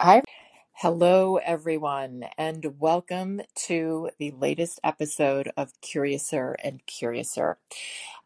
[0.00, 0.22] Hi.
[0.74, 7.58] Hello, everyone, and welcome to the latest episode of Curiouser and Curiouser.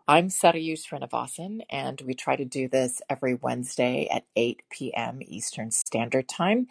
[0.06, 5.20] I'm Sarayu Srinivasan, and we try to do this every Wednesday at 8 p.m.
[5.22, 6.68] Eastern Standard Time.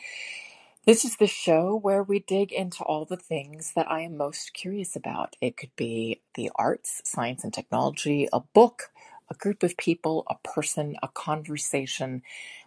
[0.86, 4.54] This is the show where we dig into all the things that I am most
[4.54, 5.36] curious about.
[5.42, 8.92] It could be the arts, science, and technology, a book,
[9.30, 12.22] a group of people, a person, a conversation.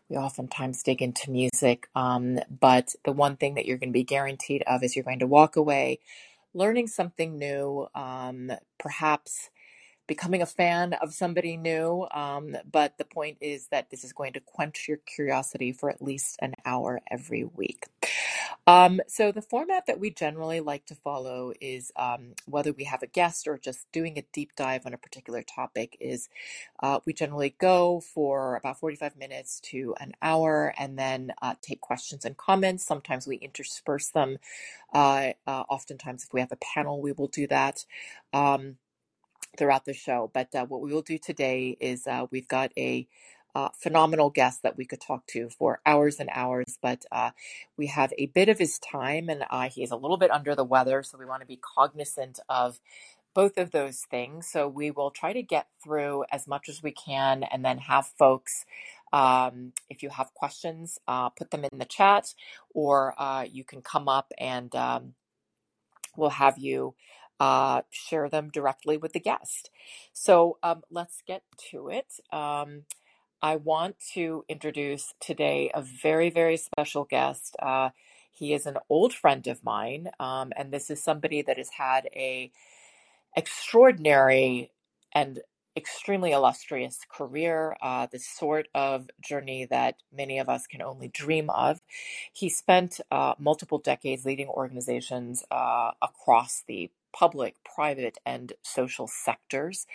[0.08, 4.04] We oftentimes dig into music, um, but the one thing that you're going to be
[4.04, 5.98] guaranteed of is you're going to walk away
[6.56, 9.50] learning something new, um, perhaps
[10.06, 12.06] becoming a fan of somebody new.
[12.12, 16.02] Um, but the point is that this is going to quench your curiosity for at
[16.02, 17.86] least an hour every week.
[18.68, 23.02] Um, so the format that we generally like to follow is um, whether we have
[23.02, 26.28] a guest or just doing a deep dive on a particular topic is
[26.80, 31.80] uh, we generally go for about 45 minutes to an hour and then uh, take
[31.80, 32.84] questions and comments.
[32.84, 34.38] Sometimes we intersperse them.
[34.92, 37.84] Uh, uh, oftentimes, if we have a panel, we will do that.
[38.32, 38.78] Um,
[39.56, 40.30] throughout the show.
[40.32, 43.06] But uh, what we will do today is uh, we've got a
[43.54, 47.30] uh, phenomenal guest that we could talk to for hours and hours, but uh,
[47.78, 50.54] we have a bit of his time, and uh, he is a little bit under
[50.54, 52.78] the weather, so we want to be cognizant of
[53.34, 54.46] both of those things.
[54.46, 58.06] So we will try to get through as much as we can, and then have
[58.06, 58.66] folks.
[59.10, 62.34] Um, if you have questions, uh, put them in the chat,
[62.74, 65.14] or uh, you can come up and um,
[66.16, 66.94] we'll have you
[67.40, 69.70] uh, share them directly with the guest.
[70.12, 72.14] So um, let's get to it.
[72.32, 72.82] Um,
[73.42, 77.54] I want to introduce today a very, very special guest.
[77.60, 77.90] Uh,
[78.32, 82.08] he is an old friend of mine, um, and this is somebody that has had
[82.14, 82.50] a
[83.34, 84.72] extraordinary
[85.12, 85.40] and
[85.76, 91.50] extremely illustrious career, uh, the sort of journey that many of us can only dream
[91.50, 91.80] of.
[92.32, 99.86] He spent uh, multiple decades leading organizations uh, across the public, private, and social sectors.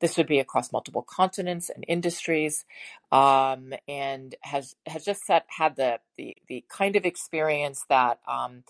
[0.00, 2.66] This would be across multiple continents and industries,
[3.12, 8.64] um, and has has just set, had the, the the kind of experience that um,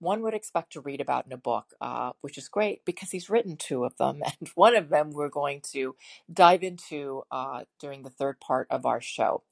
[0.00, 3.30] one would expect to read about in a book, uh, which is great because he's
[3.30, 5.96] written two of them, and one of them we're going to
[6.32, 9.42] dive into uh, during the third part of our show.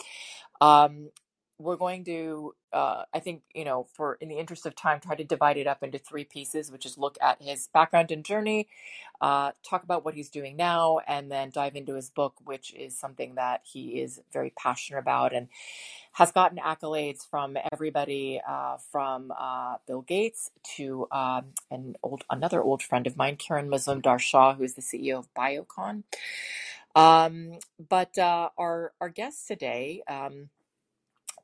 [0.60, 1.10] Um,
[1.62, 5.14] we're going to uh, i think you know for in the interest of time try
[5.14, 8.68] to divide it up into three pieces which is look at his background and journey
[9.20, 12.96] uh, talk about what he's doing now and then dive into his book which is
[12.96, 15.48] something that he is very passionate about and
[16.12, 22.62] has gotten accolades from everybody uh, from uh, bill gates to um, an old another
[22.62, 26.02] old friend of mine Kiran Mazumdar-Shaw who's the ceo of biocon.
[26.94, 27.58] Um,
[27.88, 30.50] but uh, our our guest today um,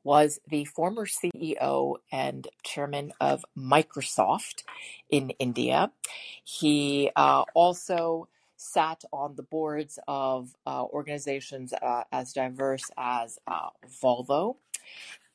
[0.03, 4.63] was the former CEO and chairman of Microsoft
[5.09, 5.91] in India.
[6.43, 13.69] He uh, also sat on the boards of uh, organizations uh, as diverse as uh,
[14.03, 14.57] Volvo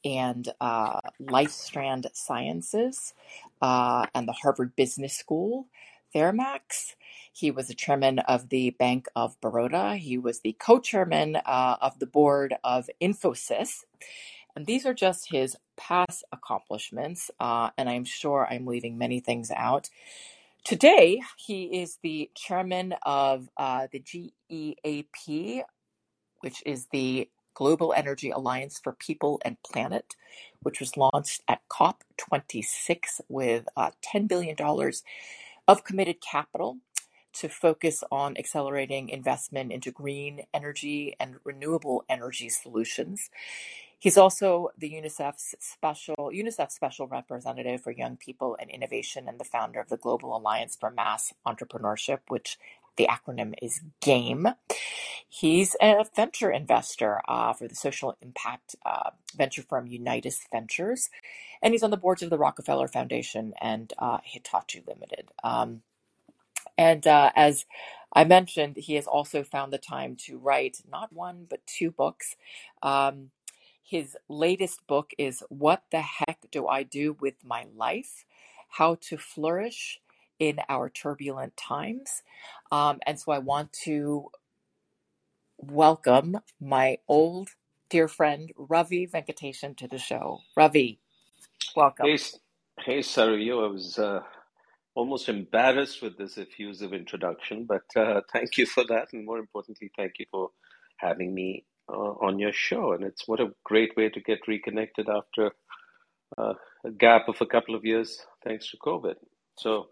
[0.04, 3.14] and uh, LifeStrand Sciences
[3.62, 5.66] uh, and the Harvard Business School,
[6.14, 6.94] Thermax.
[7.32, 9.96] He was the chairman of the Bank of Baroda.
[9.96, 13.84] He was the co chairman uh, of the board of Infosys.
[14.56, 19.50] And these are just his past accomplishments, uh, and I'm sure I'm leaving many things
[19.50, 19.90] out.
[20.64, 25.62] Today, he is the chairman of uh, the GEAPP,
[26.40, 30.14] which is the Global Energy Alliance for People and Planet,
[30.62, 34.56] which was launched at COP26 with uh, $10 billion
[35.68, 36.78] of committed capital
[37.34, 43.30] to focus on accelerating investment into green energy and renewable energy solutions.
[43.98, 49.44] He's also the UNICEF's special UNICEF special representative for young people and innovation and the
[49.44, 52.58] founder of the Global Alliance for Mass Entrepreneurship, which
[52.96, 54.48] the acronym is GAME.
[55.28, 61.10] He's a venture investor uh, for the social impact uh, venture firm Unitus Ventures,
[61.60, 65.30] and he's on the boards of the Rockefeller Foundation and uh, Hitachi Limited.
[65.42, 65.82] Um,
[66.78, 67.66] and uh, as
[68.12, 72.36] I mentioned, he has also found the time to write not one, but two books.
[72.82, 73.30] Um,
[73.84, 78.24] his latest book is What the Heck Do I Do with My Life?
[78.70, 80.00] How to Flourish
[80.38, 82.22] in Our Turbulent Times.
[82.72, 84.30] Um, and so I want to
[85.58, 87.50] welcome my old
[87.90, 90.40] dear friend, Ravi Venkatesan, to the show.
[90.56, 90.98] Ravi,
[91.76, 92.06] welcome.
[92.06, 92.18] Hey,
[92.80, 93.64] hey, Sarayu.
[93.64, 94.20] I was uh,
[94.94, 99.90] almost embarrassed with this effusive introduction, but uh, thank you for that, and more importantly,
[99.94, 100.50] thank you for
[100.96, 102.92] having me uh, on your show.
[102.92, 105.52] And it's what a great way to get reconnected after
[106.38, 106.54] uh,
[106.84, 109.14] a gap of a couple of years thanks to COVID.
[109.58, 109.88] So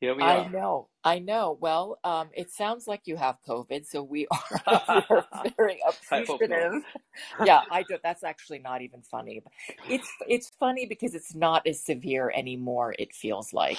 [0.00, 0.46] here we I are.
[0.46, 1.58] I know, I know.
[1.60, 4.26] Well, um, it sounds like you have COVID, so we
[4.66, 5.26] are
[5.56, 6.82] very appreciative.
[7.38, 7.98] Yeah, I do.
[8.02, 9.42] That's actually not even funny.
[9.88, 12.94] It's it's funny because it's not as severe anymore.
[12.98, 13.78] It feels like.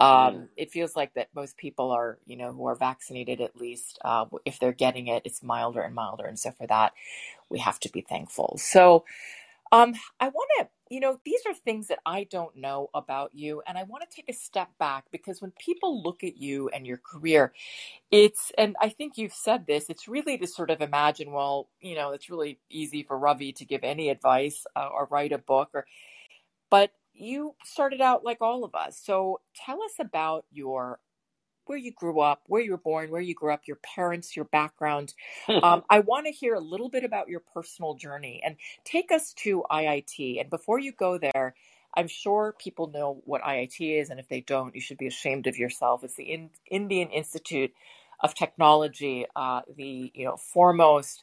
[0.00, 0.06] Mm.
[0.06, 3.98] Um, it feels like that most people are, you know, who are vaccinated at least,
[4.04, 6.92] uh, if they're getting it, it's milder and milder, and so for that,
[7.50, 8.56] we have to be thankful.
[8.58, 9.04] So,
[9.70, 13.62] um, I want to, you know, these are things that I don't know about you,
[13.66, 16.86] and I want to take a step back because when people look at you and
[16.86, 17.52] your career,
[18.10, 21.94] it's, and I think you've said this, it's really to sort of imagine, well, you
[21.94, 25.70] know, it's really easy for Ravi to give any advice uh, or write a book,
[25.72, 25.86] or,
[26.70, 29.00] but you started out like all of us.
[29.02, 31.00] So tell us about your
[31.66, 34.44] where you grew up, where you were born, where you grew up, your parents, your
[34.46, 35.14] background.
[35.62, 39.32] Um, I want to hear a little bit about your personal journey and take us
[39.34, 40.40] to IIT.
[40.40, 41.54] And before you go there,
[41.94, 45.46] I'm sure people know what IIT is, and if they don't, you should be ashamed
[45.46, 46.02] of yourself.
[46.02, 47.72] It's the In- Indian Institute
[48.20, 51.22] of Technology, uh, the you know foremost,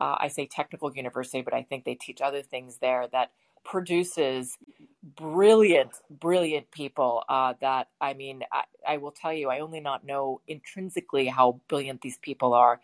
[0.00, 3.32] uh, I say technical university, but I think they teach other things there that
[3.64, 4.56] produces
[5.02, 10.04] brilliant, brilliant people uh, that I mean, I, I will tell you, I only not
[10.04, 12.80] know intrinsically how brilliant these people are.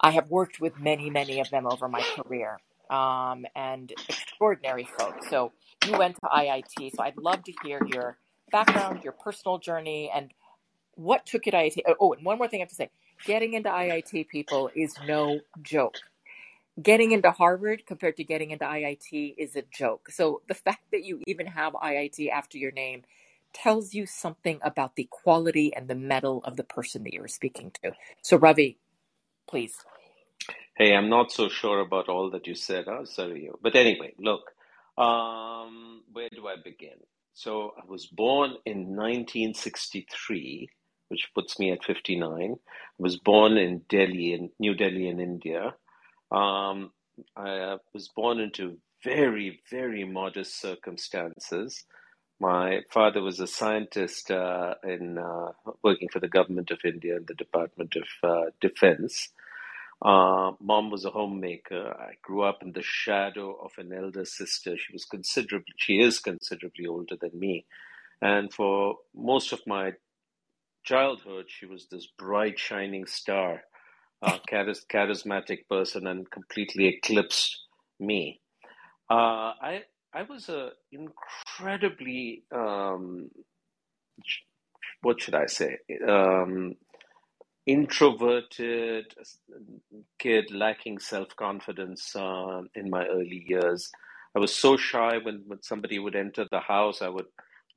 [0.00, 2.58] I have worked with many, many of them over my career
[2.88, 5.28] um, and extraordinary folks.
[5.28, 5.52] So
[5.86, 8.16] you went to IIT, so I'd love to hear your
[8.50, 10.32] background, your personal journey, and
[10.94, 11.82] what took you to IIT.
[12.00, 12.90] Oh, and one more thing I have to say
[13.26, 15.96] getting into IIT people is no joke
[16.82, 20.10] getting into Harvard compared to getting into IIT is a joke.
[20.10, 23.02] So the fact that you even have IIT after your name
[23.52, 27.72] tells you something about the quality and the mettle of the person that you're speaking
[27.82, 27.92] to.
[28.22, 28.78] So Ravi,
[29.48, 29.74] please.
[30.76, 33.54] Hey, I'm not so sure about all that you said, huh, Sarayu.
[33.62, 34.42] But anyway, look,
[34.98, 36.98] um, where do I begin?
[37.34, 40.68] So I was born in 1963,
[41.10, 42.54] which puts me at 59.
[42.54, 42.56] I
[42.98, 45.76] was born in Delhi, in New Delhi, in India.
[46.30, 46.92] Um,
[47.36, 51.84] I uh, was born into very, very modest circumstances.
[52.40, 57.24] My father was a scientist uh, in uh, working for the government of India in
[57.26, 59.30] the Department of uh, Defense.
[60.02, 61.94] Uh, mom was a homemaker.
[61.98, 64.76] I grew up in the shadow of an elder sister.
[64.76, 67.66] She was considerably, she is considerably older than me.
[68.22, 69.92] And for most of my
[70.84, 73.62] childhood, she was this bright, shining star
[74.22, 77.58] uh, charis- charismatic person and completely eclipsed
[78.00, 78.40] me.
[79.10, 79.82] Uh, I
[80.14, 83.30] I was a incredibly um,
[85.02, 85.78] what should I say
[86.08, 86.74] um,
[87.66, 89.06] introverted
[90.20, 93.90] kid, lacking self confidence uh, in my early years.
[94.36, 97.26] I was so shy when, when somebody would enter the house, I would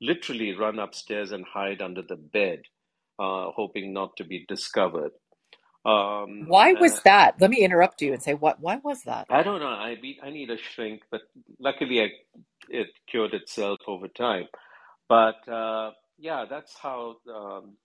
[0.02, 2.62] literally run upstairs and hide under the bed,
[3.18, 5.12] uh, hoping not to be discovered.
[5.84, 7.40] Um, Why uh, was that?
[7.40, 9.26] Let me interrupt you and say what why was that?
[9.28, 9.66] I don't know.
[9.68, 11.22] I be, I need a shrink, but
[11.58, 12.08] luckily I,
[12.70, 14.48] it cured itself over time.
[15.08, 17.76] But uh, yeah, that's how um,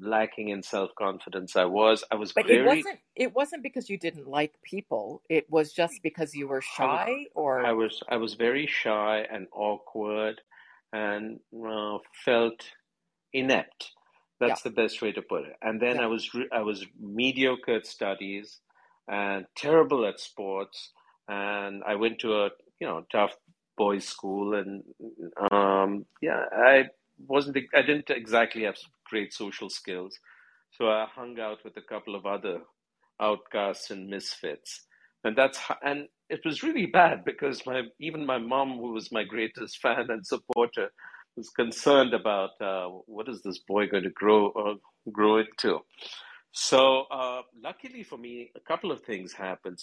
[0.00, 2.02] lacking in self confidence I was.
[2.10, 5.22] I was But it wasn't it wasn't because you didn't like people.
[5.28, 9.24] It was just because you were I, shy I or was I was very shy
[9.30, 10.40] and awkward,
[10.92, 12.60] and uh, felt
[13.32, 13.92] inept.
[14.40, 15.56] Yeah, That's the best way to put it.
[15.62, 16.02] And then yeah.
[16.02, 18.60] I was re- I was mediocre at studies
[19.08, 20.92] and terrible at sports.
[21.28, 22.50] And I went to a
[22.80, 23.34] you know tough
[23.76, 24.82] boys' school, and
[25.50, 26.84] um, yeah, I
[27.18, 28.76] wasn't I didn't exactly have
[29.08, 30.18] great social skills,
[30.72, 32.60] so I hung out with a couple of other
[33.20, 34.86] outcasts and misfits,
[35.24, 39.24] and that's and it was really bad because my even my mom, who was my
[39.24, 40.90] greatest fan and supporter,
[41.36, 44.74] was concerned about uh, what is this boy going to grow uh,
[45.12, 45.80] grow into.
[46.52, 49.78] So, uh, luckily for me, a couple of things happened.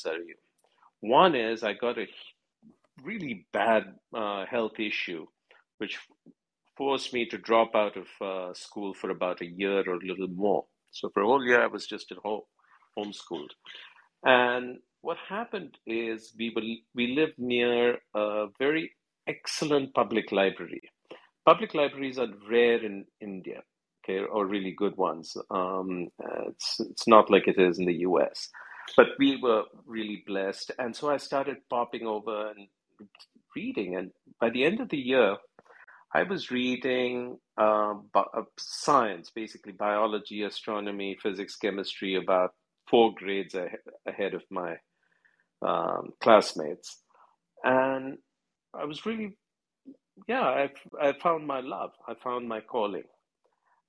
[1.02, 2.08] One is I got a
[3.04, 3.84] really bad
[4.14, 5.28] uh, health issue,
[5.78, 6.00] which
[6.76, 10.28] forced me to drop out of uh, school for about a year or a little
[10.28, 10.66] more.
[10.92, 12.42] So for a whole year, I was just at home,
[12.98, 13.52] homeschooled.
[14.24, 16.64] And what happened is we were,
[16.96, 18.94] we lived near a very
[19.28, 20.82] excellent public library.
[21.46, 23.64] Public libraries are rare in India,
[24.06, 25.38] okay, or really good ones.
[25.52, 26.10] Um,
[26.48, 28.50] it's it's not like it is in the US,
[28.98, 32.70] but we were really blessed, and so I started popping over and
[33.56, 33.96] reading.
[33.98, 35.38] And by the end of the year,
[36.14, 37.40] I was reading
[38.14, 42.52] bi- uh, science, basically biology, astronomy, physics, chemistry, about
[42.90, 44.78] four grades ahe- ahead of my
[45.62, 47.02] um, classmates,
[47.64, 48.18] and
[48.74, 49.38] I was really
[50.28, 50.70] yeah, I
[51.02, 51.92] I found my love.
[52.08, 53.04] I found my calling,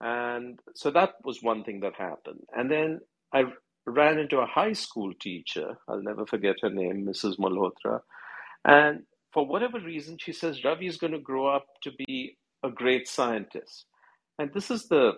[0.00, 2.42] and so that was one thing that happened.
[2.56, 3.00] And then
[3.34, 3.44] I
[3.86, 5.76] ran into a high school teacher.
[5.88, 7.38] I'll never forget her name, Mrs.
[7.38, 8.00] Malhotra.
[8.64, 12.70] And for whatever reason, she says Ravi is going to grow up to be a
[12.70, 13.86] great scientist.
[14.38, 15.12] And this is the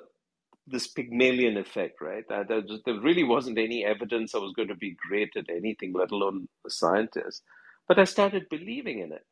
[0.66, 2.24] this Pygmalion effect, right?
[2.28, 5.92] There, just, there really wasn't any evidence I was going to be great at anything,
[5.94, 7.42] let alone a scientist.
[7.88, 9.26] But I started believing in it.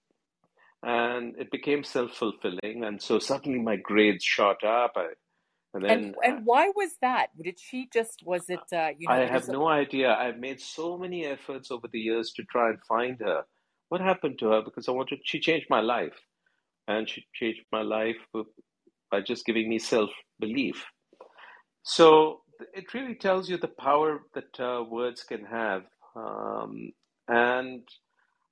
[0.85, 2.85] And it became self fulfilling.
[2.85, 4.93] And so suddenly my grades shot up.
[4.97, 5.07] I,
[5.75, 7.29] and then And and why was that?
[7.43, 10.15] Did she just was it uh, you I have no idea.
[10.15, 13.43] I've made so many efforts over the years to try and find her.
[13.89, 14.63] What happened to her?
[14.63, 16.19] Because I wanted, she changed my life.
[16.87, 18.17] And she changed my life
[19.11, 20.85] by just giving me self belief.
[21.83, 25.83] So it really tells you the power that uh, words can have.
[26.15, 26.93] Um,
[27.29, 27.83] and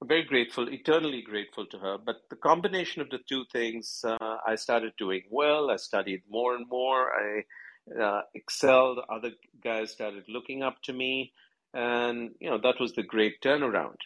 [0.05, 1.99] very grateful, eternally grateful to her.
[1.99, 5.71] But the combination of the two things, uh, I started doing well.
[5.71, 7.13] I studied more and more.
[7.13, 9.01] I uh, excelled.
[9.09, 9.31] Other
[9.63, 11.33] guys started looking up to me.
[11.75, 13.97] And, you know, that was the great turnaround.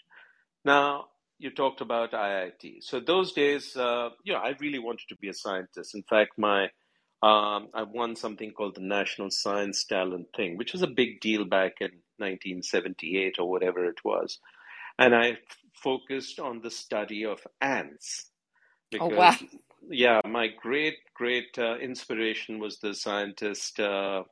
[0.65, 1.07] Now,
[1.39, 2.83] you talked about IIT.
[2.83, 5.95] So those days, uh, you know, I really wanted to be a scientist.
[5.95, 6.65] In fact, my
[7.23, 11.45] um, I won something called the National Science Talent Thing, which was a big deal
[11.45, 14.39] back in 1978 or whatever it was.
[14.99, 15.39] And I
[15.83, 18.31] focused on the study of ants
[18.99, 19.31] oh wow.
[19.31, 24.23] because, yeah, my great, great uh, inspiration was the scientist uh,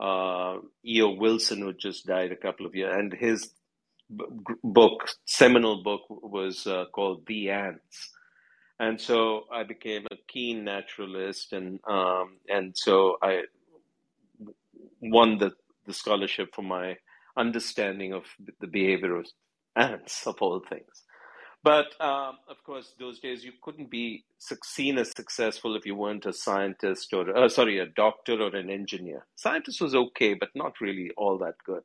[0.00, 1.10] uh, E.O.
[1.14, 3.50] Wilson, who just died a couple of years, and his
[4.14, 4.24] b-
[4.62, 8.10] book, seminal book, was uh, called The Ants
[8.80, 13.42] and so I became a keen naturalist, and um, and so I
[15.00, 15.52] won the,
[15.86, 16.96] the scholarship for my
[17.36, 18.24] understanding of
[18.60, 19.26] the behavior of
[19.78, 21.04] ants, of all things.
[21.64, 26.24] But um, of course, those days you couldn't be seen as successful if you weren't
[26.24, 29.26] a scientist or, uh, sorry, a doctor or an engineer.
[29.34, 31.82] Scientist was okay, but not really all that good.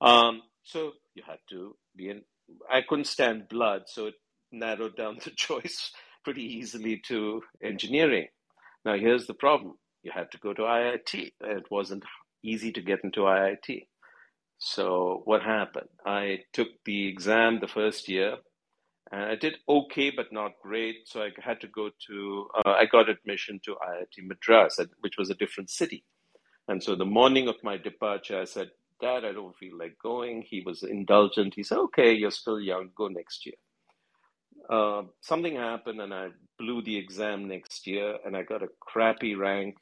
[0.00, 2.22] Um, so you had to be in.
[2.70, 4.14] I couldn't stand blood, so it
[4.50, 5.92] narrowed down the choice
[6.24, 8.28] pretty easily to engineering.
[8.84, 11.32] Now, here's the problem you had to go to IIT.
[11.40, 12.04] It wasn't
[12.42, 13.86] easy to get into IIT.
[14.58, 15.88] So, what happened?
[16.06, 18.36] I took the exam the first year
[19.12, 21.08] and I did okay, but not great.
[21.08, 25.30] So, I had to go to, uh, I got admission to IIT Madras, which was
[25.30, 26.04] a different city.
[26.68, 30.42] And so, the morning of my departure, I said, Dad, I don't feel like going.
[30.42, 31.54] He was indulgent.
[31.56, 33.56] He said, Okay, you're still young, go next year.
[34.70, 39.36] Uh, something happened and I blew the exam next year and I got a crappy
[39.36, 39.76] rank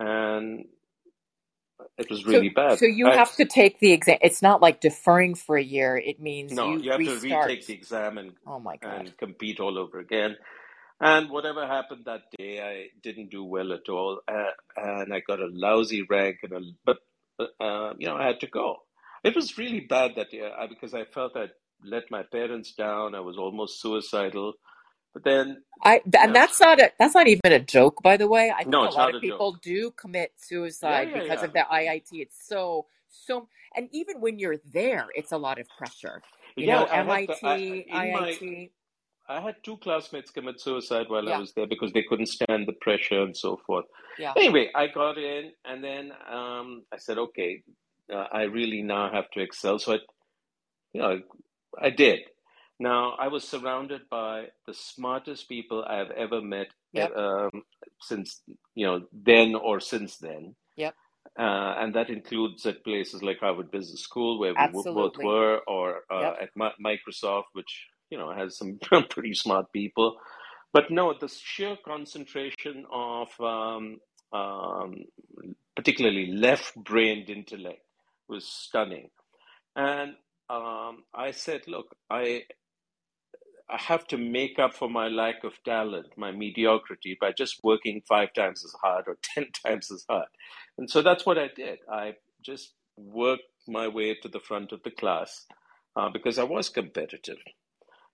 [0.00, 0.66] and
[1.98, 2.78] it was So really bad.
[2.78, 4.18] so you I have to take the exam.
[4.22, 5.96] It's not like deferring for a year.
[5.98, 9.04] It means no, you you have to retake the exam and Oh my God.
[9.04, 10.36] and compete all over again.
[11.00, 15.40] And whatever happened that day, I didn't do well at all, uh, and I got
[15.40, 16.38] a lousy rank.
[16.42, 16.98] And a, but
[17.40, 18.78] uh, uh, you know, I had to go.
[19.24, 21.52] It was really bad that year because I felt I'd
[21.84, 23.14] let my parents down.
[23.14, 24.54] I was almost suicidal.
[25.14, 28.28] But then, I and yeah, that's not a that's not even a joke, by the
[28.28, 28.50] way.
[28.50, 29.62] I think no, a lot of people joke.
[29.62, 31.44] do commit suicide yeah, because yeah.
[31.46, 32.08] of the IIT.
[32.12, 36.22] It's so so, and even when you're there, it's a lot of pressure.
[36.56, 38.70] You Yeah, know, I had the, I, MIT, my IIT.
[39.28, 42.72] I had two classmates commit suicide while I was there because they couldn't stand the
[42.80, 43.84] pressure and so forth.
[44.18, 44.32] yeah.
[44.36, 47.62] Anyway, I got in, and then um, I said, okay,
[48.12, 49.78] uh, I really now have to excel.
[49.78, 49.98] So I,
[50.92, 51.20] you know,
[51.80, 52.20] I did.
[52.82, 57.64] Now I was surrounded by the smartest people I have ever met Yep, uh, um,
[58.02, 58.42] since
[58.74, 60.96] you know then or since then, yep.
[61.38, 65.60] uh, and that includes at places like Harvard Business School where we w- both were,
[65.68, 66.36] or uh, Yep.
[66.42, 68.78] at Mi- Microsoft, which you know has some
[69.10, 70.16] pretty smart people.
[70.72, 74.00] But no, the sheer concentration of um,
[74.32, 75.04] um,
[75.76, 77.82] particularly left-brained intellect
[78.28, 79.10] was stunning.
[79.76, 80.14] And
[80.50, 82.44] um, I said, look, I
[83.70, 88.02] I have to make up for my lack of talent, my mediocrity, by just working
[88.08, 90.28] five times as hard or ten times as hard.
[90.78, 91.78] And so that's what I did.
[91.90, 95.46] I just worked my way to the front of the class
[95.96, 97.38] uh, because I was competitive.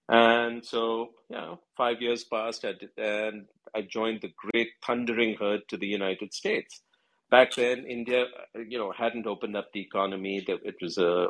[0.08, 5.36] And so, you know, five years passed, I did, and I joined the great thundering
[5.38, 6.82] herd to the United States.
[7.30, 10.44] Back then, India, uh, you know, hadn't opened up the economy.
[10.48, 11.28] It was a,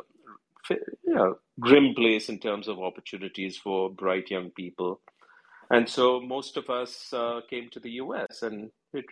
[0.69, 5.01] you know, grim place in terms of opportunities for bright young people.
[5.71, 9.05] And so most of us uh, came to the US, and it,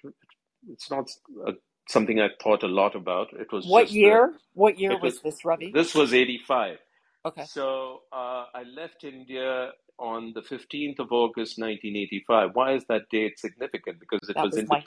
[0.69, 1.09] it's not
[1.47, 1.53] uh
[1.89, 3.29] something I thought a lot about.
[3.33, 4.33] It was What the, year?
[4.53, 5.71] What year was, was this, Ravi?
[5.73, 6.79] this was 85.
[7.25, 7.45] Okay.
[7.45, 12.51] So uh, I left India on the 15th of August 1985.
[12.53, 13.99] Why is that date significant?
[13.99, 14.83] Because it That was, was my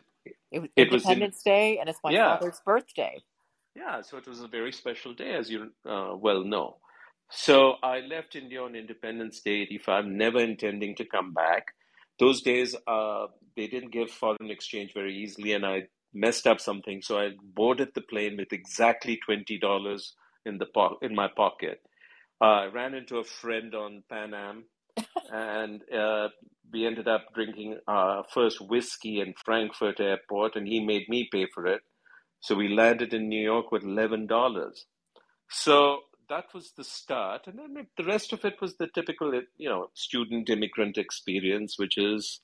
[0.50, 3.23] it was it was in, Independence Day and it's my yeah, father's birthday.
[3.80, 6.76] Yeah, so it was a very special day, as you uh, well know.
[7.30, 11.68] So I left India on Independence Day 85, never intending to come back.
[12.18, 17.00] Those days, uh, they didn't give foreign exchange very easily, and I messed up something.
[17.02, 21.80] So I boarded the plane with exactly $20 in, the po- in my pocket.
[22.40, 24.64] Uh, I ran into a friend on Pan Am,
[25.32, 26.28] and uh,
[26.72, 31.46] we ended up drinking our first whiskey in Frankfurt Airport, and he made me pay
[31.54, 31.80] for it.
[32.40, 34.85] So we landed in New York with $11.
[35.50, 37.47] So that was the start.
[37.47, 41.99] And then the rest of it was the typical, you know, student immigrant experience, which
[41.99, 42.40] is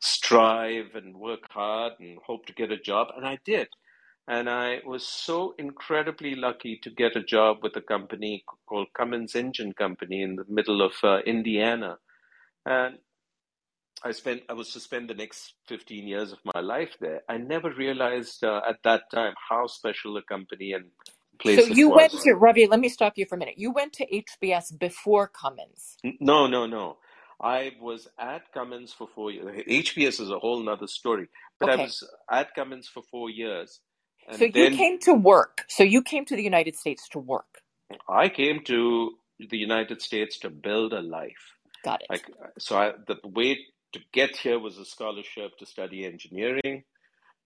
[0.00, 3.08] strive and work hard and hope to get a job.
[3.16, 3.68] And I did.
[4.28, 9.34] And I was so incredibly lucky to get a job with a company called Cummins
[9.34, 11.98] Engine Company in the middle of uh, Indiana.
[12.66, 12.98] And
[14.02, 17.22] I spent I was to spend the next 15 years of my life there.
[17.28, 21.76] I never realized uh, at that time how special a company and So place it
[21.76, 23.54] you went to Ravi, let me stop you for a minute.
[23.58, 25.96] You went to HBS before Cummins.
[26.20, 26.98] No, no, no.
[27.42, 29.64] I was at Cummins for four years.
[29.66, 31.28] HBS is a whole nother story.
[31.58, 33.80] But I was at Cummins for four years.
[34.32, 35.64] So you then came to work.
[35.68, 37.62] So you came to the United States to work.
[38.08, 41.54] I came to the United States to build a life.
[41.82, 42.10] Got it.
[42.10, 43.58] Like, so I, the way
[43.92, 46.84] to get here was a scholarship to study engineering,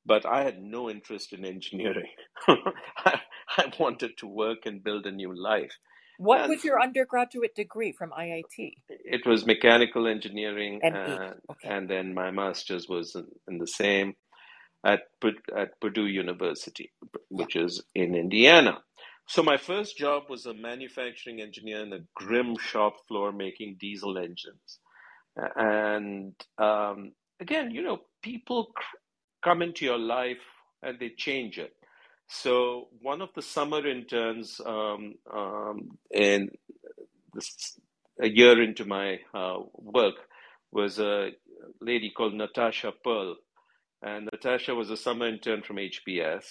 [0.07, 2.11] but I had no interest in engineering.
[2.49, 3.21] I,
[3.59, 5.73] I wanted to work and build a new life.
[6.19, 8.75] What And was your undergraduate degree from IIT?
[8.89, 11.71] it was mechanical engineering, and, uh, Okay.
[11.71, 14.15] and then my master's was in, in the same
[14.85, 15.03] at,
[15.57, 16.93] at Purdue University,
[17.37, 17.47] Yeah.
[17.47, 18.79] which is in Indiana.
[19.29, 24.19] So my first job was a manufacturing engineer in a grim shop floor making diesel
[24.19, 24.81] engines.
[25.37, 28.97] And um, again, you know, people cr-
[29.45, 30.39] come into your life
[30.83, 31.73] and they change it.
[32.29, 36.51] So one of the summer interns um, um, in
[37.35, 37.79] this,
[38.21, 40.15] a year into my uh, work
[40.73, 41.31] was a
[41.81, 43.37] lady called Natasha Pearl.
[44.03, 46.45] And Natasha was a summer intern from HBS.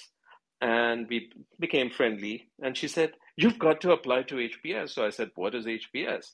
[0.62, 2.50] And we became friendly.
[2.62, 4.92] And she said, You've got to apply to HBS.
[4.92, 6.26] So I said, What is HBS?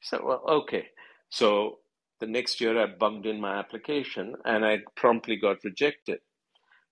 [0.00, 0.86] She said, Well, okay.
[1.30, 1.78] So
[2.22, 6.20] the next year I bunged in my application and I promptly got rejected.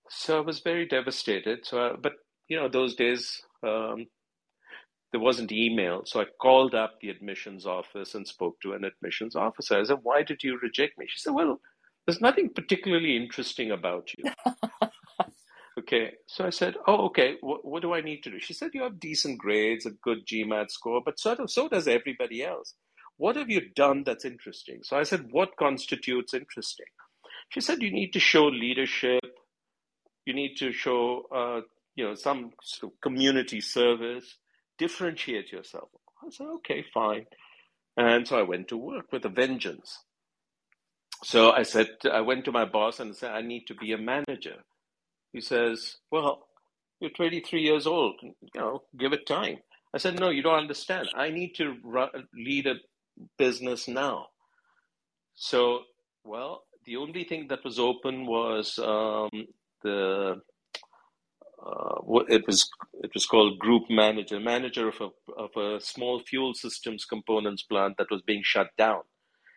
[0.09, 1.61] So I was very devastated.
[1.65, 2.15] So, I, but
[2.49, 4.07] you know, those days um,
[5.13, 6.03] there wasn't email.
[6.05, 9.79] So I called up the admissions office and spoke to an admissions officer.
[9.79, 11.07] I said, Why did you reject me?
[11.09, 11.61] She said, Well,
[12.07, 14.25] there's nothing particularly interesting about you.
[15.79, 17.37] Okay, so I said, "Oh, okay.
[17.41, 20.27] What, what do I need to do?" She said, "You have decent grades, a good
[20.27, 22.75] GMAT score, but sort of so does everybody else.
[23.23, 26.91] What have you done that's interesting?" So I said, "What constitutes interesting?"
[27.51, 29.31] She said, "You need to show leadership.
[30.27, 31.03] You need to show,
[31.41, 31.61] uh,
[31.97, 34.39] you know, some sort of community service.
[34.79, 35.91] Differentiate yourself."
[36.25, 37.27] I said, "Okay, fine."
[37.97, 39.91] And so I went to work with a vengeance.
[41.23, 43.99] So I said, I went to my boss and said, "I need to be a
[43.99, 44.59] manager."
[45.33, 46.49] He says, Well,
[47.01, 48.17] you're 23 years old.
[48.23, 49.59] You know, give it time.
[49.95, 51.09] I said, No, you don't understand.
[51.15, 52.75] I need to run, lead a
[53.39, 54.27] business now.
[55.35, 55.81] So,
[56.25, 59.31] well, the only thing that was open was um,
[59.83, 60.41] the
[61.65, 62.69] uh, it was
[63.03, 67.97] it was called group manager, manager of a of a small fuel systems components plant
[67.99, 69.03] that was being shut down.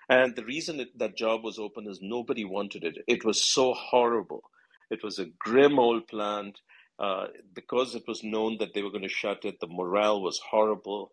[0.10, 2.98] And the reason it, that job was open is nobody wanted it.
[3.08, 4.44] It was so horrible.
[4.92, 6.60] It was a grim old plant.
[7.00, 10.40] Uh, because it was known that they were going to shut it, the morale was
[10.52, 11.12] horrible.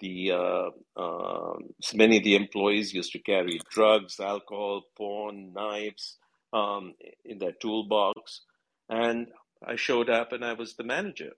[0.00, 6.16] The uh, so many of the employees used to carry drugs, alcohol, porn, knives
[6.52, 8.42] um, in their toolbox.
[8.88, 9.28] And
[9.66, 11.32] I showed up, and I was the manager.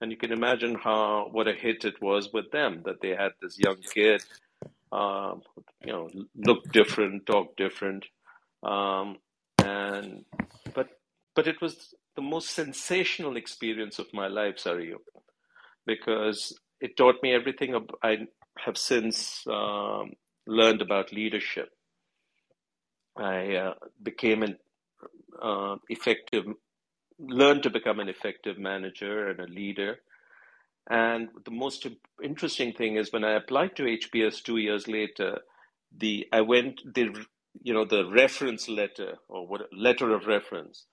[0.00, 3.32] And you can imagine how what a hit it was with them that they had
[3.40, 4.22] this young kid
[4.92, 5.42] um,
[5.84, 8.06] you know, look different, talk different,
[8.62, 9.18] um,
[9.62, 10.24] and
[10.74, 10.88] but
[11.34, 14.96] but it was the most sensational experience of my life, Sarayu,
[15.86, 18.26] because it taught me everything I
[18.64, 20.12] have since um,
[20.46, 21.70] learned about leadership.
[23.16, 24.56] I uh, became an
[25.40, 26.44] uh, effective,
[27.18, 30.00] learned to become an effective manager and a leader.
[30.88, 31.86] And the most
[32.22, 35.38] interesting thing is when I applied to HBS two years later,
[35.96, 37.10] the I went the
[37.62, 40.86] you know the reference letter or what letter of reference.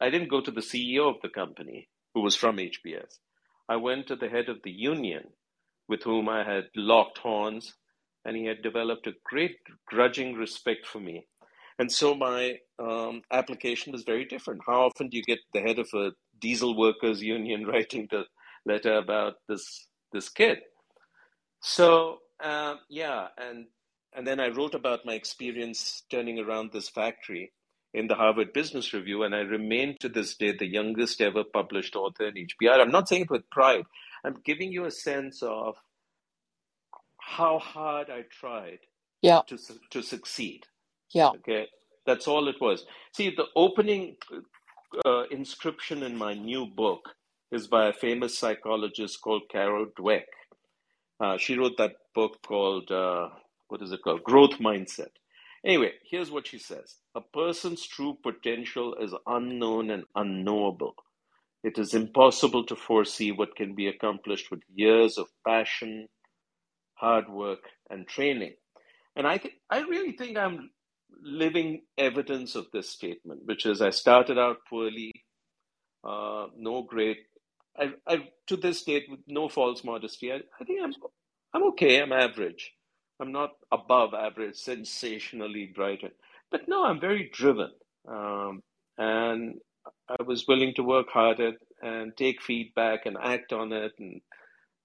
[0.00, 3.18] I didn't go to the CEO of the company who was from HBS.
[3.68, 5.24] I went to the head of the union
[5.88, 7.74] with whom I had locked horns
[8.24, 11.26] and he had developed a great grudging respect for me.
[11.78, 14.62] And so my um, application was very different.
[14.66, 18.24] How often do you get the head of a diesel workers union writing the
[18.64, 20.58] letter about this this kid?
[21.60, 23.66] So uh, yeah, and
[24.14, 27.52] and then I wrote about my experience turning around this factory
[27.94, 31.96] in the Harvard Business Review, and I remain to this day the youngest ever published
[31.96, 32.80] author in HBR.
[32.80, 33.84] I'm not saying it with pride.
[34.24, 35.76] I'm giving you a sense of
[37.20, 38.80] how hard I tried
[39.22, 39.42] Yeah.
[39.48, 39.58] to
[39.90, 40.66] to succeed.
[41.12, 41.30] Yeah.
[41.30, 41.68] Okay,
[42.06, 42.86] that's all it was.
[43.12, 44.16] See, the opening
[45.06, 47.10] uh, inscription in my new book
[47.52, 50.26] is by a famous psychologist called Carol Dweck.
[51.20, 53.28] Uh, she wrote that book called uh,
[53.68, 54.24] what is it called?
[54.24, 55.10] Growth Mindset.
[55.64, 60.94] Anyway, here's what she says: A person's true potential is unknown and unknowable.
[61.64, 66.08] It is impossible to foresee what can be accomplished with years of passion,
[66.94, 68.54] hard work, and training.
[69.16, 70.70] And I, th- I really think I'm
[71.22, 75.12] living evidence of this statement, which is I started out poorly,
[76.04, 77.18] uh, no great.
[77.78, 80.94] I, I to this date, with no false modesty, I, I think I'm
[81.54, 82.00] I'm okay.
[82.00, 82.72] I'm average.
[83.20, 86.00] I'm not above average, sensationally bright,
[86.50, 87.70] but no, I'm very driven,
[88.08, 88.62] um,
[88.98, 89.56] and
[90.08, 94.20] I was willing to work hard at and take feedback and act on it, and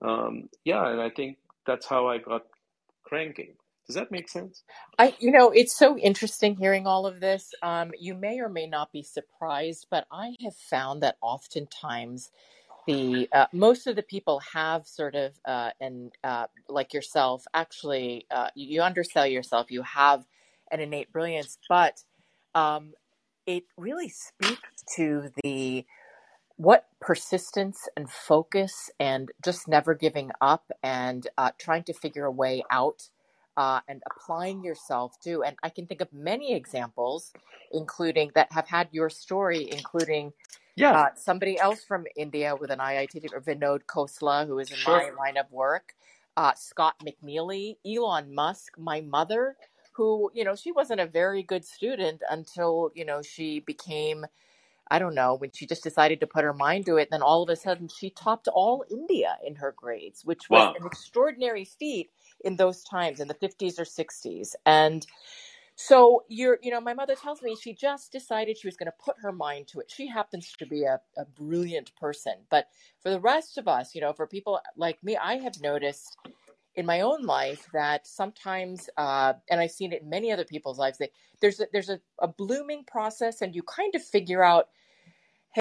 [0.02, 2.44] um, yeah, and I think that's how I got
[3.06, 3.56] cranking.
[3.88, 4.64] Does that make sense?
[4.98, 7.54] I, you know, it's so interesting hearing all of this.
[7.62, 12.32] Um, you may or may not be surprised, but I have found that oftentimes
[12.88, 18.28] the uh, most of the people have sort of uh, and uh, like yourself, actually,
[18.32, 19.72] uh, you undersell yourself.
[19.72, 20.26] You have
[20.72, 22.04] an innate brilliance, but
[22.56, 22.94] um,
[23.46, 25.86] it really speaks to the
[26.58, 32.32] what persistence and focus and just never giving up and uh, trying to figure a
[32.32, 33.10] way out
[33.58, 35.44] uh, and applying yourself to.
[35.44, 37.34] And I can think of many examples,
[37.72, 40.34] including that have had your story, including
[40.76, 44.78] Yeah, uh, somebody else from India with an IIT, degree, Vinod Khosla, who is in
[44.78, 45.00] sure.
[45.00, 45.94] my line of work,
[46.38, 49.56] uh, Scott McNealy, Elon Musk, my mother,
[49.94, 54.26] who, you know, she wasn't a very good student until, you know, she became
[54.92, 57.42] I don't know, when she just decided to put her mind to it, then all
[57.42, 60.76] of a sudden she topped all India in her grades, which was Wow.
[60.76, 62.12] an extraordinary feat
[62.44, 64.56] in those times in the 50s or 60s.
[64.66, 65.08] And
[65.76, 69.04] so you're, you know, my mother tells me she just decided she was going to
[69.06, 69.92] put her mind to it.
[69.92, 72.34] She happens to be a, a brilliant person.
[72.52, 72.70] But
[73.02, 76.18] for the rest of us, you know, for people like me, I have noticed
[76.80, 80.80] in my own life that sometimes, uh, and I've seen it in many other people's
[80.80, 81.10] lives, that
[81.42, 84.70] there's a, there's a, a blooming process, and you kind of figure out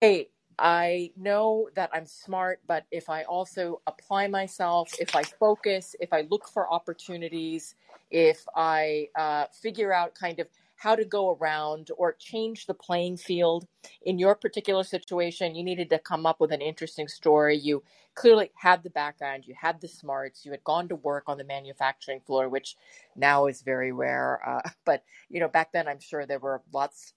[0.00, 0.28] hey,
[0.58, 6.12] I know that I'm smart, but if I also apply myself, if I focus, if
[6.12, 7.74] I look for opportunities,
[8.10, 10.48] if I uh, figure out kind of
[10.78, 13.66] how to go around or change the playing field
[14.02, 17.56] in your particular situation, you needed to come up with an interesting story.
[17.56, 17.82] You
[18.14, 21.44] clearly had the background, you had the smarts, you had gone to work on the
[21.44, 22.76] manufacturing floor, which
[23.16, 24.40] now is very rare.
[24.46, 27.12] Uh, but you know, back then, I'm sure there were lots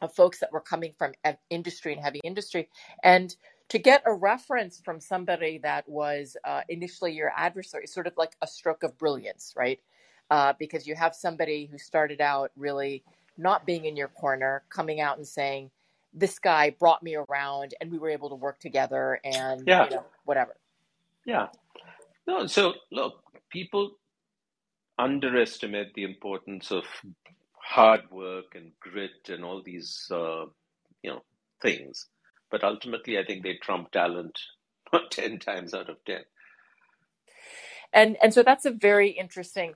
[0.00, 1.12] of folks that were coming from
[1.50, 2.68] industry and heavy industry.
[3.04, 3.34] And
[3.68, 8.34] to get a reference from somebody that was uh, initially your adversary, sort of like
[8.42, 9.78] a stroke of brilliance, right?
[10.30, 13.04] Uh, because you have somebody who started out really
[13.38, 15.70] not being in your corner, coming out and saying,
[16.14, 19.90] this guy brought me around and we were able to work together and, Yeah, you
[19.90, 20.56] know, whatever.
[21.26, 21.48] yeah.
[22.26, 23.14] No, so look,
[23.50, 23.92] people
[24.98, 26.84] underestimate the importance of
[27.54, 30.46] hard work and grit and all these, uh,
[31.02, 31.22] you know,
[31.62, 32.06] things.
[32.50, 34.38] But ultimately, I think they trump talent
[35.10, 36.20] 10 times out of 10.
[37.92, 39.74] And, and so that's a very interesting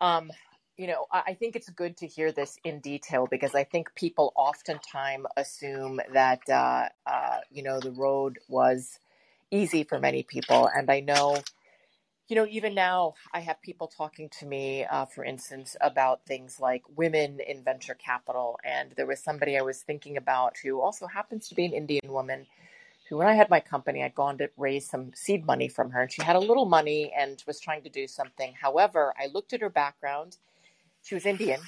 [0.00, 0.30] Um,
[0.76, 4.32] you know, I think it's good to hear this in detail because I think people
[4.34, 8.98] oftentimes assume that, uh, uh, you know, the road was
[9.50, 10.70] easy for many people.
[10.74, 11.36] And I know,
[12.28, 16.58] you know, even now I have people talking to me, uh, for instance, about things
[16.58, 18.58] like women in venture capital.
[18.64, 22.10] And there was somebody I was thinking about who also happens to be an Indian
[22.10, 22.46] woman
[23.10, 26.02] who, when I had my company, I'd gone to raise some seed money from her.
[26.02, 28.54] And she had a little money and was trying to do something.
[28.60, 30.36] However, I looked at her background
[31.02, 31.60] she was Indian.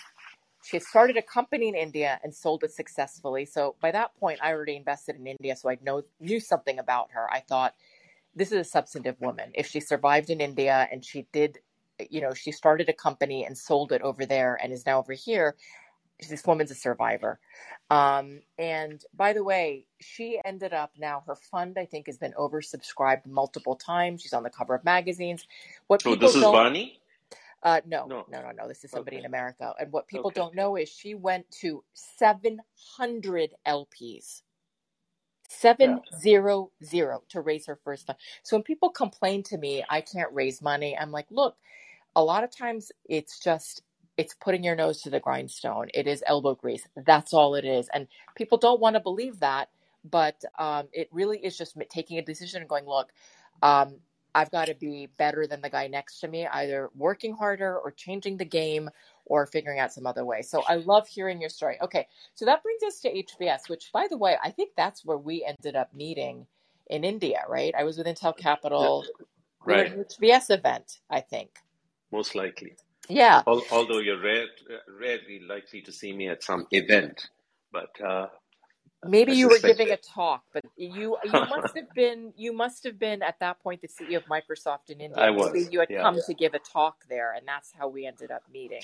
[0.64, 3.44] She had started a company in India and sold it successfully.
[3.46, 7.10] So by that point, I already invested in India, so I know knew something about
[7.12, 7.30] her.
[7.32, 7.74] I thought
[8.34, 9.50] this is a substantive woman.
[9.54, 11.58] If she survived in India and she did,
[12.10, 15.12] you know, she started a company and sold it over there and is now over
[15.14, 15.56] here,
[16.30, 17.40] this woman's a survivor.
[17.90, 22.34] Um, and by the way, she ended up now her fund I think has been
[22.34, 24.22] oversubscribed multiple times.
[24.22, 25.46] She's on the cover of magazines.
[25.88, 26.98] What Oh, this is Vani?
[27.62, 28.26] Uh, no, No.
[28.28, 28.68] no, no, no.
[28.68, 29.18] This is somebody Okay.
[29.18, 29.74] in America.
[29.80, 30.32] And what people Okay.
[30.32, 34.42] don't know is she went to 700 LPs.
[35.50, 38.18] Seven zero zero to raise her first fund.
[38.42, 40.96] So when people complain to me, I can't raise money.
[40.98, 41.56] I'm like, look,
[42.16, 43.82] a lot of times it's just
[44.22, 45.88] it's putting your nose to the grindstone.
[45.92, 46.86] It is elbow grease.
[46.96, 47.88] That's all it is.
[47.92, 48.06] And
[48.36, 49.68] people don't want to believe that,
[50.08, 53.10] but um, it really is just taking a decision and going, look,
[53.62, 53.96] um,
[54.32, 57.90] I've got to be better than the guy next to me, either working harder or
[57.90, 58.90] changing the game
[59.26, 60.42] or figuring out some other way.
[60.42, 61.78] So I love hearing your story.
[61.82, 62.06] Okay,
[62.36, 65.44] so that brings us to HBS, which, by the way, I think that's where we
[65.44, 66.46] ended up meeting
[66.88, 67.74] in India, right?
[67.76, 69.04] I was with Intel Capital.
[69.66, 69.98] We were at Right.
[69.98, 71.50] HBS event, I think.
[72.12, 72.76] Most likely.
[73.08, 73.42] Yeah.
[73.46, 74.46] Al- Although you're rare,
[75.00, 77.28] rarely likely to see me at some event,
[77.72, 78.28] but uh,
[79.04, 82.84] Maybe I you were giving a talk, but you you must have been you must
[82.84, 85.22] have been at that point the CEO of Microsoft in India.
[85.22, 86.02] I was, you had yeah.
[86.02, 88.82] come to give a talk there, and that's how we ended up meeting.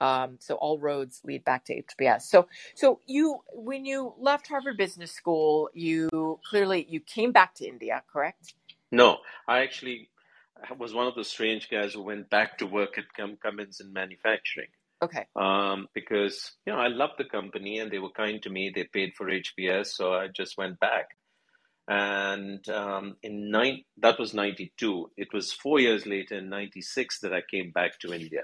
[0.00, 2.22] Um, so all roads lead back to HBS.
[2.22, 7.66] So so you when you left Harvard Business School, you clearly you came back to
[7.66, 8.54] India, correct?
[8.90, 10.08] No, I actually
[10.78, 13.92] was one of the strange guys who went back to work at Cum- Cummins in
[13.92, 14.68] manufacturing.
[15.02, 15.26] Okay.
[15.36, 18.72] Um, because you know I loved the company and they were kind to me.
[18.74, 21.08] They paid for HBS, so I just went back.
[21.88, 25.10] And um, in nine, that was ninety two.
[25.16, 28.42] It was four years later, in ninety six, that I came back to India.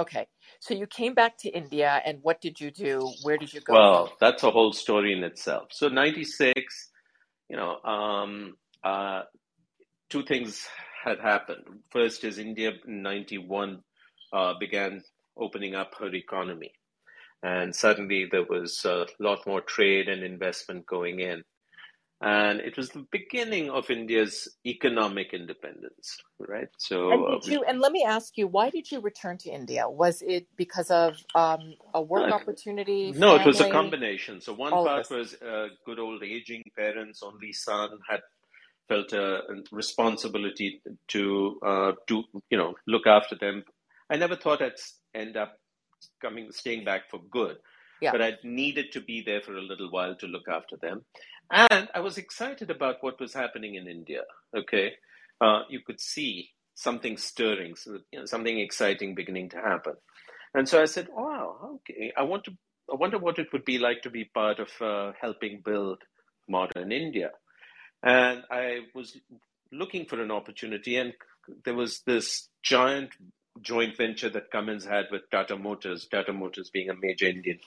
[0.00, 0.26] Okay.
[0.60, 3.12] So you came back to India, and what did you do?
[3.22, 5.68] Where did you go Well, that's a whole story in itself.
[5.70, 6.90] So ninety six,
[7.48, 9.22] you know, um, uh,
[10.10, 10.68] two things
[11.04, 11.64] had happened.
[11.90, 13.82] First is India in 91
[14.32, 15.02] uh, began
[15.36, 16.72] opening up her economy.
[17.42, 21.42] And suddenly there was a lot more trade and investment going in.
[22.22, 26.68] And it was the beginning of India's economic independence, right?
[26.76, 27.64] So, And uh, did you?
[27.66, 29.88] And let me ask you, why did you return to India?
[29.88, 34.42] Was it because of um, a work opportunity, no, it was a combination.
[34.42, 38.20] So one all part was uh, good old aging parents, only son had
[38.90, 39.26] felt a
[39.80, 40.68] responsibility
[41.14, 41.24] to
[41.70, 42.22] uh, to
[42.52, 43.62] you know look after them.
[44.12, 44.80] I never thought I'd
[45.14, 45.52] end up
[46.24, 47.56] coming staying back for good,
[48.02, 48.12] Yeah.
[48.14, 51.04] but I needed to be there for a little while to look after them,
[51.50, 54.22] and I was excited about what was happening in India.
[54.62, 54.86] Okay,
[55.44, 56.32] uh, you could see
[56.86, 59.94] something stirring, so, you know, something exciting beginning to happen,
[60.54, 62.56] and so I said, "Wow, okay, I want to."
[62.92, 65.98] I wonder what it would be like to be part of uh, helping build
[66.54, 67.28] modern India.
[68.02, 69.16] And I was
[69.72, 71.12] looking for an opportunity, and
[71.64, 73.10] there was this giant
[73.62, 77.58] joint venture that Cummins had with Tata Motors, Tata Motors being a major Indian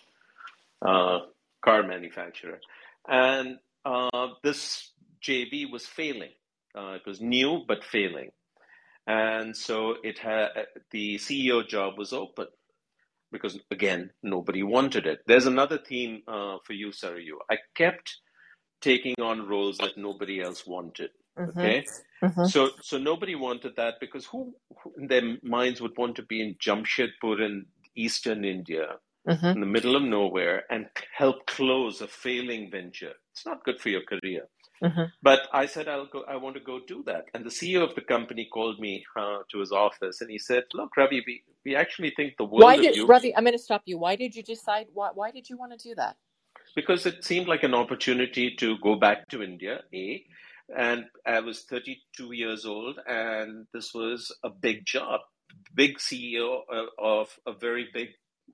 [0.85, 1.19] uh,
[1.63, 2.59] car manufacturer.
[3.07, 4.91] And uh, this
[5.21, 6.31] JV was failing.
[6.75, 8.31] Uh, it was new, but failing.
[9.05, 10.49] And so it had
[10.91, 12.47] the CEO job was open
[13.31, 15.19] because, again, nobody wanted it.
[15.27, 17.35] There's another theme uh, for you, Sarayu.
[17.51, 18.17] I kept
[18.83, 21.11] taking on roles that nobody else wanted.
[21.39, 21.59] Mm-hmm.
[21.59, 21.85] Okay,
[22.23, 22.45] Mm-hmm.
[22.45, 26.41] so so nobody wanted that because who, who in their minds would want to be
[26.41, 27.67] in Jamshedpur in
[27.97, 28.87] eastern India,
[29.29, 29.47] Mm-hmm.
[29.47, 33.13] in the middle of nowhere, and help close a failing venture?
[33.33, 34.43] It's not good for your career.
[34.83, 35.03] Mm-hmm.
[35.23, 36.23] But I said I'll go.
[36.29, 37.25] I want to go do that.
[37.35, 40.65] And the CEO of the company called me uh, to his office, and he said,
[40.73, 43.35] "Look, Ravi, we, we actually think the Why world of did you Ravi?
[43.35, 43.99] I'm going to stop you.
[43.99, 44.87] Why did you decide?
[44.93, 46.17] Why Why did you want to do that?
[46.75, 49.81] Because it seemed like an opportunity to go back to India.
[49.93, 50.23] A,
[50.75, 55.21] and I was 32 years old, and this was a big job,
[55.75, 58.09] big CEO of, of a very big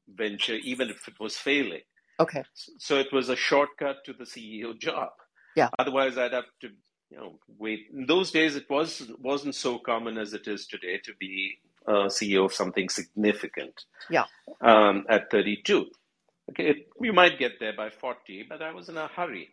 [0.07, 1.81] venture, even if it was failing.
[2.19, 2.43] Okay.
[2.77, 5.09] So it was a shortcut to the CEO job.
[5.55, 5.69] Yeah.
[5.77, 6.69] Otherwise, I'd have to,
[7.09, 7.87] you know, wait.
[7.93, 12.07] In those days, it was wasn't so common as it is today to be a
[12.07, 13.85] CEO of something significant.
[14.09, 14.25] Yeah.
[14.61, 15.87] Um, at 32,
[16.49, 19.49] okay, it, you might get there by 40, but I was in a hurry.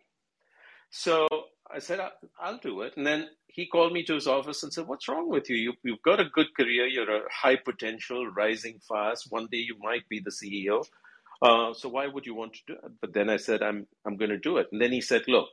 [0.91, 1.27] So
[1.71, 2.97] I said, "I- I'll do it.
[2.97, 5.57] And then he called me to his office and said, What's wrong with you?
[5.57, 5.73] you?
[5.83, 6.87] You've got a good career.
[6.87, 9.27] You're a high potential, rising fast.
[9.31, 10.85] One day you might be the CEO.
[11.41, 12.91] Uh, so why would you want to do it?
[13.01, 14.67] But then I said, I'm, I'm going to do it.
[14.71, 15.49] And then he said, Look,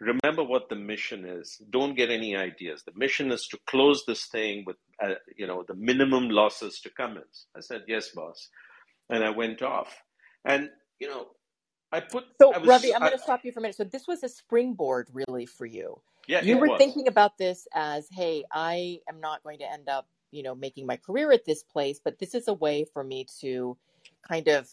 [0.00, 1.62] remember what the mission is.
[1.70, 2.82] Don't get any ideas.
[2.84, 6.90] The mission is to close this thing with, uh, you know, the minimum losses to
[6.90, 7.46] Cummins.
[7.56, 8.48] I said, Yes, boss.
[9.10, 10.03] And I went off.
[10.44, 11.28] And, you know,
[11.92, 13.76] I put, So I was, Ravi, I'm going to stop you for a minute.
[13.76, 16.00] So this was a springboard, really, for you.
[16.26, 16.78] yeah, You were was.
[16.78, 20.86] thinking about this as, hey, I am not going to end up, you know, making
[20.86, 23.76] my career at this place, but this is a way for me to
[24.28, 24.68] kind of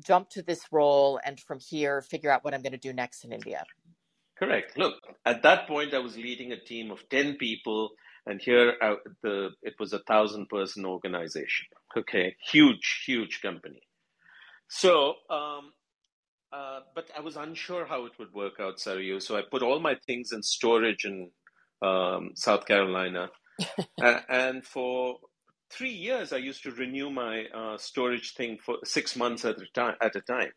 [0.00, 3.24] jump to this role and from here figure out what I'm going to do next
[3.24, 3.64] in India.
[4.38, 4.76] Correct.
[4.76, 7.90] Look, at that point, I was leading a team of 10 people
[8.26, 11.66] and here uh, the it was a thousand person organization.
[11.96, 13.82] Okay, huge, huge company.
[14.68, 15.72] So, um,
[16.52, 19.20] uh, but I was unsure how it would work out, Sarayu.
[19.20, 21.30] So I put all my things in storage in
[21.82, 23.30] um, South Carolina,
[24.02, 25.16] uh, and for
[25.70, 29.66] three years I used to renew my uh, storage thing for six months at a
[29.74, 29.96] time.
[30.00, 30.52] At a time.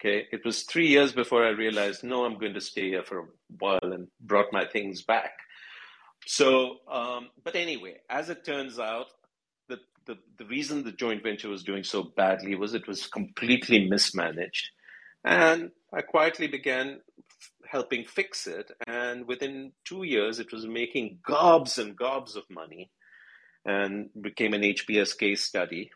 [0.00, 3.20] Okay, it was three years before I realized, no, I'm going to stay here for
[3.20, 3.26] a
[3.58, 5.32] while, and brought my things back.
[6.26, 9.06] So, um, but anyway, as it turns out,
[9.68, 13.88] the, the, the reason the joint venture was doing so badly was it was completely
[13.88, 14.70] mismanaged.
[15.24, 17.00] And I quietly began
[17.66, 18.70] helping fix it.
[18.86, 22.90] And within two years, it was making gobs and gobs of money
[23.64, 25.90] and became an HBS case study.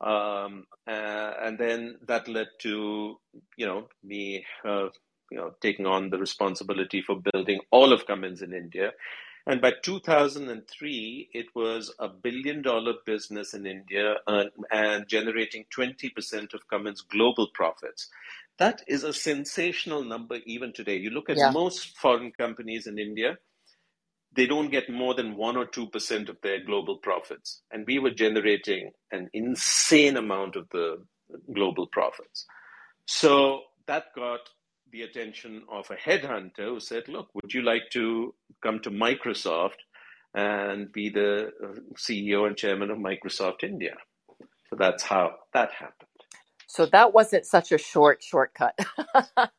[0.00, 3.18] Um, uh, and then that led to,
[3.56, 4.88] you know, me, uh,
[5.30, 8.92] you know, taking on the responsibility for building all of Cummins in India
[9.46, 16.54] and by 2003, it was a billion dollar business in India uh, and generating 20%
[16.54, 18.08] of Cummins' global profits.
[18.58, 20.96] That is a sensational number even today.
[20.96, 21.44] You look at Yeah.
[21.44, 23.38] most foreign companies in India,
[24.36, 27.62] they don't get more than 1 or 2% of their global profits.
[27.72, 31.04] And we were generating an insane amount of the
[31.54, 32.46] global profits.
[33.06, 34.40] So that got
[34.92, 39.78] the attention of a headhunter who said, Look, would you like to come to Microsoft
[40.34, 43.96] and be the uh, CEO and chairman of Microsoft India?
[44.70, 46.08] So that's how that happened.
[46.68, 48.78] So that wasn't such a short shortcut.
[49.34, 49.50] that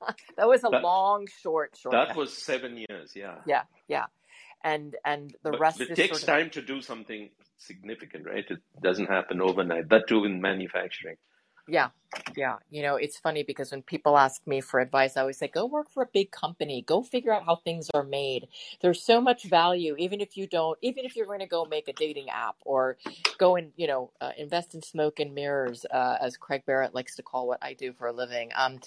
[0.47, 2.09] was a That, long, short shortcut.
[2.09, 3.37] that was seven years, yeah.
[3.45, 4.05] Yeah, yeah.
[4.63, 8.25] And and the But rest it is takes sort of time to do something significant,
[8.27, 8.45] right?
[8.49, 9.89] It doesn't happen overnight.
[9.89, 11.17] That too in manufacturing.
[11.67, 11.89] Yeah,
[12.35, 12.57] yeah.
[12.69, 15.65] You know, it's funny because when people ask me for advice, I always say, go
[15.65, 16.81] work for a big company.
[16.81, 18.47] Go figure out how things are made.
[18.81, 21.87] There's so much value, even if you don't, even if you're going to go make
[21.87, 22.97] a dating app or
[23.37, 27.15] go and, you know, uh, invest in smoke and mirrors, uh, as Craig Barrett likes
[27.15, 28.51] to call what I do for a living.
[28.55, 28.79] Um,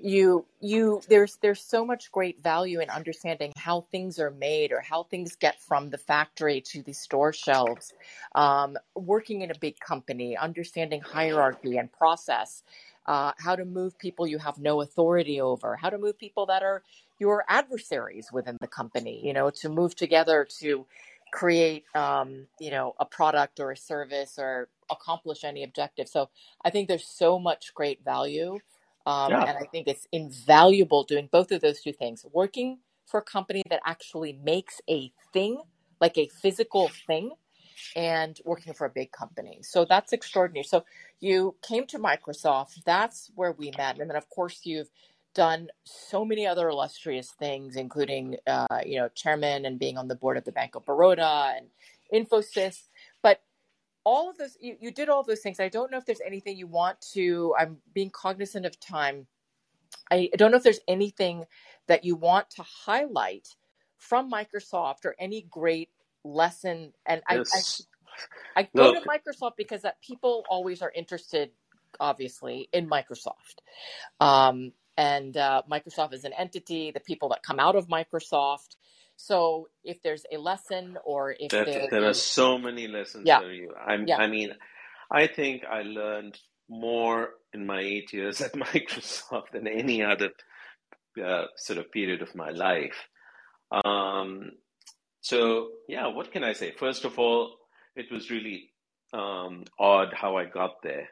[0.00, 4.80] you, you, there's, there's so much great value in understanding how things are made or
[4.80, 7.92] how things get from the factory to the store shelves
[8.34, 12.53] um, working in a big company, understanding hierarchy and process,
[13.06, 16.62] uh, how to move people you have no authority over, how to move people that
[16.62, 16.82] are
[17.18, 20.86] your adversaries within the company, you know, to move together to
[21.32, 26.08] create, um, you know, a product or a service or accomplish any objective.
[26.08, 26.30] So
[26.64, 28.60] I think there's so much great value.
[29.06, 33.18] Um, Yeah, and I think it's invaluable doing both of those two things working for
[33.20, 35.62] a company that actually makes a thing,
[36.00, 37.32] like a physical thing,
[37.96, 39.60] and working for a big company.
[39.62, 40.64] So that's extraordinary.
[40.64, 40.84] So
[41.20, 42.84] you came to Microsoft.
[42.84, 44.90] That's where we met, and then of course you've
[45.34, 50.14] done so many other illustrious things, including uh, you know chairman and being on the
[50.14, 51.66] board of the Bank of Baroda and
[52.12, 52.88] Infosys.
[53.22, 53.40] But
[54.04, 55.60] all of those, you, you did all those things.
[55.60, 57.54] I don't know if there's anything you want to.
[57.58, 59.26] I'm being cognizant of time.
[60.10, 61.44] I don't know if there's anything
[61.86, 63.48] that you want to highlight
[63.96, 65.88] from Microsoft or any great
[66.24, 66.92] lesson.
[67.06, 67.62] And I, I.
[68.56, 71.50] I go to Microsoft because that people always are interested,
[71.98, 73.58] obviously, in Microsoft.
[74.20, 78.76] Um, and uh, Microsoft is an entity, the people that come out of Microsoft.
[79.16, 83.40] So if there's a lesson or if That there there are so many lessons yeah,
[83.40, 83.72] for you.
[83.74, 84.50] I'm, yeah, I mean,
[85.10, 90.30] I think I learned more in my eight years at Microsoft than any other
[91.22, 93.08] uh, sort of period of my life.
[93.72, 94.52] Um,
[95.24, 96.72] so yeah, what can I say?
[96.72, 97.56] First of all,
[97.96, 98.70] it was really
[99.14, 101.08] um, odd how I got there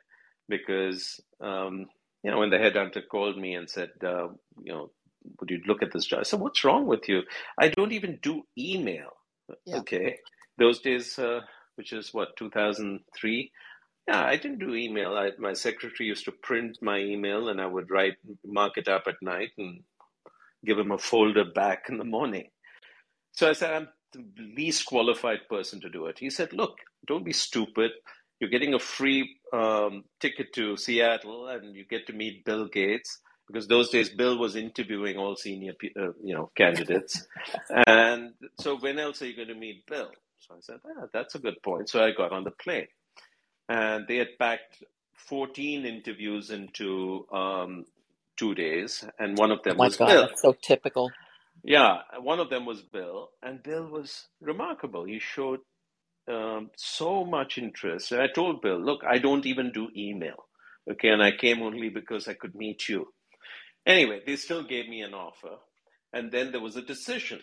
[0.51, 1.87] because um,
[2.23, 4.29] you know when the headhunter called me and said, uh,
[4.63, 4.91] you know,
[5.41, 6.21] would you look at this job?
[6.21, 7.23] I said, what's wrong with you?
[7.59, 9.09] I don't even do email.
[9.65, 10.19] yeah, Okay,
[10.59, 11.41] those days, uh,
[11.77, 13.51] which is what 2003.
[14.09, 15.17] Yeah, I didn't do email.
[15.17, 19.05] I, my secretary used to print my email, and I would write, mark it up
[19.07, 19.85] at night, and
[20.67, 22.51] give him a folder back in the morning.
[23.33, 26.19] So I said, I'm the least qualified person to do it.
[26.19, 27.93] He said, Look, don't be stupid.
[28.41, 33.21] You're getting a free um, ticket to Seattle and you get to meet Bill Gates
[33.49, 37.27] because those days Bill was interviewing all senior uh, you know candidates.
[37.87, 40.11] And so when else are you going to meet Bill?
[40.41, 41.89] So I said, ah, that's a good point.
[41.91, 42.89] So I got on the plane
[43.69, 44.85] and they had packed
[45.17, 47.87] 14 interviews into um,
[48.39, 50.29] two days and one of oh them my was God, Bill.
[50.35, 51.13] so typical.
[51.65, 55.05] Yeah, one of them was Bill, and Bill was remarkable.
[55.05, 55.61] He showed
[56.31, 58.13] um, so much interest.
[58.13, 60.47] And I told Bill, look, I don't even do email.
[60.91, 63.07] Okay, and I came only because I could meet you.
[63.87, 65.57] Anyway, they still gave me an offer.
[66.13, 67.41] And then there was a decision.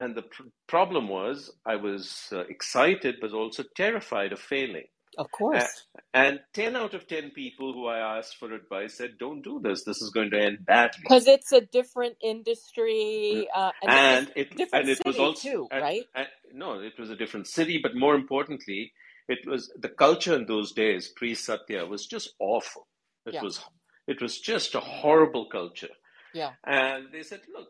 [0.00, 4.86] and the pr- problem was I was uh, excited, but also terrified of failing.
[5.16, 5.86] Of course.
[6.12, 9.84] And 10 out of 10 people who I asked for advice said, don't do this.
[9.84, 11.02] This is going to end badly.
[11.02, 13.48] Because it's a different industry.
[13.54, 16.02] Uh, and, and it, different and it was also, too, and, right?
[16.14, 18.92] And, no, it was a different city, but more importantly,
[19.28, 22.86] it was the culture in those days, pre Satya, was just awful.
[23.24, 23.42] It Yeah.
[23.42, 23.60] was
[24.06, 25.94] it was just a horrible culture.
[26.32, 26.52] Yeah.
[26.64, 27.68] And they said, look,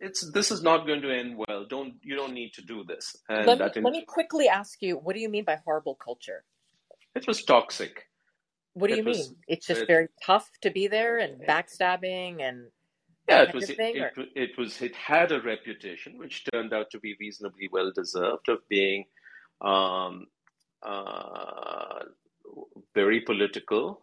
[0.00, 1.64] it's this is not going to end well.
[1.68, 3.16] Don't you don't need to do this.
[3.28, 6.44] And Let me, let me quickly ask you, what do you mean by horrible culture?
[7.14, 8.08] it was toxic.
[8.74, 9.36] What do It you was- mean?
[9.46, 12.70] It's just it- very tough to be there and backstabbing and
[13.28, 16.90] Yeah, it was thing, it, it, it was it had a reputation which turned out
[16.90, 19.04] to be reasonably well deserved of being
[19.60, 20.26] um,
[20.82, 22.00] uh,
[22.94, 24.00] very political.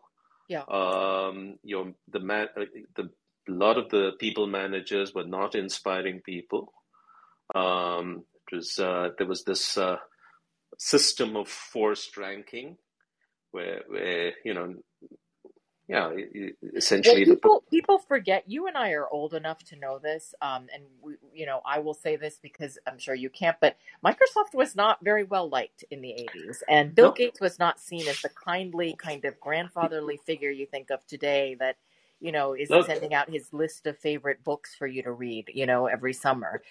[0.49, 0.63] Yeah.
[0.63, 3.09] Um, your the man uh, the
[3.49, 6.73] a lot of the people managers were not inspiring people.
[7.55, 9.97] Um, it was uh, there was this uh,
[10.79, 12.77] system of forced ranking
[13.51, 14.75] where where you know
[15.89, 16.67] yeah e- e-
[17.03, 18.43] Well, essentially the people people forget.
[18.47, 21.79] You and I are old enough to know this, um, and we, you know I
[21.79, 23.57] will say this because I'm sure you can't.
[23.61, 27.13] But Microsoft was not very well liked in the '80s, and Bill No.
[27.13, 31.55] Gates was not seen as the kindly kind of grandfatherly figure you think of today.
[31.59, 31.77] That
[32.21, 32.85] you know is Look.
[32.87, 35.51] sending out his list of favorite books for you to read.
[35.53, 36.61] You know every summer.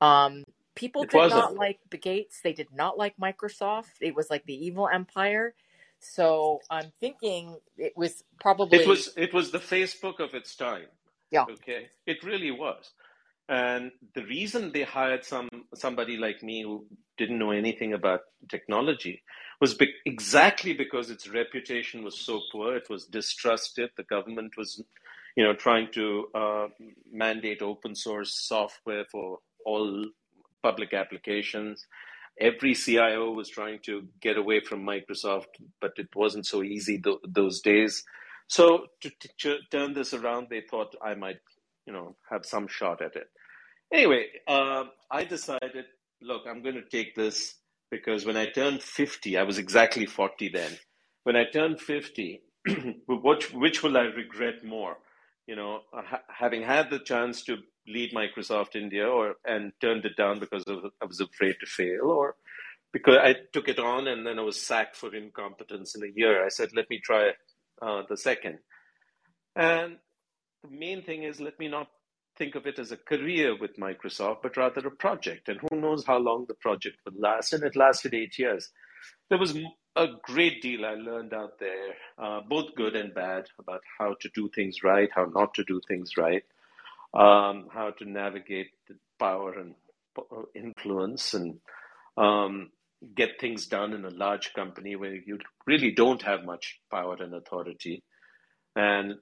[0.00, 0.44] Um,
[0.74, 1.40] people It did wasn't.
[1.40, 2.40] not like the Gates.
[2.42, 3.92] They did not like Microsoft.
[4.00, 5.54] It was like the evil empire.
[6.00, 10.86] So I'm thinking it was probably It was it was the Facebook of its time.
[11.30, 11.44] Yeah.
[11.50, 11.88] Okay.
[12.06, 12.92] It really was.
[13.48, 16.86] And the reason they hired some somebody like me who
[17.18, 19.22] didn't know anything about technology
[19.60, 22.76] was be- exactly because its reputation was so poor.
[22.76, 23.90] It was distrusted.
[23.96, 24.82] The government was,
[25.36, 26.66] you know, trying to uh,
[27.12, 30.06] mandate open source software for all
[30.62, 31.86] public applications.
[32.40, 37.18] Every CIO was trying to get away from Microsoft, but it wasn't so easy th-
[37.28, 38.02] those days.
[38.48, 41.38] So to, to turn this around, they thought I might,
[41.86, 43.28] you know, have some shot at it.
[43.92, 45.84] Anyway, um, I decided,
[46.22, 47.54] look, I'm going to take this
[47.90, 50.72] because when I turned 50, I was exactly 40 then.
[51.24, 52.42] When I turned 50,
[53.08, 54.96] which, which will I regret more?
[55.46, 60.16] You know, ha- having had the chance to lead Microsoft India or and turned it
[60.16, 62.34] down because of, I was afraid to fail or
[62.92, 66.44] because I took it on and then I was sacked for incompetence in a year.
[66.44, 67.30] I said, let me try
[67.82, 68.58] uh, the second.
[69.56, 69.96] And
[70.64, 71.88] the main thing is, let me not
[72.36, 75.48] think of it as a career with Microsoft, but rather a project.
[75.48, 77.52] And who knows how long the project would last.
[77.52, 78.70] And it lasted eight years.
[79.28, 79.56] There was
[79.96, 84.28] a great deal I learned out there, uh, both good and bad, about how to
[84.34, 86.42] do things right, how not to do things right,
[87.12, 89.74] um, how to navigate the power and
[90.54, 91.60] influence, and
[92.16, 92.70] um,
[93.14, 97.34] get things done in a large company where you really don't have much power and
[97.34, 98.02] authority.
[98.74, 99.16] And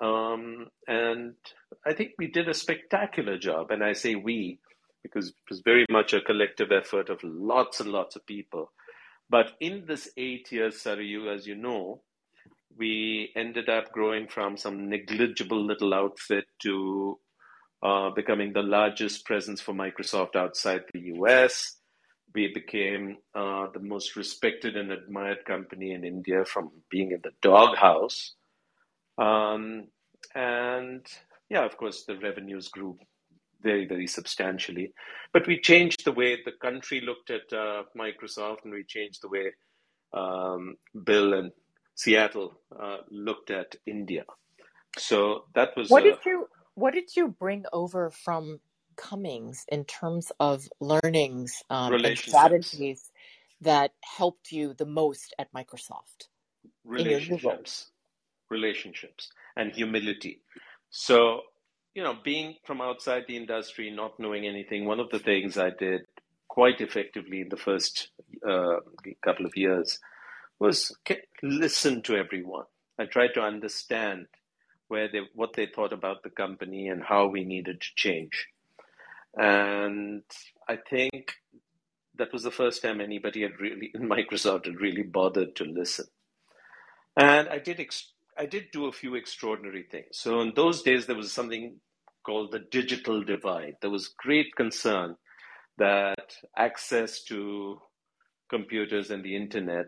[0.00, 1.34] um, and
[1.86, 3.70] I think we did a spectacular job.
[3.70, 4.58] And I say we
[5.02, 8.70] because it was very much a collective effort of lots and lots of people.
[9.28, 12.02] But in this eight years, Sarayu, as you know,
[12.76, 17.18] we ended up growing from some negligible little outfit to
[17.82, 21.76] uh, becoming the largest presence for Microsoft outside the US.
[22.34, 27.32] We became uh, the most respected and admired company in India from being in the
[27.42, 28.34] doghouse.
[29.18, 29.88] Um,
[30.34, 31.06] and
[31.50, 32.98] yeah, of course, the revenues grew
[33.62, 34.92] very, very substantially.
[35.32, 39.28] But we changed the way the country looked at uh, Microsoft, and we changed the
[39.28, 39.52] way
[40.12, 41.52] um, Bill and
[41.94, 44.24] Seattle uh, looked at India.
[44.98, 48.60] So that was What uh, did you What did you bring over from
[48.96, 53.10] Cummins in terms of learnings um, and strategies
[53.60, 56.28] that helped you the most at Microsoft
[56.96, 57.91] in your relationships,
[58.52, 60.40] relationships, and humility.
[60.90, 61.40] So,
[61.94, 65.70] you know, being from outside the industry, not knowing anything, one of the things I
[65.70, 66.02] did
[66.48, 68.08] quite effectively in the first
[68.46, 68.76] uh,
[69.24, 69.98] couple of years
[70.58, 70.94] was
[71.42, 72.66] listen to everyone.
[72.98, 74.26] I tried to understand
[74.88, 78.48] where they, what they thought about the company and how we needed to change.
[79.34, 80.22] And
[80.68, 81.32] I think
[82.16, 86.06] that was the first time anybody had really, in Microsoft, had really bothered to listen.
[87.16, 90.08] And I did, ex- I did do a few extraordinary things.
[90.12, 91.80] So in those days, there was something
[92.24, 93.74] called the digital divide.
[93.80, 95.16] There was great concern
[95.78, 97.80] that access to
[98.48, 99.86] computers and the internet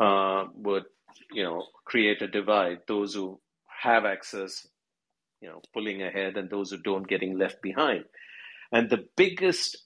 [0.00, 0.84] uh, would,
[1.32, 2.78] you know, create a divide.
[2.88, 3.40] Those who
[3.82, 4.66] have access,
[5.40, 8.04] you know, pulling ahead, and those who don't getting left behind.
[8.72, 9.76] And the biggest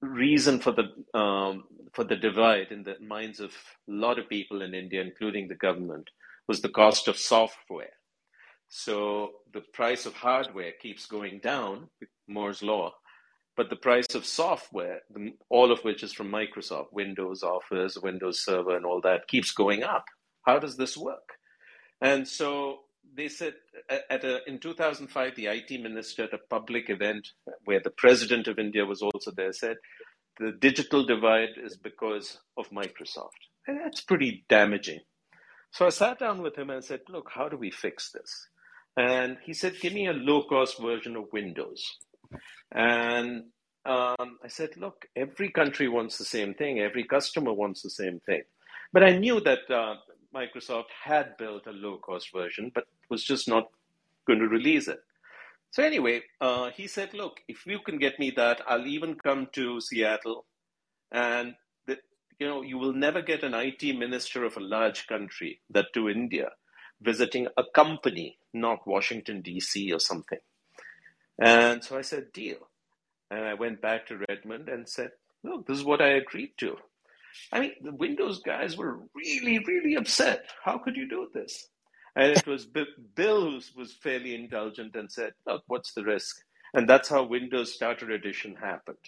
[0.00, 4.62] reason for the um, for the divide in the minds of a lot of people
[4.62, 6.10] in India, including the government,
[6.48, 7.92] was the cost of software.
[8.68, 11.88] So the price of hardware keeps going down,
[12.26, 12.92] Moore's law,
[13.56, 15.00] but the price of software,
[15.48, 19.84] all of which is from Microsoft, Windows Office, Windows Server, and all that, keeps going
[19.84, 20.04] up.
[20.42, 21.28] How does this work?
[22.00, 22.80] And so
[23.16, 23.54] they said
[23.88, 27.28] at a, in 2005, the IT minister at a public event
[27.64, 29.76] where the president of India was also there said,
[30.38, 33.40] the digital divide is because of Microsoft.
[33.66, 35.00] And that's pretty damaging.
[35.70, 38.48] So I sat down with him and said, look, how do we fix this?
[38.96, 41.84] And he said, give me a low cost version of Windows.
[42.72, 43.44] And
[43.84, 46.78] um, I said, look, every country wants the same thing.
[46.78, 48.42] Every customer wants the same thing.
[48.92, 49.96] But I knew that uh,
[50.34, 53.68] Microsoft had built a low cost version, but was just not
[54.26, 55.00] going to release it.
[55.74, 59.48] So anyway, uh, he said, look, if you can get me that, I'll even come
[59.54, 60.46] to Seattle
[61.10, 61.56] and
[61.88, 61.98] the,
[62.38, 66.08] you know, you will never get an IT minister of a large country, that to
[66.08, 66.50] India,
[67.02, 69.92] visiting a company, not Washington, D.C.
[69.92, 70.38] or something.
[71.40, 72.68] And so I said, deal.
[73.32, 75.10] And I went back to Redmond and said,
[75.42, 76.76] look, this is what I agreed to.
[77.50, 80.44] I mean, the Windows guys were really, really upset.
[80.64, 81.66] How could you do this?
[82.16, 86.36] And it was Bill who was fairly indulgent and said, look, what's the risk?
[86.72, 88.98] And that's how Windows Starter Edition happened.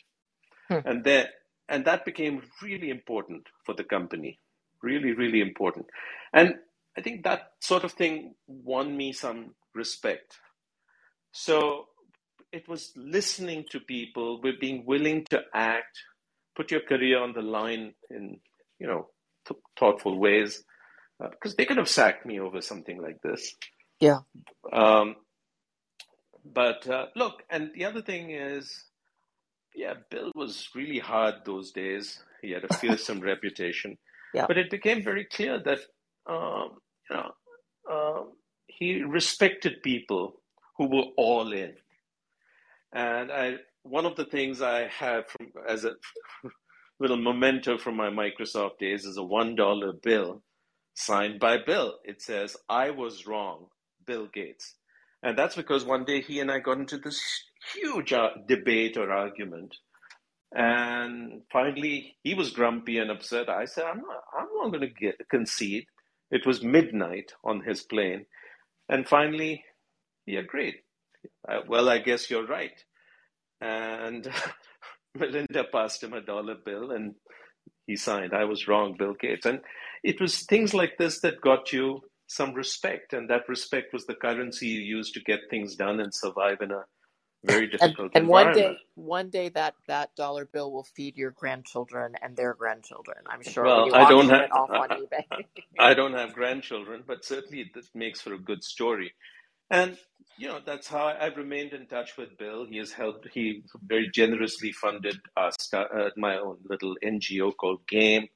[0.69, 0.79] Hmm.
[0.85, 1.29] And there,
[1.69, 4.39] and that became really important for the company.
[4.83, 5.87] Really, really important.
[6.33, 6.57] And
[6.97, 10.39] I think that sort of thing won me some respect.
[11.33, 11.87] So
[12.53, 15.99] it was listening to people, with being willing to act,
[16.57, 18.41] put your career on the line in,
[18.79, 19.09] you know,
[19.47, 20.65] th- thoughtful ways,
[21.19, 23.55] because uh, they could have sacked me over something like this.
[24.01, 24.21] Yeah.
[24.73, 25.17] Um,
[26.45, 28.85] but uh, look, and the other thing is,
[29.75, 32.23] yeah, Bill was really hard those days.
[32.43, 33.99] He had a fearsome reputation.
[34.35, 34.47] Yeah.
[34.47, 35.79] But it became very clear that,
[36.27, 37.31] um, you know,
[37.91, 38.23] uh,
[38.67, 40.41] he respected people
[40.77, 41.75] who were all in.
[42.93, 45.93] And I, one of the things I have from, as a
[47.01, 50.43] little memento from my Microsoft days is a $1 bill
[50.97, 51.95] signed by Bill.
[52.05, 53.67] It says, I was wrong,
[54.07, 54.75] Bill Gates.
[55.23, 57.21] And that's because one day he and I got into this
[57.75, 59.75] huge uh, debate or argument.
[60.55, 63.49] And finally, he was grumpy and upset.
[63.49, 65.87] I said, I'm not, I'm not going to concede.
[66.31, 68.27] It was midnight on his plane.
[68.89, 69.65] And finally,
[70.25, 70.77] he agreed.
[71.49, 72.83] Uh, well, I guess you're right.
[73.61, 74.31] And
[75.15, 77.15] Melinda passed him a dollar bill and
[77.87, 78.33] he signed.
[78.33, 79.47] I was wrong, Bill Gates.
[79.47, 79.61] And
[80.03, 83.13] it was things like this that got you some respect.
[83.13, 86.73] And that respect was the currency you used to get things done and survive in
[86.73, 86.85] a
[87.45, 91.31] very difficult and, and one day one day that that dollar bill will feed your
[91.31, 95.45] grandchildren and their grandchildren i'm sure well i don't have I,
[95.91, 99.13] I don't have grandchildren but certainly this makes for a good story
[99.71, 99.97] and
[100.39, 102.67] you know that's how I've remained in touch with Bill.
[102.67, 103.27] He has helped.
[103.33, 105.51] He very generously funded uh,
[106.17, 108.29] my own little NGO called Game,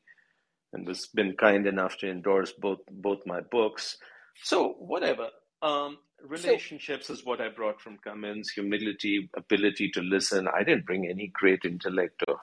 [0.72, 3.96] and has been kind enough to endorse both both my books.
[4.42, 5.28] So whatever.
[5.62, 8.50] Um, relationships so, is what I brought from Cummins.
[8.50, 10.48] Humility, ability to listen.
[10.48, 12.36] I didn't bring any great intellect or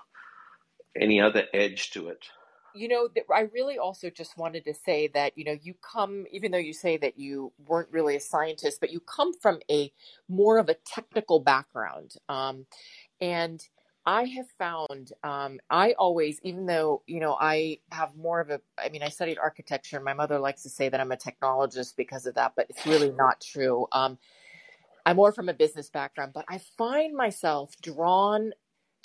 [1.00, 2.26] any other edge to it
[2.78, 6.52] you know, I really also just wanted to say that, you know, you come, even
[6.52, 9.92] though you say that you weren't really a scientist, but you come from a
[10.30, 12.14] more of a technical background.
[12.30, 12.66] Um,
[13.20, 13.64] and
[14.08, 18.62] I have found, um, I always, even though, you know, I have more of a,
[18.78, 19.99] I mean, I studied architecture.
[19.99, 23.12] My mother likes to say that I'm a technologist because of that, but it's really
[23.12, 23.86] not true.
[23.91, 24.18] Um,
[25.05, 28.53] I'm more from a business background, but I find myself drawn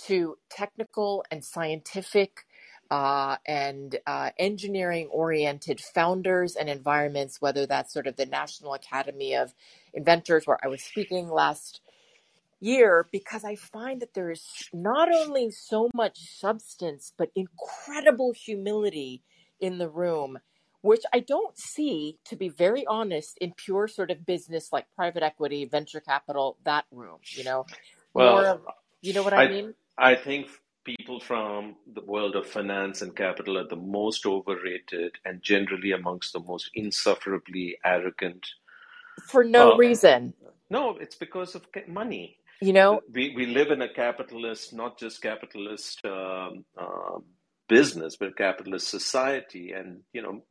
[0.06, 2.46] to technical and scientific
[2.90, 9.34] uh, and uh, engineering oriented founders and environments, whether that's sort of the National Academy
[9.34, 9.52] of
[9.94, 11.80] Inventors, where I was speaking last
[12.62, 19.22] year, because I find that there is not only so much substance, but incredible humility
[19.60, 20.38] in the room,
[20.80, 25.22] which I don't see, to be very honest, in pure sort of business like private
[25.22, 27.66] equity, venture capital, that room, you know?
[28.14, 28.60] Well, of,
[29.00, 29.74] you know what I, I mean?
[29.98, 30.48] I think
[30.84, 36.32] people from the world of finance and capital are the most overrated and generally amongst
[36.32, 38.46] the most insufferably arrogant.
[39.28, 40.34] For no uh, reason.
[40.70, 42.38] No, it's because of money.
[42.62, 47.18] You know, we, we live in a capitalist, not just capitalist um, uh,
[47.68, 49.72] business, but capitalist society.
[49.72, 50.42] And, you know,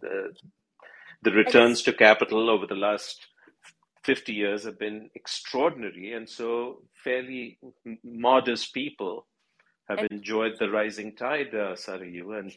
[0.00, 0.34] the,
[1.22, 3.26] the returns to capital over the last
[4.02, 6.12] 50 years have been extraordinary.
[6.12, 7.58] And so, fairly
[8.04, 9.26] modest people
[9.88, 12.38] have and, enjoyed the rising tide, uh, Sarayu.
[12.38, 12.52] And,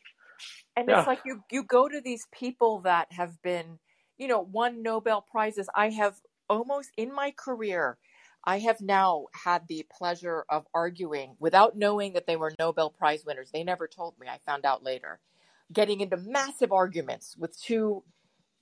[0.76, 1.00] and yeah.
[1.00, 3.80] it's like you, you go to these people that have been,
[4.18, 5.70] you know, won Nobel Prizes.
[5.74, 6.16] I have
[6.50, 7.98] almost in my career,
[8.48, 13.26] I have now had the pleasure of arguing without knowing that they were Nobel Prize
[13.26, 13.52] winners.
[13.52, 14.28] They never told me.
[14.30, 15.20] I found out later.
[15.74, 18.04] Getting into massive arguments with two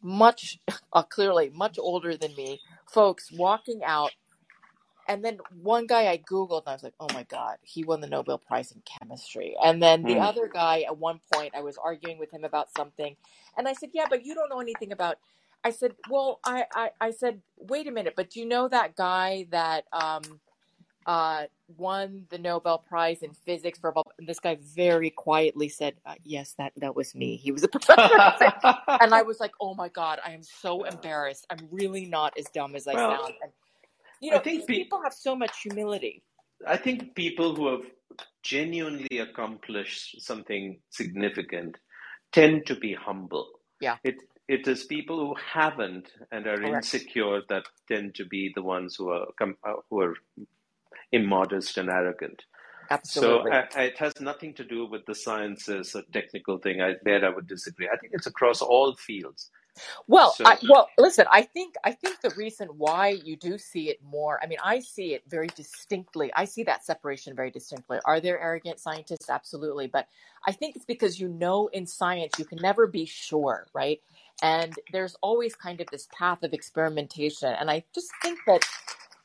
[0.02, 0.58] much,
[0.94, 2.62] uh, clearly much older than me
[2.92, 4.10] folks walking out.
[5.08, 8.02] And then one guy I Googled and I was like, oh my God, he won
[8.02, 9.56] the Nobel Prize in chemistry.
[9.64, 10.28] And then the mm.
[10.28, 13.16] other guy, at one point, I was arguing with him about something.
[13.56, 15.18] And I said, yeah, but you don't know anything about
[15.66, 18.96] I said, well, I, I, I said, wait a minute, but do you know that
[18.96, 20.22] guy that um,
[21.08, 21.46] uh,
[21.76, 26.54] won the Nobel Prize in physics for And this guy very quietly said, uh, yes,
[26.60, 27.36] that, that was me.
[27.36, 28.54] He was a professor.
[29.02, 31.48] and I was like, oh my God, I am so embarrassed.
[31.50, 33.34] I'm really not as dumb as I well, sound.
[33.42, 33.52] And,
[34.22, 36.22] you know, these pe- people have so much humility.
[36.68, 37.86] I think people who have
[38.44, 41.76] genuinely accomplished something significant
[42.32, 43.50] tend to be humble.
[43.82, 43.98] Yeah.
[44.04, 46.94] It it is people who haven't and are Correct.
[46.94, 50.16] insecure that tend to be the ones who are uh, who are
[51.12, 52.44] immodest and arrogant.
[52.90, 53.52] Absolutely.
[53.52, 56.82] So uh, it has nothing to do with the sciences or technical thing.
[56.82, 57.90] I, there, I would disagree.
[57.92, 59.50] I think it's across all fields.
[60.08, 61.26] Well, so, I, well, listen.
[61.30, 64.40] I think I think the reason why you do see it more.
[64.42, 66.32] I mean, I see it very distinctly.
[66.34, 68.00] I see that separation very distinctly.
[68.06, 69.30] Are there arrogant scientists?
[69.30, 70.08] Absolutely, but
[70.48, 74.00] I think it's because you know in science you can never be sure, right?
[74.42, 77.54] And there's always kind of this path of experimentation.
[77.54, 78.62] And I just think that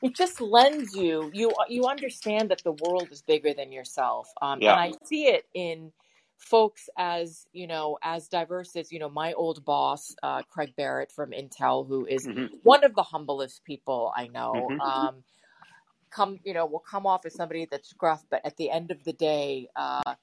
[0.01, 4.27] it just lends you you you understand that the world is bigger than yourself.
[4.41, 4.71] Um, yeah.
[4.71, 5.91] And I see it in
[6.37, 11.11] folks as you know as diverse as you know my old boss uh, Craig Barrett
[11.11, 12.47] from Intel, who is mm-hmm.
[12.63, 14.53] one of the humblest people I know.
[14.53, 14.81] Mm-hmm.
[14.81, 15.15] Um,
[16.09, 19.03] come you know will come off as somebody that's gruff, but at the end of
[19.03, 19.67] the day.
[19.75, 20.15] Uh,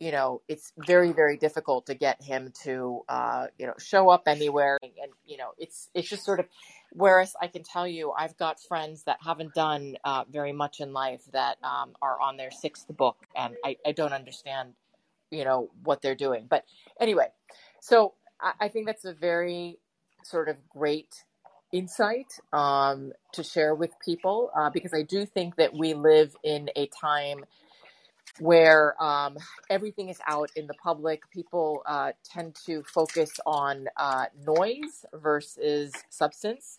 [0.00, 4.22] you know, it's very, very difficult to get him to, uh, you know, show up
[4.26, 4.78] anywhere.
[4.82, 6.46] And, and, you know, it's, it's just sort of,
[6.92, 10.92] whereas I can tell you, I've got friends that haven't done uh, very much in
[10.92, 14.74] life that um, are on their sixth book and I, I don't understand,
[15.30, 16.46] you know, what they're doing.
[16.48, 16.64] But
[17.00, 17.28] anyway,
[17.80, 19.78] so I, I think that's a very
[20.22, 21.24] sort of great
[21.72, 26.70] insight um, to share with people uh, because I do think that we live in
[26.76, 27.44] a time
[28.40, 29.36] where um,
[29.70, 31.22] everything is out in the public.
[31.30, 36.78] People uh, tend to focus on uh, noise versus substance.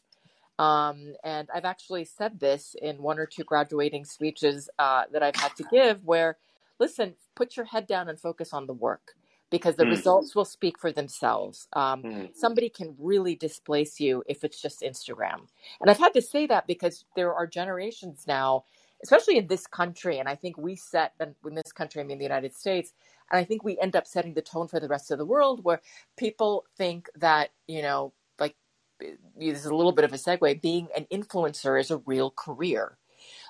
[0.58, 5.38] Um, and I've actually said this in one or two graduating speeches uh, that I've
[5.38, 6.38] had to give where,
[6.80, 9.14] listen, put your head down and focus on the work
[9.50, 9.92] because the mm.
[9.92, 11.68] results will speak for themselves.
[11.74, 12.36] Um, mm.
[12.36, 15.48] Somebody can really displace you if it's just Instagram.
[15.82, 18.66] And I've had to say that because there are generations now
[19.04, 20.20] especially in this country.
[20.20, 22.94] And I think we set, and in this country, I mean the United States,
[23.32, 25.64] and I think we end up setting the tone for the rest of the world
[25.64, 25.82] where
[26.18, 28.56] people think that, you know, like
[29.00, 32.98] this is a little bit of a segue, being an influencer is a real career.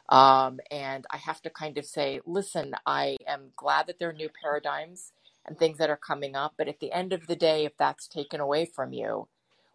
[0.10, 4.14] Um, and I have to kind of say, listen, I am glad that there are
[4.14, 5.12] new paradigms
[5.45, 6.56] and things that are coming up.
[6.58, 9.28] But at the end of the day, if that's taken away from you,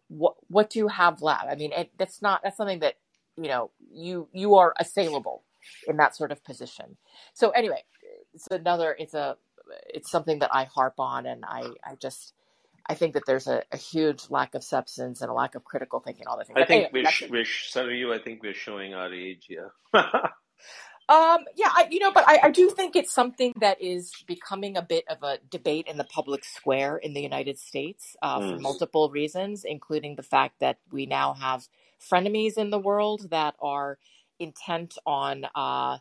[0.07, 1.47] what what do you have left?
[1.49, 2.95] I mean, it, that's not that's something that
[3.37, 5.43] you know you you are assailable
[5.87, 6.97] in that sort of position.
[7.33, 7.83] So anyway,
[8.33, 9.37] it's another it's a
[9.93, 12.33] it's something that I harp on and I I just
[12.87, 15.99] I think that there's a, a huge lack of substance and a lack of critical
[15.99, 16.57] thinking all the things.
[16.59, 19.71] I think anyway, we're, we're sorry you I think we're showing our age here.
[21.07, 24.75] Um, yeah, I, you know, but I, I do think it's something that is becoming
[24.75, 28.55] a bit of a debate in the public square in the United States uh, mm.
[28.55, 31.67] for multiple reasons, including the fact that we now have
[31.99, 33.99] frenemies in the world that are
[34.39, 35.99] intent on uh,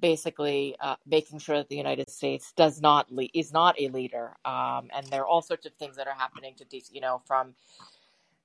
[0.00, 4.36] basically uh, making sure that the United States does not is not a leader.
[4.44, 7.54] Um, and there are all sorts of things that are happening to you know from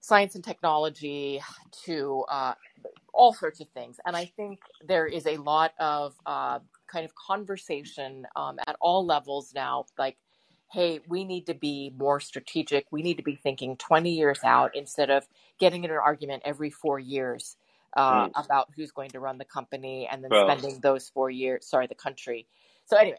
[0.02, 1.42] science and technology
[1.86, 2.54] to uh,
[3.14, 4.00] all sorts of things.
[4.06, 9.06] And I think there is a lot of uh, kind of conversation um, at all
[9.06, 10.18] levels now, like.
[10.74, 12.88] Hey, we need to be more strategic.
[12.92, 15.28] We need to be thinking 20 years out instead of
[15.60, 17.58] getting in an argument every four years
[17.98, 18.32] uh, mm.
[18.36, 21.88] about who's going to run the company and then well, spending those four years, sorry,
[21.88, 22.48] the country.
[22.86, 23.18] So anyway,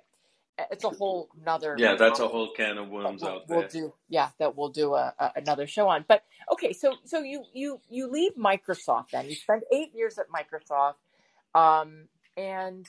[0.71, 1.75] it's a whole another.
[1.77, 3.59] Yeah, that's a whole can of worms we'll, out there.
[3.59, 6.05] We'll do, yeah, that we'll do a, a, another show on.
[6.07, 6.23] But
[6.53, 9.29] okay, so so you you you leave Microsoft then.
[9.29, 10.95] You spend eight years at Microsoft,
[11.55, 12.07] um,
[12.37, 12.87] and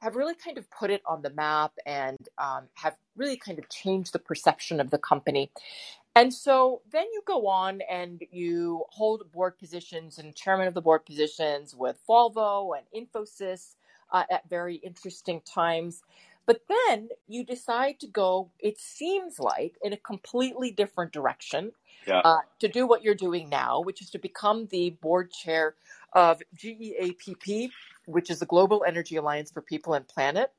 [0.00, 3.68] have really kind of put it on the map and um, have really kind of
[3.68, 5.50] changed the perception of the company.
[6.16, 10.82] And so then you go on and you hold board positions and chairman of the
[10.82, 13.76] board positions with Volvo and Infosys
[14.12, 16.02] uh, at very interesting times.
[16.46, 21.72] But then you decide to go, it seems like, in a completely different direction
[22.06, 22.22] Yeah.
[22.24, 25.74] uh, to do what you're doing now, which is to become the board chair
[26.12, 27.70] of GEAPP,
[28.06, 30.52] which is the Global Energy Alliance for People and Planet.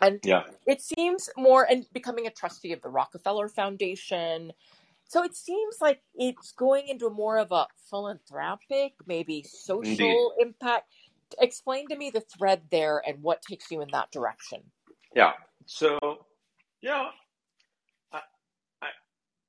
[0.00, 0.44] And Yeah.
[0.66, 4.52] it seems more, and becoming a trustee of the Rockefeller Foundation.
[5.06, 9.48] So it seems like it's going into more of a philanthropic, maybe Indeed.
[9.48, 10.92] social impact.
[11.40, 14.70] Explain to me the thread there and what takes you in that direction.
[15.14, 15.32] Yeah.
[15.66, 15.98] So,
[16.80, 17.08] yeah,
[18.12, 18.20] I,
[18.82, 18.88] I,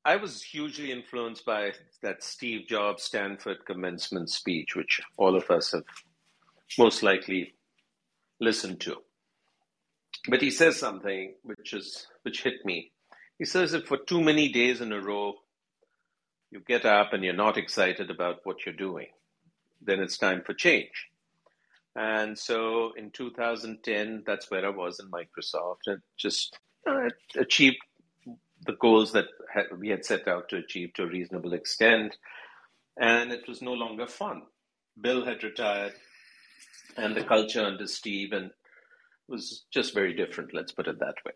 [0.06, 5.72] I was hugely influenced by that Steve Jobs Stanford commencement speech, which all of us
[5.72, 5.84] have
[6.78, 7.56] most likely
[8.40, 8.98] listened to.
[10.28, 12.92] But he says something which is which hit me.
[13.38, 15.34] He says that for too many days in a row,
[16.52, 19.08] you get up and you're not excited about what you're doing,
[19.82, 21.08] then it's time for change.
[21.96, 26.58] And so in 2010, that's where I was in Microsoft and just
[26.88, 27.78] uh, achieved
[28.66, 29.26] the goals that
[29.78, 32.18] we had set out to achieve to a reasonable extent.
[33.00, 34.44] And it was no longer fun.
[35.00, 35.94] Bill had retired,
[36.98, 38.52] and the culture under Steve and
[39.28, 40.54] was just very different.
[40.54, 41.34] Let's put it that way.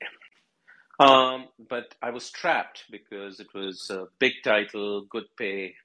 [0.99, 5.75] Um, but I was trapped because it was a big title, good pay.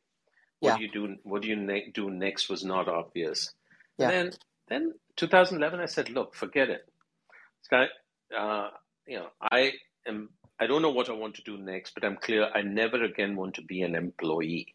[0.60, 1.16] What Yeah, do you do?
[1.24, 3.52] What do you ne- do next was not obvious.
[3.98, 4.10] yeah.
[4.10, 4.32] And then,
[4.68, 6.88] then 2011, I said, look, forget it.
[7.62, 7.86] Sky,
[8.36, 8.70] uh,
[9.06, 9.72] you know, I
[10.06, 10.30] am.
[10.60, 13.36] I don't know what I want to do next, but I'm clear I never again
[13.36, 14.74] want to be an employee.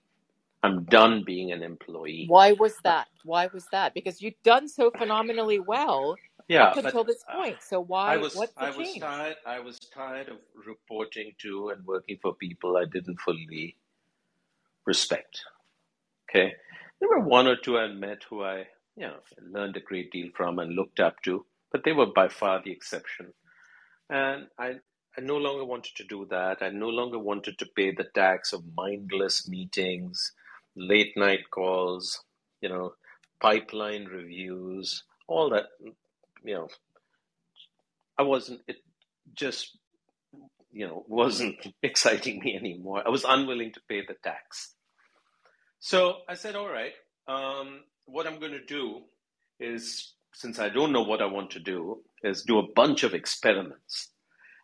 [0.63, 2.27] I'm done being an employee.
[2.27, 3.07] Why was that?
[3.23, 3.93] Why was that?
[3.93, 7.57] Because you've done so phenomenally well yeah, up until this uh, point.
[7.61, 8.17] So I why?
[8.17, 9.37] was What's the I was tired.
[9.45, 10.37] I was tired of
[10.67, 13.77] reporting to and working for people I didn't fully
[14.85, 15.41] respect.
[16.29, 16.53] Okay,
[16.99, 18.59] there were one or two I met who I
[18.95, 22.29] you know learned a great deal from and looked up to, but they were by
[22.29, 23.33] far the exception.
[24.09, 24.75] And I
[25.17, 26.61] I no longer wanted to do that.
[26.61, 30.33] I no longer wanted to pay the tax of mindless meetings,
[30.75, 32.23] late night calls,
[32.61, 32.93] you know,
[33.41, 35.65] pipeline reviews, all that.
[36.43, 36.67] You know,
[38.17, 38.61] I wasn't.
[38.67, 38.77] It
[39.33, 39.77] just
[40.71, 43.03] you know wasn't exciting me anymore.
[43.05, 44.73] I was unwilling to pay the tax.
[45.79, 46.93] So I said, all right,
[47.27, 49.01] um, what I'm going to do
[49.59, 53.13] is, since I don't know what I want to do, is do a bunch of
[53.13, 54.09] experiments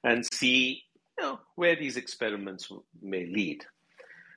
[0.04, 0.84] and see,
[1.18, 3.66] you know, where these experiments may lead.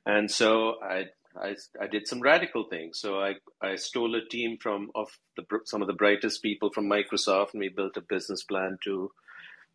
[0.07, 1.05] And so I,
[1.41, 3.01] I, I did some radical things.
[3.01, 6.89] So I, I stole a team from of the some of the brightest people from
[6.89, 9.11] Microsoft, and we built a business plan to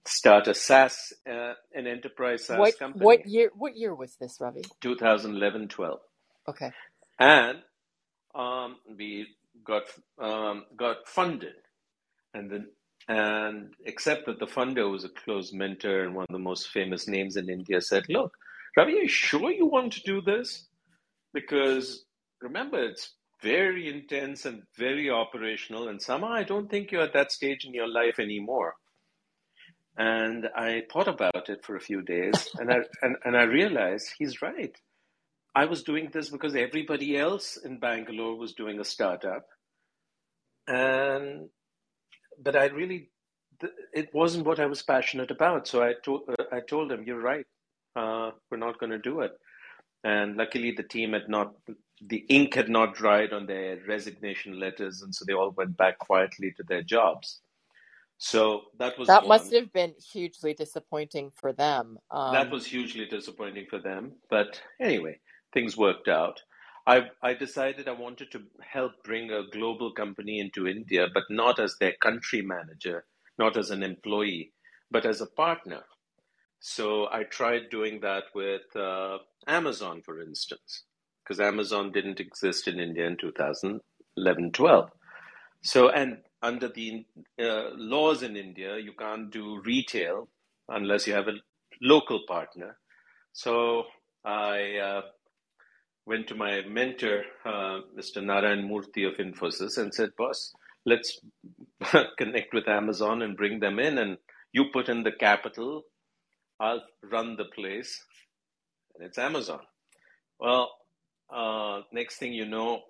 [0.06, 3.52] start a SaaS, uh, an enterprise SaaS What company, what year?
[3.56, 4.64] What year was this, Ravi?
[4.82, 6.00] 2011, 12,
[6.50, 6.72] Okay.
[7.20, 7.60] and
[8.36, 9.28] um, we
[9.64, 9.84] got
[10.20, 11.56] um, got funded,
[12.34, 12.68] and then
[13.10, 17.08] and except that the funder was a close mentor and one of the most famous
[17.08, 18.38] names in India, said, "Look,
[18.76, 20.67] Ravi, are you sure you want to do this?
[21.40, 22.06] Because
[22.42, 23.14] remember, it's
[23.44, 27.74] very intense and very operational, and somehow I don't think you're at that stage in
[27.74, 28.74] your life anymore."
[29.98, 34.14] And I thought about it for a few days, and I and, and I realized
[34.18, 34.76] he's right.
[35.56, 39.46] I was doing this because everybody else in Bangalore was doing a startup,
[40.68, 41.50] and
[42.46, 43.10] but I really
[43.94, 45.68] it wasn't what I was passionate about.
[45.68, 47.46] So I told uh, I told him, "You're right.
[47.96, 49.34] Uh, we're not going to do it."
[50.08, 51.54] And luckily, the team had not
[52.02, 56.00] the ink had not dried on their resignation letters, and so they all went back
[56.00, 57.42] quietly to their jobs.
[58.20, 62.00] So that was That must have been hugely disappointing for them.
[62.28, 64.14] That Um, was hugely disappointing for them.
[64.30, 65.20] But anyway,
[65.54, 66.42] things worked out.
[66.88, 71.60] I, I decided I wanted to help bring a global company into India, but not
[71.60, 73.06] as their country manager,
[73.40, 74.54] not as an employee,
[74.92, 75.84] but as a partner.
[76.70, 80.84] So I tried doing that with uh, Amazon, for instance,
[81.24, 84.90] because Amazon didn't exist in India in 2011 12.
[85.64, 87.06] So, and under the
[87.42, 90.28] uh, laws in India, you can't do retail
[90.68, 91.40] unless you have a
[91.82, 92.78] local partner.
[93.32, 93.86] So
[94.26, 95.02] I uh,
[96.06, 98.22] went to my mentor, uh, Mr.
[98.22, 100.54] Narayan Murthy of Infosys, and said, Boss,
[100.86, 101.18] let's
[102.18, 104.18] connect with Amazon and bring them in, and
[104.52, 105.86] you put in the capital,
[106.60, 108.04] I'll run the place,
[108.96, 109.62] and it's Amazon.
[110.40, 110.72] Well,
[111.34, 112.82] uh, next thing you know,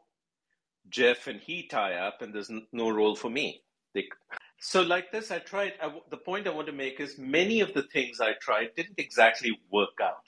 [0.89, 3.63] Jeff and he tie up, and there's no role for me.
[3.95, 4.05] They,
[4.59, 5.73] so, like this, I tried.
[5.81, 8.99] I, the point I want to make is many of the things I tried didn't
[8.99, 10.23] exactly work out.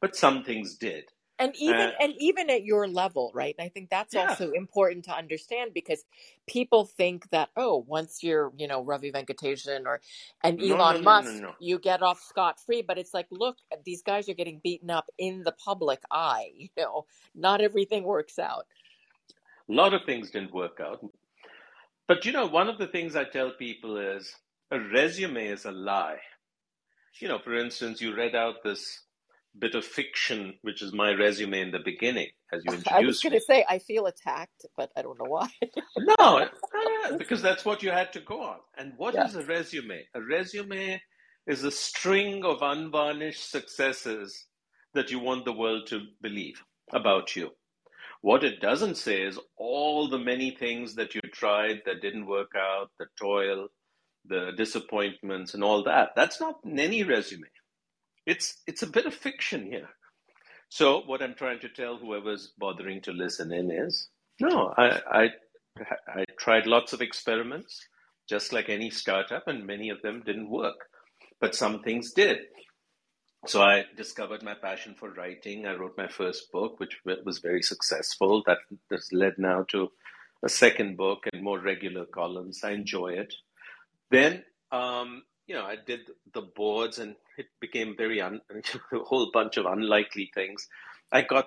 [0.00, 1.04] but some things did.
[1.42, 3.52] And even uh, and even at your level, right?
[3.58, 4.28] And I think that's yeah.
[4.28, 6.04] also important to understand because
[6.46, 10.00] people think that oh, once you're you know Ravi Venkatesan or
[10.44, 12.82] and Elon no, no, Musk, no, you get off scot free.
[12.82, 16.50] But it's like, look, these guys are getting beaten up in the public eye.
[16.62, 18.66] You know, not everything works out.
[19.68, 21.04] A lot of things didn't work out.
[22.06, 24.32] But you know, one of the things I tell people is
[24.70, 26.20] a resume is a lie.
[27.20, 29.00] You know, for instance, you read out this
[29.58, 33.20] bit of fiction, which is my resume in the beginning, as you introduced I was
[33.20, 35.48] going to say, I feel attacked, but I don't know why.
[36.18, 38.58] no, uh, because that's what you had to go on.
[38.78, 39.30] And what yes.
[39.30, 40.06] is a resume?
[40.14, 41.00] A resume
[41.46, 44.46] is a string of unvarnished successes
[44.94, 47.50] that you want the world to believe about you.
[48.20, 52.52] What it doesn't say is all the many things that you tried that didn't work
[52.56, 53.68] out, the toil,
[54.24, 56.10] the disappointments, and all that.
[56.14, 57.48] That's not in any resume.
[58.26, 59.88] It's it's a bit of fiction here.
[60.68, 64.08] So what I'm trying to tell whoever's bothering to listen in is
[64.40, 65.28] no, I I,
[66.08, 67.86] I tried lots of experiments,
[68.28, 70.78] just like any startup, and many of them didn't work,
[71.40, 72.38] but some things did.
[73.46, 75.66] So I discovered my passion for writing.
[75.66, 78.42] I wrote my first book, which was very successful.
[78.46, 78.58] That
[78.90, 79.90] has led now to
[80.44, 82.60] a second book and more regular columns.
[82.62, 83.34] I enjoy it.
[84.10, 86.00] Then, um, you know, I did
[86.32, 88.40] the boards, and it became very un-
[88.92, 90.68] a whole bunch of unlikely things.
[91.10, 91.46] I got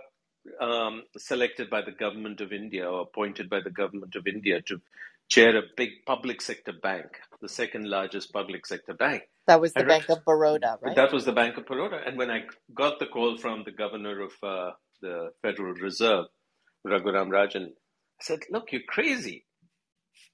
[0.62, 4.82] um, selected by the government of India or appointed by the government of India to
[5.28, 7.08] chair a big public sector bank,
[7.42, 9.24] the second largest public sector bank.
[9.48, 10.96] That was the I Bank of Baroda, right?
[10.96, 12.02] That was the Bank of Baroda.
[12.06, 12.44] And when I
[12.74, 14.72] got the call from the governor of uh,
[15.02, 16.26] the Federal Reserve,
[16.86, 19.46] Raghuram Rajan, I said, Look, you're crazy.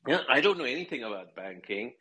[0.07, 1.93] Yeah, I don't know anything about banking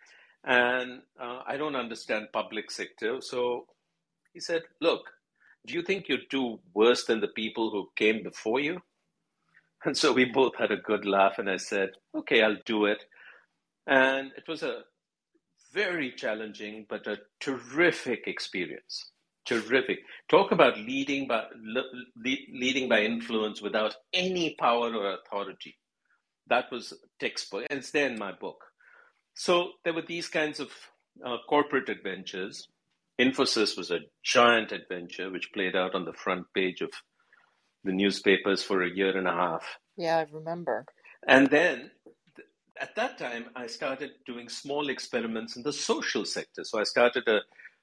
[0.45, 3.21] and uh, I don't understand public sector.
[3.21, 3.67] So
[4.33, 5.03] he said, Look,
[5.67, 8.81] do you think you'd do worse than the people who came before you?
[9.83, 13.03] And so we both had a good laugh, and I said, Okay, I'll do it.
[13.87, 14.83] And it was a
[15.73, 19.11] very challenging, but a terrific experience.
[19.47, 20.01] Terrific.
[20.29, 21.45] Talk about leading by
[22.17, 25.79] leading by influence without any power or authority.
[26.49, 28.63] That was textbook, and it's there in my book.
[29.41, 30.69] So there were these kinds of
[31.25, 32.69] uh, corporate adventures.
[33.19, 36.91] Infosys was a giant adventure, which played out on the front page of
[37.83, 39.65] the newspapers for a year and a half.
[39.97, 40.85] Yeah, I remember.
[41.27, 41.91] And then
[42.79, 46.63] at that time, I started doing small experiments in the social sector.
[46.63, 47.41] So I started an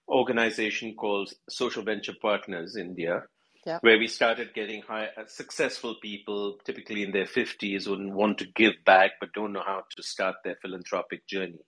[0.08, 3.24] organization called Social Venture Partners India,
[3.68, 3.84] yep.
[3.84, 8.46] where we started getting high, uh, successful people, typically in their 50s, who want to
[8.56, 11.60] give back but don't know how to start their philanthropic journey.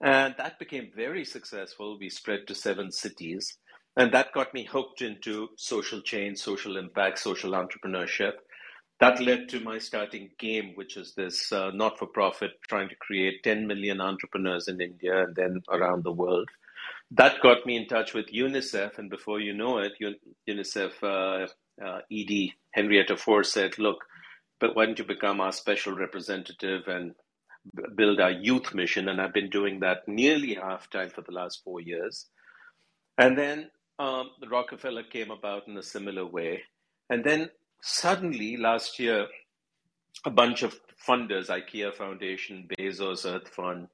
[0.00, 1.98] And that became very successful.
[1.98, 3.58] We spread to seven cities.
[3.96, 8.32] And that got me hooked into social change, social impact, social entrepreneurship
[9.00, 13.66] that led to my starting game which is this uh, not-for-profit trying to create 10
[13.66, 16.48] million entrepreneurs in india and then around the world
[17.16, 19.92] that got me in touch with unicef and before you know it
[20.48, 21.46] unicef uh,
[21.84, 24.04] uh, ed henrietta fore said look
[24.60, 27.14] but why don't you become our special representative and
[27.96, 29.08] build our youth mission?
[29.08, 32.26] And i've been doing that nearly half time for the last four years.
[33.18, 36.62] And then um, the rockefeller came about in a similar way.
[37.10, 37.50] And then
[37.82, 39.26] suddenly last year,
[40.24, 43.88] a bunch of funders, IKEA Foundation, Bezos Earth Fund,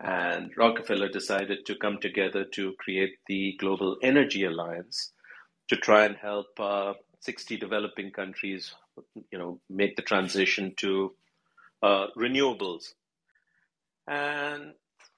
[0.00, 5.12] and Rockefeller decided to come together to create the Global Energy Alliance
[5.68, 8.74] to try and help uh, 60 developing countries,
[9.30, 11.14] you know, make the transition to
[11.82, 12.92] uh, renewables.
[14.06, 14.74] And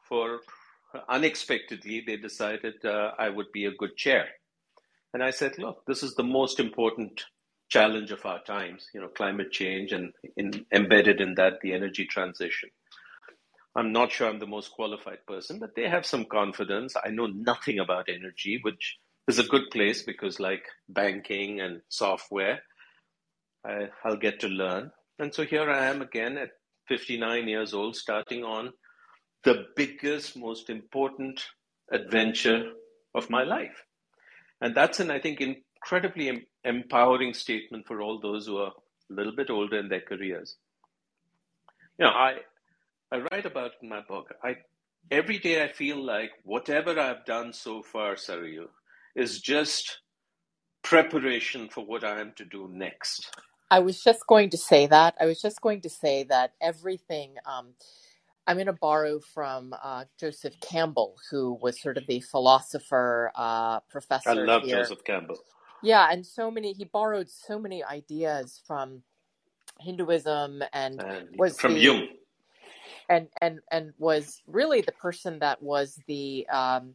[0.09, 0.41] for
[1.09, 4.27] unexpectedly, they decided uh, I would be a good chair.
[5.13, 7.25] And I said, look, this is the most important
[7.69, 12.07] challenge of our times, you know, climate change and in, embedded in that, the energy
[12.07, 12.71] transition.
[13.79, 16.97] I'm not sure I'm the most qualified person, but they have some confidence.
[16.97, 18.99] I know nothing about energy, which
[19.29, 22.59] is a good place because, like banking and software,
[23.65, 24.91] I, I'll get to learn.
[25.21, 26.51] And so here I am again at
[26.89, 28.73] 59 years old, starting on
[29.45, 31.41] the biggest, most important
[31.93, 32.73] adventure
[33.15, 33.85] of my life.
[34.61, 38.73] And that's an, I think, incredibly empowering statement for all those who are
[39.09, 40.57] a little bit older in their careers.
[41.97, 42.39] You know, I
[43.13, 44.35] I write about in my book.
[44.43, 44.57] I
[45.11, 48.67] every day I feel like whatever I've done so far, Sarayu,
[49.17, 50.01] is just
[50.83, 53.31] preparation for what I am to do next.
[53.71, 55.15] I was just going to say that.
[55.21, 57.35] I was just going to say that everything.
[57.47, 57.75] Um,
[58.47, 63.81] I'm going to borrow from uh, Joseph Campbell, who was sort of the philosopher uh,
[63.91, 64.31] professor.
[64.31, 64.79] I love here.
[64.79, 65.39] Joseph Campbell
[65.83, 69.03] Yeah, and so many, he borrowed so many ideas from
[69.81, 72.09] Hinduism and and was from the Jung.
[73.09, 76.95] And and and was really the person that was the um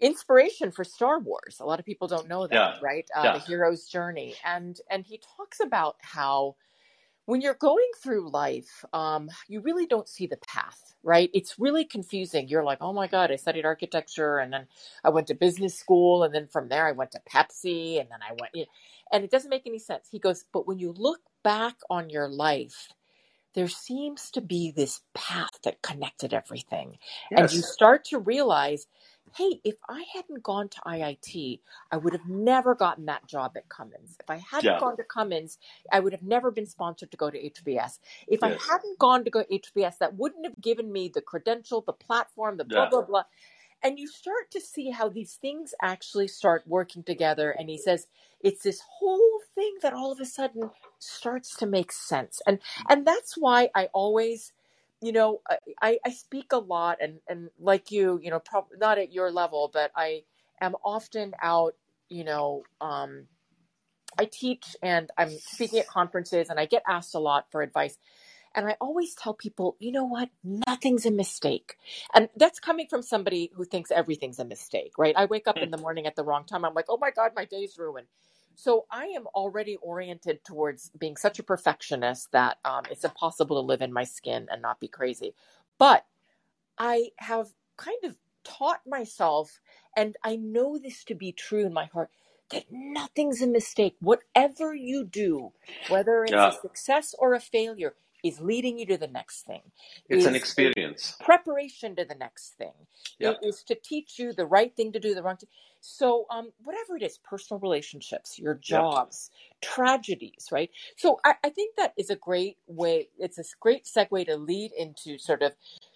[0.00, 1.58] inspiration for Star Wars.
[1.60, 3.08] A lot of people don't know that, Yeah, right?
[3.14, 6.56] Uh, the hero's journey, and and he talks about how
[7.26, 11.30] when you're going through life, um, you really don't see the path, right?
[11.32, 12.48] It's really confusing.
[12.48, 14.66] You're like, oh my god, I studied architecture, and then
[15.04, 18.20] I went to business school, and then from there I went to Pepsi, and then
[18.28, 18.52] I went,
[19.12, 20.08] and it doesn't make any sense.
[20.10, 22.88] He goes, but when you look back on your life
[23.54, 26.98] there seems to be this path that connected everything.
[27.30, 28.86] And you start to realize,
[29.36, 33.68] hey, if I hadn't gone to IIT, I would have never gotten that job at
[33.68, 34.16] Cummins.
[34.20, 35.58] If I hadn't yeah, gone to Cummins,
[35.92, 37.98] I would have never been sponsored to go to HBS.
[38.28, 41.80] If I hadn't gone to go to HBS, that wouldn't have given me the credential,
[41.82, 43.22] the platform, the blah, yeah, blah, blah
[43.82, 48.06] and you start to see how these things actually start working together and he says
[48.40, 53.06] it's this whole thing that all of a sudden starts to make sense and and
[53.06, 54.52] that's why i always
[55.02, 55.40] you know
[55.82, 59.30] i i speak a lot and and like you you know probably not at your
[59.32, 60.22] level but i
[60.60, 61.74] am often out
[62.10, 63.26] you know um
[64.18, 67.98] I teach and I'm speaking at conferences and I get asked a lot for advice.
[68.54, 70.30] And I always tell people, you know what?
[70.44, 71.76] Nothing's a mistake.
[72.14, 75.14] And that's coming from somebody who thinks everything's a mistake, right?
[75.16, 76.64] I wake up in the morning at the wrong time.
[76.64, 78.08] I'm like, oh my God, my day's ruined.
[78.60, 83.66] So I am already oriented towards being such a perfectionist that um, it's impossible to
[83.66, 85.34] live in my skin and not be crazy.
[85.78, 86.04] But
[86.78, 89.60] I have kind of taught myself,
[89.96, 92.10] and I know this to be true in my heart,
[92.50, 93.96] that nothing's a mistake.
[94.00, 95.52] Whatever you do,
[95.88, 97.94] whether it's a success or a failure,
[98.24, 99.62] is leading you to the next thing,
[100.10, 101.16] It's an experience.
[101.20, 102.74] preparation to the next thing.
[103.18, 105.48] Yeah, It is to teach you the right thing to do, the wrong thing.
[105.80, 109.30] So, um, whatever it is, personal relationships, your yeah, jobs,
[109.62, 110.70] tragedies, right?
[110.96, 113.08] So, I, I think that is a great way.
[113.18, 115.54] It's a great segue to lead into sort of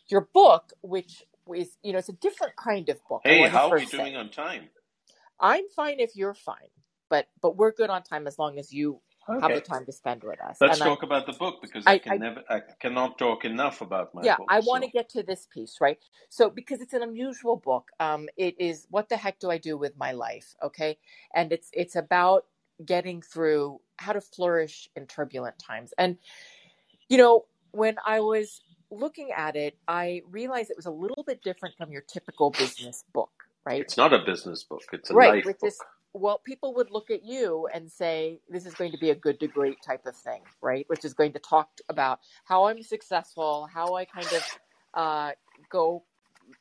[0.08, 3.24] your book, which is, you know, it's a different kind of book.
[3.24, 3.98] Hey, how are you say.
[3.98, 4.68] doing on time?
[5.40, 6.70] I'm fine if you're fine,
[7.10, 9.00] but but we're good on time as long as you
[9.40, 10.62] have the time to spend with us.
[10.62, 13.18] let's And I talk about the book because I I, can I never, I cannot
[13.18, 14.48] talk enough about my yeah, book.
[14.48, 15.98] I want to get to this piece, right?
[16.30, 19.78] So because it's an unusual book, um, it is what the heck do I do
[19.78, 20.54] with my life?
[20.62, 20.98] Okay,
[21.34, 22.46] and it's it's about
[22.84, 25.94] getting through how to flourish in turbulent times.
[25.98, 26.18] And
[27.08, 31.42] you know, when I was looking at it, I realized it was a little bit
[31.42, 33.32] different from your typical business book,
[33.66, 33.86] right?
[33.86, 35.72] it's not a business book; it's a Right, life book.
[35.72, 39.14] is well, people would look at you and say this is going to be a
[39.16, 40.86] good to great type of thing, right?
[40.88, 44.42] Which is going to talk about how I'm successful, how I kind of
[44.94, 45.32] uh,
[45.70, 46.04] go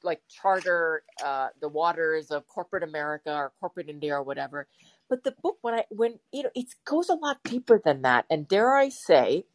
[0.03, 4.67] like charter uh, the waters of corporate America or corporate India or whatever.
[5.09, 8.25] But the book, when I when you know, it goes a lot deeper than that,
[8.29, 9.45] and dare I say,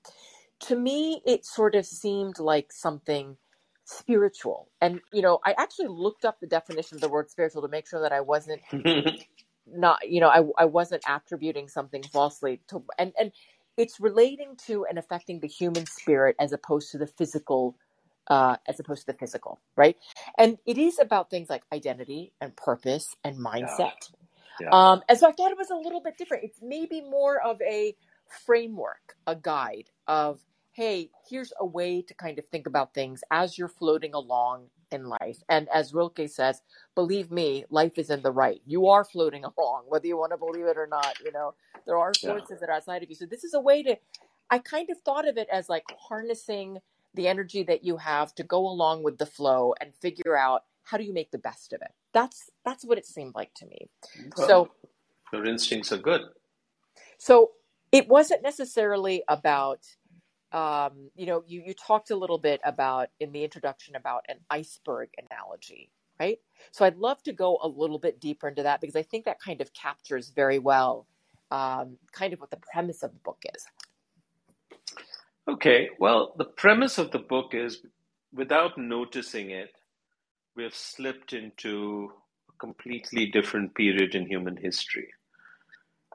[0.60, 3.36] to me, it sort of seemed like something
[3.84, 4.68] spiritual.
[4.80, 7.88] And you know, I actually looked up the definition of the word spiritual to make
[7.88, 8.62] sure that I wasn't
[9.74, 13.32] not you know I, I wasn't attributing something falsely to and and
[13.76, 17.76] it's relating to and affecting the human spirit as opposed to the physical
[18.28, 19.96] uh, as opposed to the physical right?
[20.38, 24.10] And it is about things like identity and purpose and yeah, mindset.
[24.60, 26.44] Yeah, um, and so I thought it was a little bit different.
[26.44, 27.96] It's maybe more of a
[28.46, 30.40] framework, a guide of,
[30.72, 35.08] hey, here's a way to kind of think about things as you're floating along in
[35.08, 35.38] life.
[35.48, 36.62] And as Rilke says,
[36.94, 38.60] believe me, life is in the right.
[38.66, 41.16] You are floating along, whether you want to believe it or not.
[41.24, 41.54] You know,
[41.86, 43.16] there are yeah, forces that are outside of you.
[43.16, 43.96] So this is a way to,
[44.50, 46.78] I kind of thought of it as like harnessing
[47.14, 50.96] the energy that you have to go along with the flow and figure out how
[50.98, 51.92] do you make the best of it.
[52.14, 53.88] That's that's what it seemed like to me.
[54.36, 54.70] Well, So
[55.32, 56.22] your instincts are good.
[57.18, 57.52] so
[57.92, 59.80] it wasn't necessarily about
[60.52, 64.36] um, you know you you talked a little bit about in the introduction about an
[64.50, 66.38] iceberg analogy right
[66.70, 69.38] so i'd love to go a little bit deeper into that because i think that
[69.40, 71.06] kind of captures very well
[71.50, 73.66] um, kind of what the premise of the book is
[75.48, 77.80] Okay, well, the premise of the book is
[78.34, 79.70] without noticing it,
[80.54, 82.12] we have slipped into
[82.50, 85.08] a completely different period in human history.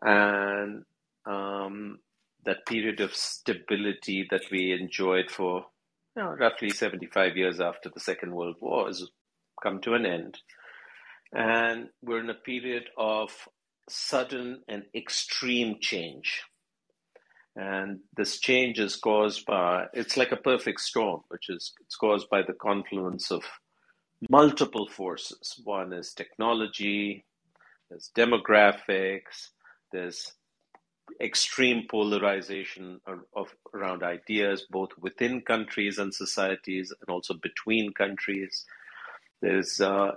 [0.03, 0.85] And
[1.25, 1.97] um,
[2.45, 5.65] that period of stability that we enjoyed for
[6.15, 9.05] you know, roughly 75 years after the Second World War has
[9.61, 10.39] come to an end.
[11.31, 13.31] And we're in a period of
[13.89, 16.43] sudden and extreme change.
[17.55, 22.29] And this change is caused by, it's like a perfect storm, which is, it's caused
[22.29, 23.43] by the confluence of
[24.29, 25.59] multiple forces.
[25.63, 27.25] One is technology,
[27.89, 29.49] there's demographics,
[29.91, 30.33] there's
[31.21, 32.99] extreme polarization
[33.35, 38.65] of, around ideas, both within countries and societies, and also between countries.
[39.41, 40.11] There's uh,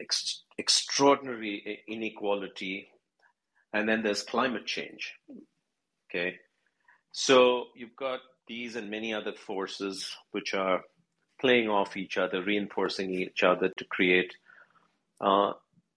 [0.00, 2.88] ex- extraordinary inequality,
[3.72, 5.14] and then there's climate change.
[6.08, 6.36] Okay,
[7.12, 10.82] so you've got these and many other forces which are
[11.40, 14.34] playing off each other, reinforcing each other to create
[15.20, 15.52] uh,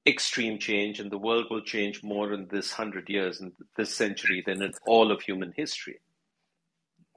[0.06, 4.44] extreme change, and the world will change more in this hundred years, in this century,
[4.46, 6.00] than in all of human history.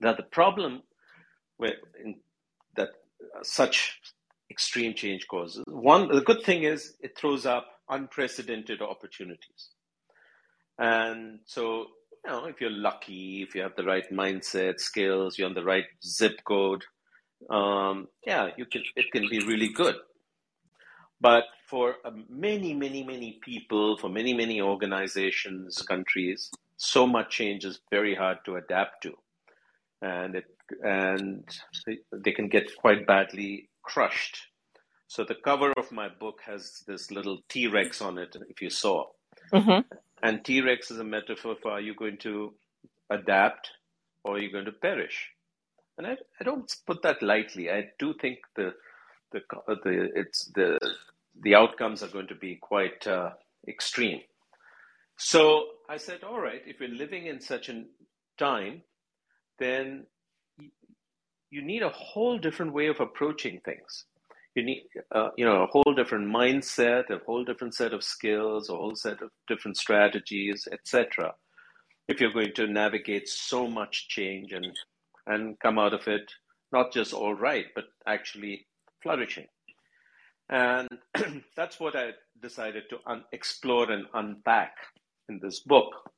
[0.01, 0.83] Now, the problem
[1.59, 1.75] with
[2.77, 4.01] that uh, such
[4.51, 9.71] extreme change causes one, the good thing is it throws up unprecedented opportunities,
[10.79, 11.87] and so
[12.25, 15.65] you know if you're lucky, if you have the right mindset, skills, you're on the
[15.65, 16.85] right zip code,
[17.51, 18.83] um, yeah, you can.
[18.97, 19.97] It can be really good.
[21.21, 27.65] But for uh, many, many, many people, for many, many organizations, countries, so much change
[27.65, 29.15] is very hard to adapt to,
[30.03, 30.47] and it
[30.83, 31.45] and
[32.13, 34.49] they can get quite badly crushed.
[35.09, 38.71] So the cover of my book has this little T Rex on it, if you
[38.71, 39.05] saw.
[39.53, 39.81] Mm-hmm.
[40.23, 42.53] And T Rex is a metaphor for are you going to
[43.11, 43.71] adapt
[44.25, 45.31] or are you going to perish?
[45.99, 47.71] And I, I don't put that lightly.
[47.71, 48.75] I do think the
[49.33, 50.79] the the it's the
[51.43, 53.31] the outcomes are going to be quite uh,
[53.69, 54.21] extreme.
[55.19, 57.85] So I said, all right, if you're living in such a
[58.39, 58.83] time,
[59.59, 60.07] then
[61.51, 64.05] you need a whole different way of approaching things.
[64.55, 64.85] You need,
[65.15, 68.97] uh, you know, a whole different mindset, a whole different set of skills, a whole
[68.97, 71.35] set of different strategies, etc.
[72.09, 74.75] If you're going to navigate so much change and
[75.27, 76.31] and come out of it
[76.73, 78.67] not just all right, but actually
[79.03, 79.47] flourishing.
[80.49, 80.89] And
[81.57, 84.77] that's what I decided to un- explore and unpack
[85.29, 86.11] in this book.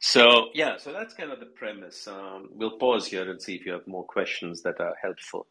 [0.00, 2.06] So, yeah, so that's kind of the premise.
[2.06, 5.46] Um, we'll pause here and see if you have more questions that are helpful.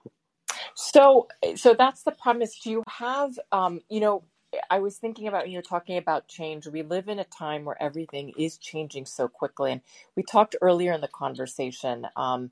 [0.73, 2.59] So, so that's the premise.
[2.59, 4.23] Do you have, um, you know,
[4.69, 6.67] I was thinking about you know talking about change.
[6.67, 9.81] We live in a time where everything is changing so quickly, and
[10.15, 12.51] we talked earlier in the conversation um,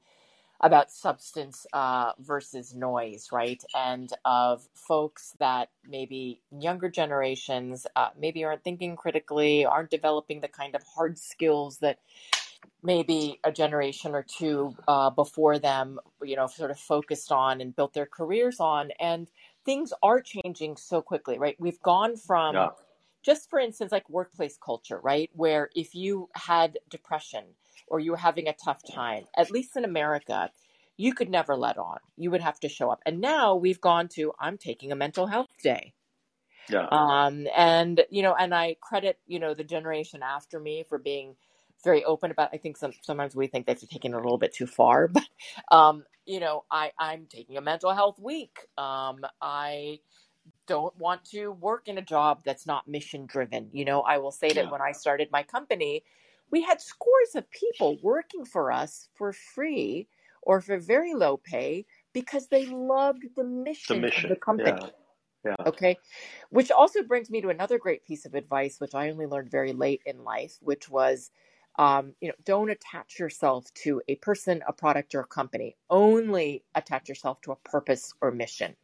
[0.62, 3.64] about substance uh, versus noise, right?
[3.76, 10.48] And of folks that maybe younger generations uh, maybe aren't thinking critically, aren't developing the
[10.48, 12.00] kind of hard skills that
[12.82, 17.76] maybe a generation or two uh, before them, you know, sort of focused on and
[17.76, 18.92] built their careers on.
[19.00, 19.28] And
[19.66, 21.56] things are changing so quickly, right?
[21.60, 22.70] We've gone from yeah.
[23.24, 25.30] just for instance, like workplace culture, right?
[25.34, 27.44] Where if you had depression
[27.88, 30.50] or you were having a tough time, at least in America,
[30.98, 31.98] you could never let on.
[32.18, 33.02] You would have to show up.
[33.06, 35.94] And now we've gone to I'm taking a mental health day.
[36.70, 36.88] Yeah.
[36.92, 41.36] Um, and you know, and I credit, you know, the generation after me for being
[41.84, 44.54] very open about I think some sometimes we think they've taken it a little bit
[44.54, 45.28] too far, but
[45.72, 48.58] um, you know, I, I'm taking a mental health week.
[48.78, 50.00] Um, I
[50.68, 53.70] don't want to work in a job that's not mission driven.
[53.72, 56.04] You know, I will say that when I started my company,
[56.52, 60.08] we had scores of people working for us for free
[60.42, 64.32] or for very low pay because they loved the mission, the mission.
[64.32, 64.78] of the company.
[64.82, 64.90] Yeah.
[65.46, 65.56] Yeah.
[65.68, 65.98] Okay.
[66.50, 69.74] Which also brings me to another great piece of advice, which I only learned very
[69.74, 71.30] late in life, which was
[71.78, 75.76] um, you know, don't attach yourself to a person, a product, or a company.
[75.90, 78.76] Only attach yourself to a purpose or mission.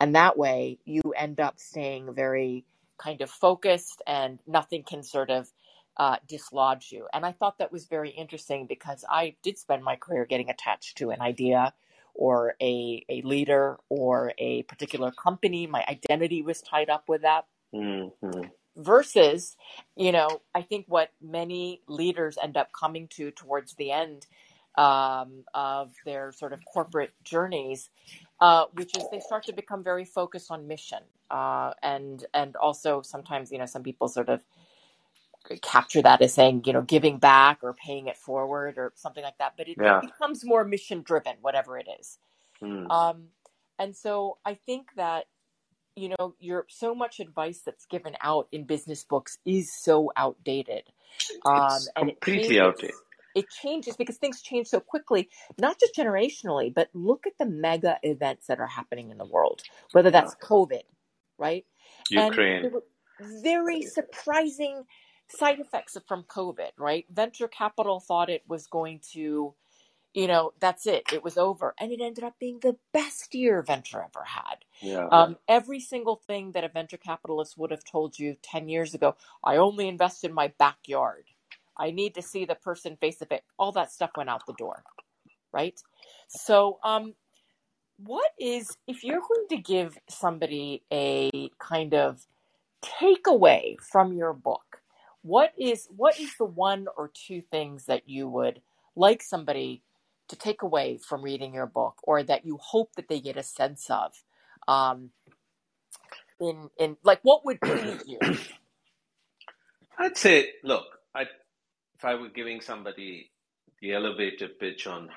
[0.00, 2.64] And that way you end up staying very
[2.98, 5.50] kind of focused and nothing can sort of
[5.96, 7.06] uh, dislodge you.
[7.12, 10.98] And I thought that was very interesting because I did spend my career getting attached
[10.98, 11.72] to an idea
[12.14, 15.66] or a, a leader or a particular company.
[15.66, 17.46] My identity was tied up with that.
[17.74, 19.56] Mm-hmm versus
[19.96, 24.26] you know i think what many leaders end up coming to towards the end
[24.76, 27.88] um, of their sort of corporate journeys
[28.40, 30.98] uh, which is they start to become very focused on mission
[31.30, 34.42] uh, and and also sometimes you know some people sort of
[35.62, 39.38] capture that as saying you know giving back or paying it forward or something like
[39.38, 39.98] that but it, yeah.
[39.98, 42.18] it becomes more mission driven whatever it is
[42.62, 42.90] mm.
[42.90, 43.24] um,
[43.78, 45.26] and so i think that
[45.96, 50.82] you know, your so much advice that's given out in business books is so outdated.
[51.44, 52.94] Um, it's and completely it changes, outdated.
[53.34, 57.98] It changes because things change so quickly, not just generationally, but look at the mega
[58.02, 59.62] events that are happening in the world,
[59.92, 60.46] whether that's yeah.
[60.46, 60.82] COVID,
[61.38, 61.64] right?
[62.10, 62.70] Ukraine.
[63.42, 64.84] very surprising
[65.28, 67.04] side effects from COVID, right?
[67.10, 69.54] Venture capital thought it was going to
[70.16, 71.12] you know, that's it.
[71.12, 71.74] It was over.
[71.78, 74.64] And it ended up being the best year venture ever had.
[74.80, 75.06] Yeah.
[75.08, 79.14] Um, every single thing that a venture capitalist would have told you 10 years ago,
[79.44, 81.24] I only invest in my backyard.
[81.76, 83.42] I need to see the person face to face.
[83.58, 84.84] All that stuff went out the door,
[85.52, 85.78] right?
[86.28, 87.12] So, um,
[87.98, 92.26] what is, if you're going to give somebody a kind of
[92.82, 94.65] takeaway from your book,
[95.26, 98.62] what is what is the one or two things that you would
[98.94, 99.82] like somebody
[100.28, 103.42] to take away from reading your book, or that you hope that they get a
[103.42, 104.12] sense of?
[104.68, 105.10] Um,
[106.40, 108.22] in in like what would please you?
[109.98, 113.30] I'd say, look, I if I were giving somebody
[113.80, 115.10] the elevator pitch on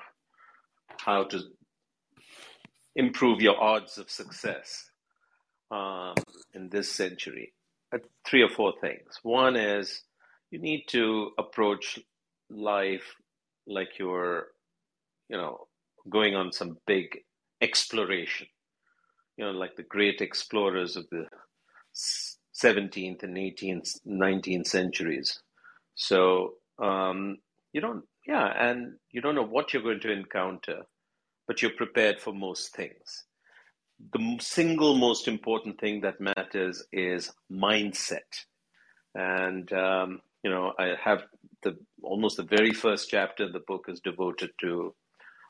[0.98, 1.40] how to
[2.96, 4.90] improve your odds of success
[5.70, 6.14] um,
[6.54, 7.52] in this century,
[8.26, 9.18] three or four things.
[9.22, 10.02] One is
[10.50, 11.98] you need to approach
[12.48, 13.14] life
[13.66, 14.48] like you're,
[15.28, 15.66] you know,
[16.08, 17.18] going on some big
[17.60, 18.46] exploration.
[19.36, 21.26] You know, like the great explorers of the
[22.54, 25.40] 17th and 18th, 19th centuries.
[25.94, 27.38] So um,
[27.72, 30.82] you don't, yeah, and you don't know what you're going to encounter,
[31.46, 33.24] but you're prepared for most things.
[34.12, 38.44] The single most important thing that matters is mindset.
[39.14, 41.22] And, um, you know, I have
[41.62, 44.94] the almost the very first chapter of the book is devoted to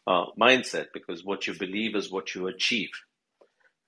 [0.06, 2.90] uh, mindset because what you believe is what you achieve.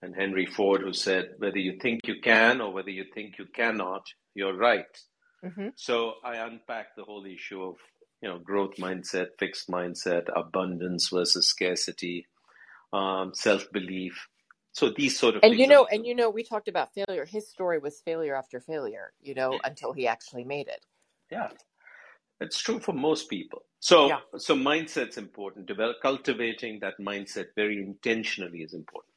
[0.02, 3.46] And Henry Ford, who said, whether you think you can or whether you think you
[3.54, 4.02] cannot,
[4.34, 4.86] you're right.
[5.44, 5.68] Mm-hmm.
[5.76, 7.76] So I unpack the whole issue of
[8.20, 12.26] you know growth mindset, fixed mindset, abundance versus scarcity,
[12.92, 14.28] um, self belief.
[14.72, 17.24] So these sort of and you know, are, and you know, we talked about failure.
[17.26, 19.12] His story was failure after failure.
[19.22, 20.86] You know, until he actually made it.
[21.30, 21.48] Yeah,
[22.40, 23.64] it's true for most people.
[23.80, 24.20] So Yeah.
[24.38, 25.66] so mindset's important.
[25.66, 29.12] Develop cultivating that mindset very intentionally is important.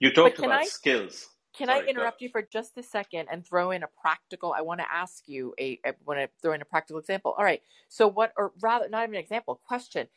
[0.00, 1.28] You talked about I- skills.
[1.58, 4.52] Can Sorry, I interrupt you for just a second and throw in a practical?
[4.52, 5.80] I want to ask you a.
[5.84, 7.34] I want to throw in a practical example.
[7.36, 7.62] All right.
[7.88, 10.08] So what, or rather, not even an example, question.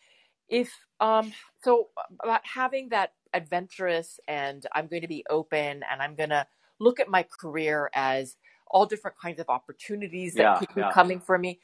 [0.48, 1.34] If um,
[1.64, 1.90] so
[2.24, 6.48] about having that adventurous and I'm going to be open and I'm going to
[6.80, 8.38] look at my career as
[8.68, 10.94] all different kinds of opportunities that Yeah, be yeah.
[10.94, 11.60] coming for me.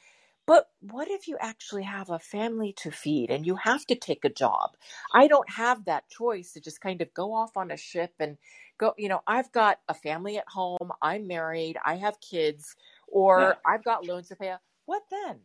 [0.46, 4.24] But what if you actually have a family to feed and you have to take
[4.24, 4.72] a job?
[5.14, 8.38] I don't have that choice to just kind of go off on a ship and
[8.78, 12.76] go, you know, I've got a family at home, I'm married, I have kids,
[13.08, 13.60] or Yeah.
[13.66, 14.54] I've got loans to pay.
[14.86, 15.40] What then?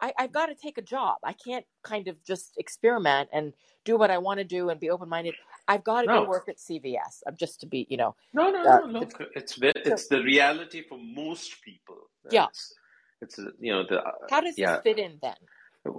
[0.00, 1.18] I, I've got to take a job.
[1.24, 3.52] I can't kind of just experiment and
[3.84, 5.36] do what I want to do and be open minded.
[5.70, 7.22] I've got to go work at CVS.
[7.26, 9.00] I'm just to be, you know, No, no, Uh, no.
[9.00, 11.98] Look, it's ve- it's the reality for most people.
[12.30, 12.48] Yeah.
[12.48, 12.74] It's,
[13.22, 14.72] it's uh, you know the how does yeah.
[14.76, 15.36] this fit in then?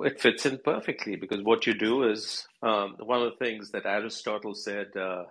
[0.05, 3.85] It fits in perfectly because what you do is um, one of the things that
[3.85, 5.23] Aristotle said, uh,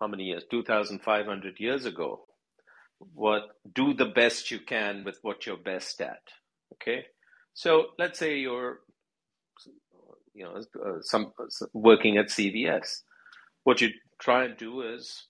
[0.00, 0.44] how many years?
[0.50, 2.26] 2,500 years ago.
[3.14, 6.22] What do the best you can with what you're best at.
[6.74, 7.06] Okay,
[7.54, 8.80] so let's say you're,
[10.34, 11.32] you know, uh, some
[11.74, 13.02] working at CVS.
[13.68, 15.26] What you try and do is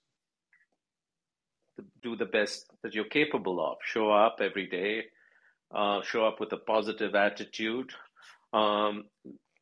[2.04, 3.78] do the best that you're capable of.
[3.84, 5.06] Show up every day,
[5.74, 7.90] uh, show up with a positive attitude,
[8.52, 9.06] um,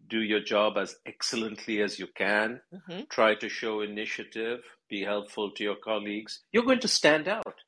[0.06, 5.52] do your job as excellently as you can, hmm try to show initiative, be helpful
[5.52, 6.40] to your colleagues.
[6.52, 7.62] You're going to stand out.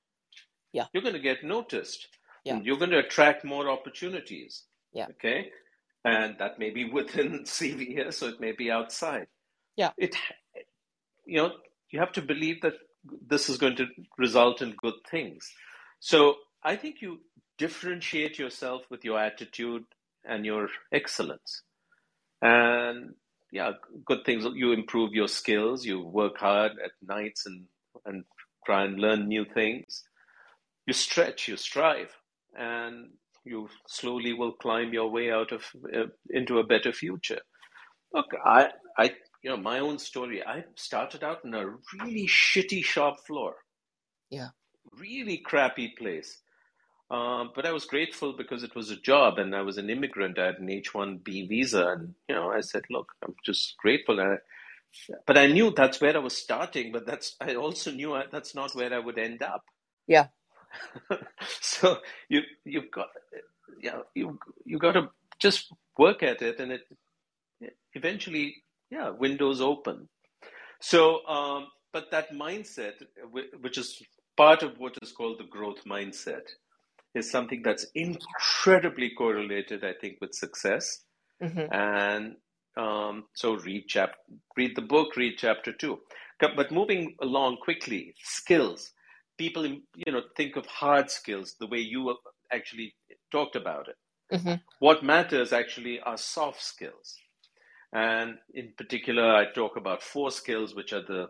[0.75, 0.89] Yeah.
[0.93, 2.07] You're going to get noticed.
[2.45, 2.57] Yeah.
[2.57, 4.65] And you're going to attract more opportunities.
[4.93, 5.07] Yeah.
[5.13, 5.53] Okay.
[6.05, 9.29] And that may be within CVS or it may be outside.
[9.79, 9.93] Yeah.
[9.97, 10.17] It,
[11.29, 11.53] you know,
[11.91, 12.75] you have to believe that
[13.27, 13.87] this is going to
[14.17, 15.51] result in good things.
[16.01, 17.21] So I think you
[17.59, 19.85] differentiate yourself with your attitude
[20.25, 21.63] and your excellence.
[22.41, 23.15] And
[23.53, 23.73] yeah,
[24.05, 24.47] good things.
[24.55, 25.85] You improve your skills.
[25.85, 27.67] You work hard at nights and
[28.05, 28.25] and
[28.65, 30.03] try and learn new things.
[30.87, 31.49] You stretch.
[31.49, 32.11] You strive,
[32.57, 33.11] and
[33.45, 35.65] you slowly will climb your way out of
[35.95, 37.41] uh, into a better future.
[38.13, 40.45] Look, I I you know my own story.
[40.45, 41.67] I started out in a
[42.01, 43.57] really shitty shop floor.
[44.31, 44.49] Yeah.
[44.99, 46.43] Really crappy place.
[47.11, 50.39] Um, but I was grateful because it was a job and I was an immigrant.
[50.39, 54.35] I had an H-1B visa, and you know, I said, "Look, I'm just grateful." And
[54.35, 58.25] I, but I knew that's where I was starting, but that's I also knew I,
[58.31, 59.65] that's not where I would end up.
[60.07, 60.27] Yeah.
[61.61, 61.99] so
[62.29, 63.09] you you've got
[63.81, 65.09] yeah you you got to
[65.39, 66.83] just work at it, and it
[67.95, 68.57] eventually
[68.91, 70.09] yeah windows open.
[70.81, 72.95] So, um, but that mindset,
[73.61, 74.03] which is
[74.37, 76.47] part of what is called the growth mindset,
[77.15, 81.05] is something that's incredibly correlated, I think, with success.
[81.41, 82.37] hmm And
[82.77, 84.13] Um, so read chap,
[84.57, 85.95] read the book, read chapter two.
[86.41, 88.93] But moving along quickly, skills.
[89.39, 92.17] People, you know, think of hard skills the way you
[92.53, 92.95] actually
[93.33, 93.97] talked about it.
[94.33, 94.55] Mm-hmm.
[94.81, 97.17] What matters actually are soft skills.
[97.93, 101.29] And in particular, I talk about four skills, which are the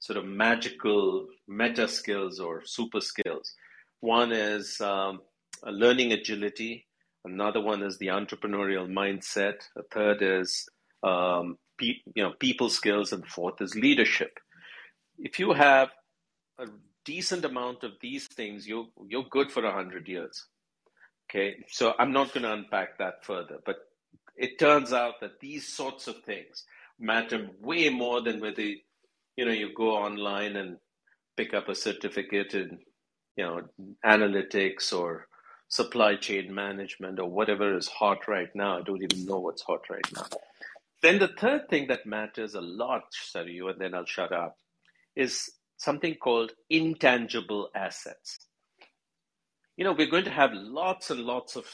[0.00, 3.54] sort of magical meta skills or super skills.
[4.00, 5.20] One is um,
[5.64, 6.86] learning agility.
[7.24, 9.54] Another one is the entrepreneurial mindset.
[9.76, 10.68] A third is
[11.04, 14.38] um, pe- you know people skills, and fourth is leadership.
[15.18, 15.90] If you have
[16.58, 16.66] a
[17.04, 20.48] decent amount of these things, you're you're good for a hundred years.
[21.30, 23.76] Okay, so I'm not going to unpack that further, but
[24.36, 26.64] it turns out that these sorts of things
[27.00, 30.78] matter way more than whether you know you go online and
[31.36, 32.78] pick up a certificate in
[33.36, 33.62] you know
[34.06, 35.28] analytics or
[35.68, 38.78] supply chain management or whatever is hot right now.
[38.78, 40.26] I don't even know what's hot right now.
[41.02, 43.04] Then the third thing that matters a lot,
[43.34, 44.56] Sarayu, and then I'll shut up,
[45.16, 48.38] is something called intangible assets
[49.76, 51.66] you know, we're going to have lots and lots of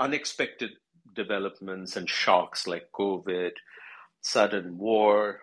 [0.00, 0.72] unexpected
[1.14, 3.52] developments and shocks like COVID,
[4.20, 5.40] sudden war.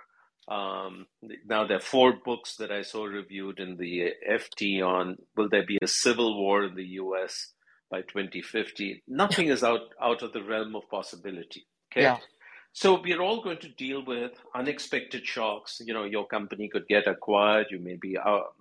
[0.47, 1.05] Um,
[1.45, 5.65] now, there are four books that I saw reviewed in the FT on will there
[5.65, 7.53] be a civil war in the US
[7.91, 9.03] by 2050?
[9.07, 11.67] Nothing is out, out of the realm of possibility.
[11.91, 12.03] Okay.
[12.03, 12.17] Yeah.
[12.73, 15.81] So we're all going to deal with unexpected shocks.
[15.83, 17.67] You know, your company could get acquired.
[17.71, 18.53] You may be out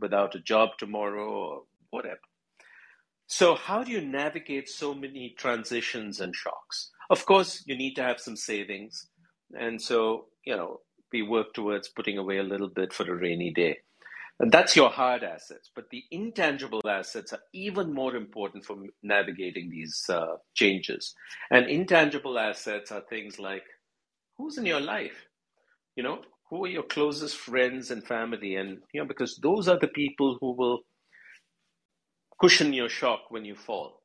[0.00, 2.20] without a job tomorrow or whatever.
[3.32, 6.90] So, how do you navigate so many transitions and shocks?
[7.08, 9.08] Of course, you need to have some savings.
[9.58, 10.80] And so, you know,
[11.14, 13.78] we work towards putting away a little bit for a rainy day.
[14.38, 15.70] And that's your hard assets.
[15.74, 21.14] But the intangible assets are even more important for navigating these uh, changes.
[21.50, 23.64] And intangible assets are things like
[24.36, 25.26] who's in your life?
[25.96, 28.56] You know, who are your closest friends and family?
[28.56, 30.80] And, you know, because those are the people who will
[32.42, 34.00] cushion your shock when you fall.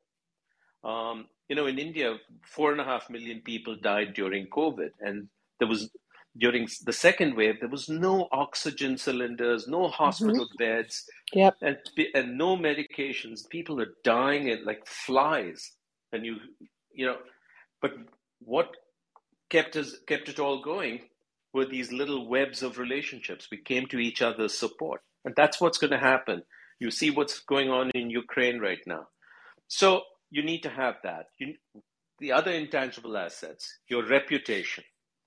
[0.84, 2.16] Um, you know, in India,
[2.46, 5.28] four and a half million people died during COVID, and
[5.58, 5.90] there was
[6.36, 9.92] during the second wave there was no oxygen cylinders, no mm-hmm.
[9.92, 10.64] hospital mm-hmm.
[10.64, 11.56] beds, yep.
[11.62, 11.78] and
[12.14, 13.48] and no medications.
[13.48, 15.72] People are dying like flies,
[16.12, 16.36] and you
[16.92, 17.16] you know,
[17.82, 17.92] but
[18.40, 18.76] what
[19.50, 21.00] kept us kept it all going
[21.54, 23.48] were these little webs of relationships.
[23.50, 26.42] We came to each other's support, and that's what's going to happen
[26.78, 29.08] you see what's going on in Ukraine right now.
[29.66, 31.26] So you need to have that.
[31.38, 31.54] You,
[32.18, 34.84] the other intangible assets, your reputation.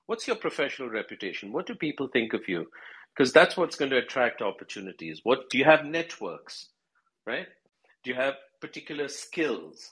[0.07, 1.53] What's your professional reputation?
[1.53, 2.67] What do people think of you?
[3.15, 5.21] Because that's what's going to attract opportunities.
[5.23, 6.69] What do you have networks,
[7.25, 7.47] right?
[8.03, 9.91] Do you have particular skills?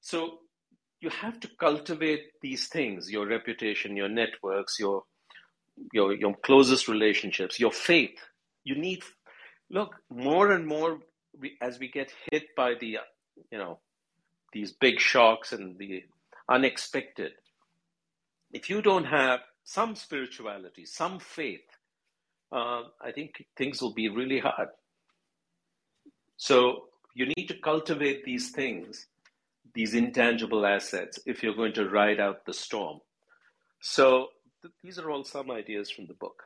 [0.00, 0.38] So
[1.00, 5.02] you have to cultivate these things, your reputation, your networks, your
[5.92, 8.18] your your closest relationships, your faith.
[8.64, 9.02] You need
[9.70, 10.98] look more and more
[11.38, 12.98] we, as we get hit by the
[13.50, 13.78] you know
[14.52, 16.04] these big shocks and the
[16.48, 17.32] unexpected
[18.52, 21.66] if you don't have some spirituality some faith
[22.52, 24.68] uh, i think things will be really hard.
[26.36, 26.84] So
[27.14, 29.06] you need to cultivate these things
[29.74, 32.98] these intangible assets if you're going to ride out the storm.
[33.80, 34.28] So
[34.62, 36.42] th- these are all some ideas from the book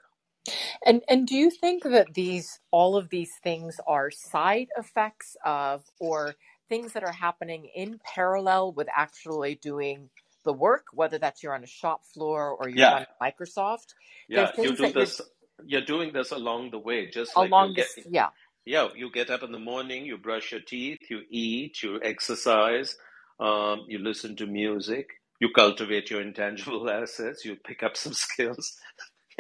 [0.85, 5.85] and and do you think that these all of these things are side effects of
[5.99, 6.35] or
[6.69, 10.09] things that are happening in parallel with actually doing
[10.45, 13.05] the work, whether that's you're on a shop floor or you're yeah.
[13.21, 13.95] on Microsoft?
[14.29, 15.21] Yeah, you do this.
[15.59, 17.95] You're, you're doing this along the way, just along like this.
[17.97, 18.29] Get, yeah.
[18.65, 22.97] Yeah, you get up in the morning, you brush your teeth, you eat, you exercise,
[23.41, 25.09] um, you listen to music,
[25.41, 28.77] you cultivate your intangible assets, you pick up some skills.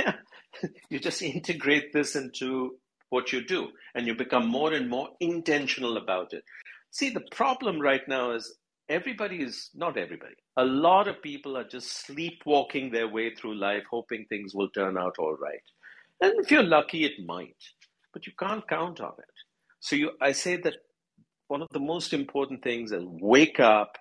[0.90, 2.76] you just integrate this into
[3.10, 6.44] what you do and you become more and more intentional about it.
[6.90, 8.56] See, the problem right now is
[8.88, 10.34] everybody is not everybody.
[10.56, 14.98] A lot of people are just sleepwalking their way through life, hoping things will turn
[14.98, 15.62] out all right.
[16.20, 17.56] And if you're lucky, it might,
[18.12, 19.34] but you can't count on it.
[19.80, 20.74] So you, I say that
[21.48, 23.96] one of the most important things is wake up,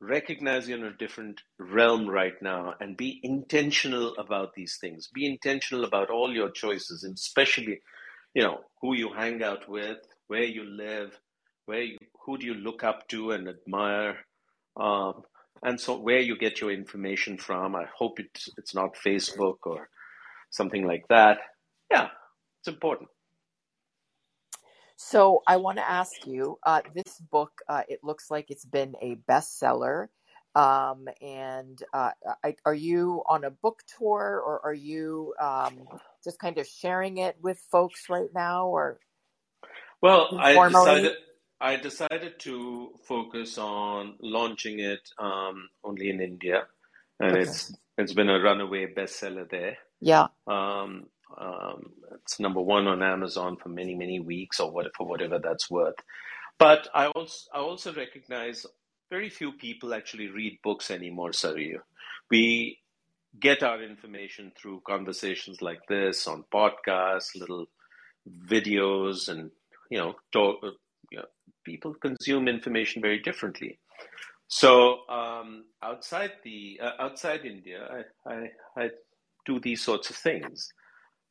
[0.00, 5.08] recognize you're in a different realm right now and be intentional about these things.
[5.12, 7.80] Be intentional about all your choices, and especially,
[8.34, 9.98] you know, who you hang out with,
[10.28, 11.18] where you live,
[11.66, 14.18] where you, who do you look up to and admire,
[14.76, 15.22] um,
[15.62, 17.74] and so where you get your information from.
[17.74, 19.88] I hope it's it's not Facebook or
[20.50, 21.38] something like that.
[21.90, 22.08] Yeah,
[22.60, 23.08] it's important.
[24.96, 28.94] So I want to ask you, uh, this book, uh, it looks like it's been
[29.00, 30.08] a bestseller.
[30.54, 32.12] Um, and uh,
[32.42, 35.86] I, are you on a book tour, or are you um,
[36.24, 38.98] just kind of sharing it with folks right now, or
[40.00, 41.12] Well, I decided
[41.60, 46.66] I decided to focus on launching it um, only in India,
[47.20, 47.42] and Okay.
[47.42, 49.76] it's it's been a runaway bestseller there.
[50.00, 50.28] Yeah.
[50.46, 51.06] Um,
[51.38, 55.70] um, it's number one on Amazon for many, many weeks, or what, for whatever that's
[55.70, 55.96] worth.
[56.58, 58.64] But I also I also recognize
[59.10, 61.78] very few people actually read books anymore, Sarayu.
[62.30, 62.78] We
[63.38, 67.66] get our information through conversations like this on podcasts, little
[68.48, 69.50] videos, and
[69.90, 70.58] you know, talk,
[71.10, 71.24] you know,
[71.64, 73.78] people consume information very differently.
[74.48, 78.90] So um, outside the uh, outside India, I, I I
[79.44, 80.72] do these sorts of things,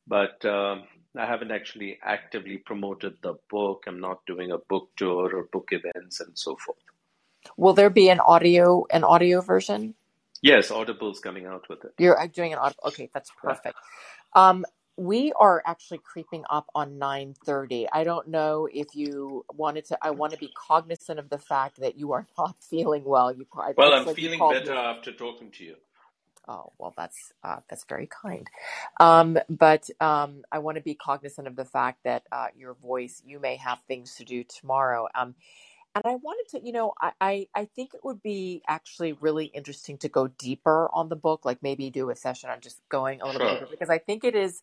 [0.08, 0.84] but um,
[1.18, 3.84] I haven't actually actively promoted the book.
[3.88, 6.78] I'm not doing a book tour or book events and so forth.
[7.56, 9.94] Will there be an audio an audio version?
[10.42, 11.94] Yes, Audible's coming out with it.
[11.98, 12.76] You're doing an audio.
[12.86, 13.56] Okay, that's Yeah.
[13.56, 13.78] perfect.
[14.34, 14.64] Um,
[14.96, 17.88] we are actually creeping up on 9:30.
[17.92, 19.98] I don't know if you wanted to.
[20.02, 23.32] I want to be cognizant of the fact that you are not feeling well.
[23.32, 23.46] You,
[23.76, 24.74] Well, I'm like feeling better me.
[24.74, 25.76] after talking to you.
[26.48, 28.48] Oh, well, that's uh, that's very kind.
[29.00, 33.22] Um, but um, I want to be cognizant of the fact that uh, your voice,
[33.24, 35.08] you may have things to do tomorrow.
[35.14, 35.34] Um,
[35.94, 39.46] and I wanted to, you know, I, I, I think it would be actually really
[39.46, 43.22] interesting to go deeper on the book, like maybe do a session on just going
[43.22, 43.58] a little bit Sure.
[43.60, 44.62] deeper, because I think it is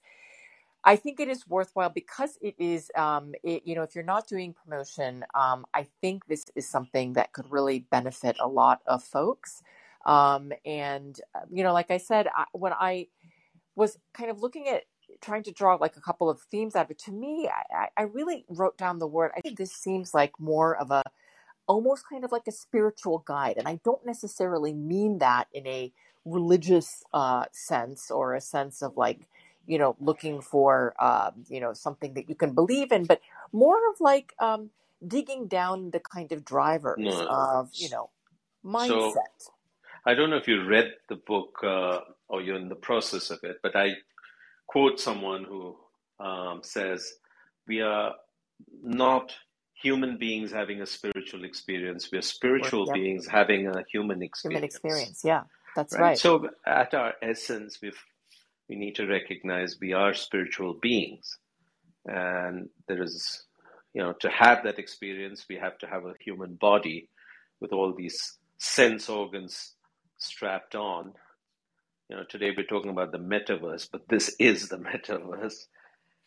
[0.83, 4.27] I think it is worthwhile because it is, um, it, you know, if you're not
[4.27, 9.03] doing promotion, um, I think this is something that could really benefit a lot of
[9.03, 9.61] folks.
[10.05, 13.07] Um, and, uh, you know, like I said, I, when I
[13.75, 14.83] was kind of looking at
[15.21, 18.03] trying to draw like a couple of themes out of it, to me, I, I
[18.03, 19.31] really wrote down the word.
[19.35, 21.03] I think this seems like more of a
[21.67, 23.55] almost kind of like a spiritual guide.
[23.57, 25.93] And I don't necessarily mean that in a
[26.25, 29.27] religious uh, sense or a sense of like,
[29.65, 33.21] you know, looking for, um, you know, something that you can believe in, but
[33.51, 34.71] more of like um,
[35.07, 37.27] digging down the kind of drivers No.
[37.29, 38.09] of, you know,
[38.77, 39.49] So mindset.
[40.05, 43.39] I don't know if you read the book uh, or you're in the process of
[43.43, 43.91] it, but I
[44.67, 45.75] quote someone who
[46.19, 47.13] um, says,
[47.67, 48.13] We are
[48.81, 49.33] not
[49.81, 54.41] human beings having a spiritual experience, we are spiritual yeah, beings having a human experience.
[54.43, 55.21] human experience.
[55.23, 55.43] Yeah,
[55.75, 56.01] that's Right?
[56.01, 56.17] right.
[56.17, 58.01] So, at our essence, we've,
[58.69, 61.37] we need to recognize we are spiritual beings.
[62.05, 63.45] And there is,
[63.93, 67.09] you know, to have that experience, we have to have a human body
[67.61, 69.72] with all these sense organs
[70.23, 71.13] strapped on.
[72.09, 75.65] You know, today we're talking about the metaverse, but this is the metaverse.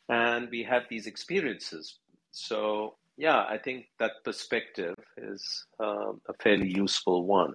[0.08, 1.98] And we have these experiences.
[2.32, 7.54] So, yeah, I think that perspective is um, a fairly useful one.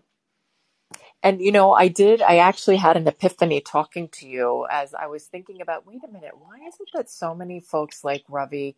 [1.24, 5.08] And you know, I did, I actually had an epiphany talking to you as I
[5.08, 8.76] was thinking about, wait a minute, why is it that so many folks like Ravi,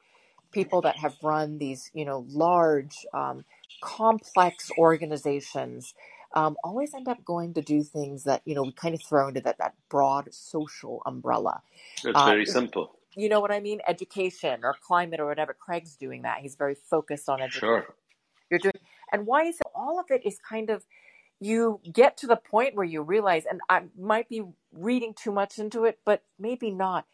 [0.52, 3.45] people that have run these, you know, large, um,
[3.81, 5.94] complex organizations,
[6.34, 9.30] um, always end up going to do things that, you know, we kind of throw
[9.30, 11.61] into that, that broad social umbrella.
[12.03, 12.97] It's Uh, very simple.
[13.15, 13.81] you know what I mean?
[13.88, 15.53] Education or climate or whatever.
[15.53, 16.39] Craig's doing that.
[16.41, 17.61] He's very focused on education.
[17.61, 17.95] Sure.
[18.51, 18.73] You're doing,
[19.11, 20.85] and why is it all of it is kind of
[21.41, 24.43] you get to the point where you realize, and I might be
[24.73, 27.05] reading too much into it, but maybe not.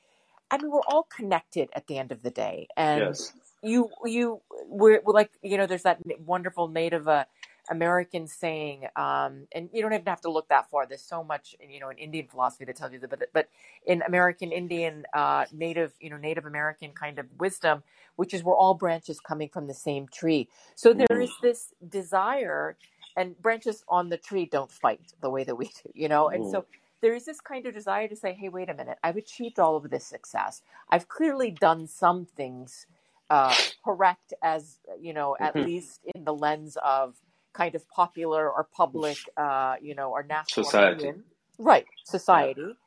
[0.51, 3.33] I mean, we're all connected at the end of the day, and Yes.
[3.63, 7.25] you you we're, we're like you know, there's that wonderful Native uh,
[7.69, 10.85] American saying, um, and you don't even have to look that far.
[10.87, 13.49] There's so much you know in Indian philosophy that tells you that, but but
[13.85, 17.83] in American Indian uh, Native you know Native American kind of wisdom,
[18.15, 20.49] which is we're all branches coming from the same tree.
[20.75, 22.77] So there Mm, this desire,
[23.15, 26.45] and branches on the tree don't fight the way that we do, you know, and
[26.45, 26.65] mm, so
[27.01, 29.75] there is this kind of desire to say, hey, wait a minute, I've achieved all
[29.77, 30.61] of this success.
[30.89, 32.87] I've clearly done some things
[33.29, 35.59] uh, correct, as you know, at mhm.
[35.59, 37.15] least in the lens of
[37.53, 40.71] kind of popular or public, uh, you know, or national Society.
[40.71, 41.23] opinion,
[41.59, 41.87] right?
[42.31, 42.49] Yeah.
[42.51, 42.77] Society.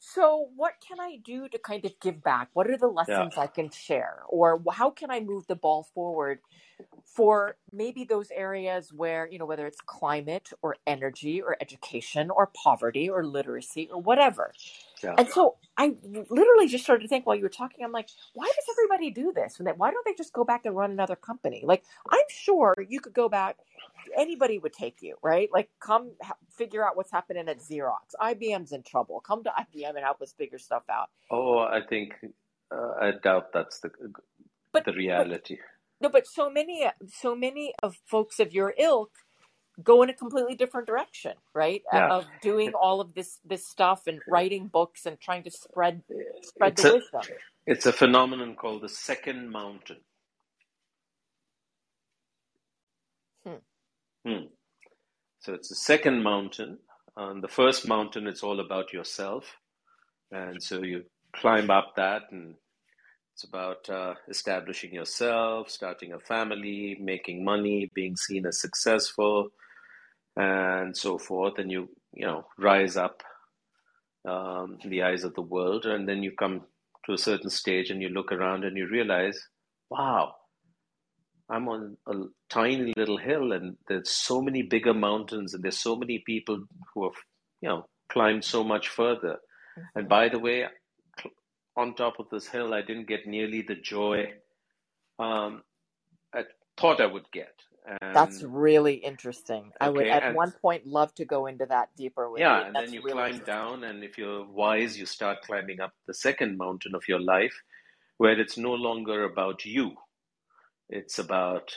[0.00, 2.50] So, what can I do to kind of give back?
[2.54, 3.26] What are the Yeah.
[3.26, 4.22] lessons I can share?
[4.28, 6.40] Or how can I move the ball forward
[7.04, 12.50] for maybe those areas where, you know, whether it's climate or energy or education or
[12.64, 14.52] poverty or literacy or whatever.
[15.02, 15.14] Yeah.
[15.18, 18.46] And so I literally just started to think while you were talking, I'm like, why
[18.46, 19.58] does everybody do this?
[19.58, 21.62] And why don't they just go back and run another company?
[21.66, 23.56] Like, I'm sure you could go back,
[24.16, 25.48] anybody would take you, right?
[25.52, 28.14] Like, come ha- figure out what's happening at Xerox.
[28.20, 29.20] IBM's in trouble.
[29.20, 31.08] Come to IBM and help us figure stuff out.
[31.30, 32.12] Oh, I think
[32.74, 33.90] uh, I doubt that's the
[34.72, 35.58] But the but reality.
[36.00, 39.10] no, but so many so many of folks of your ilk
[39.82, 41.82] go in a completely different direction, right?
[41.92, 42.08] Yeah.
[42.08, 46.02] Of doing all of this this stuff and writing books and trying to spread
[46.42, 47.22] spread It's the a wisdom.
[47.66, 49.98] it's a phenomenon called the second mountain.
[53.46, 53.54] Hmm.
[54.26, 54.46] Hmm.
[55.40, 56.78] So it's the second mountain.
[57.16, 59.44] On the first mountain, it's all about yourself,
[60.30, 61.04] and so you
[61.36, 62.54] climb up that, and
[63.34, 69.48] it's about uh, establishing yourself, starting a family, making money, being seen as successful,
[70.36, 71.58] and so forth.
[71.58, 73.22] And you, you know, rise up
[74.28, 76.62] um, in the eyes of the world, and then you come
[77.06, 79.38] to a certain stage, and you look around, and you realize,
[79.90, 80.34] wow,
[81.50, 82.14] I'm on a
[82.50, 86.64] tiny little hill, and there's so many bigger mountains, and there's so many people
[86.94, 87.16] who have,
[87.60, 89.38] you know, climbed so much further.
[89.94, 90.66] And hmm by the way,
[91.76, 94.32] on top of this hill, I didn't get nearly the joy
[95.18, 95.62] um,
[96.34, 96.42] I
[96.78, 97.54] thought I would get.
[98.00, 99.72] That's really interesting.
[99.80, 102.46] I would at one point love to go into that deeper with you.
[102.46, 105.92] yeah, and then you really climb down, and if you're wise, you start climbing up
[106.06, 107.54] the second mountain of your life,
[108.18, 109.96] where it's no longer about you.
[110.88, 111.76] It's about,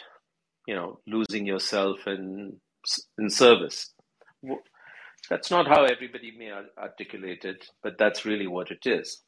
[0.68, 2.60] you know, losing yourself in
[3.18, 3.94] in service.
[5.30, 9.24] That's not how everybody may articulate it, but that's really what it is.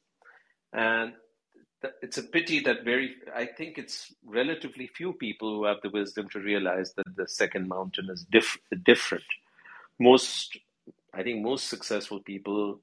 [0.77, 1.13] And
[1.83, 5.91] th- it's a pity that very, I think it's relatively few people who have the
[5.91, 9.25] wisdom to realize that the second mountain is diff- different.
[9.99, 10.57] Most,
[11.13, 12.81] I think most successful people,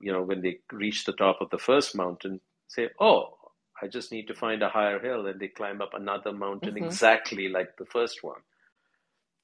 [0.00, 3.38] you know, when they reach the top of the first mountain, say, "Oh,
[3.82, 6.78] I just need to find a higher hill," and they climb up another mountain hmm
[6.78, 8.42] exactly like the first one,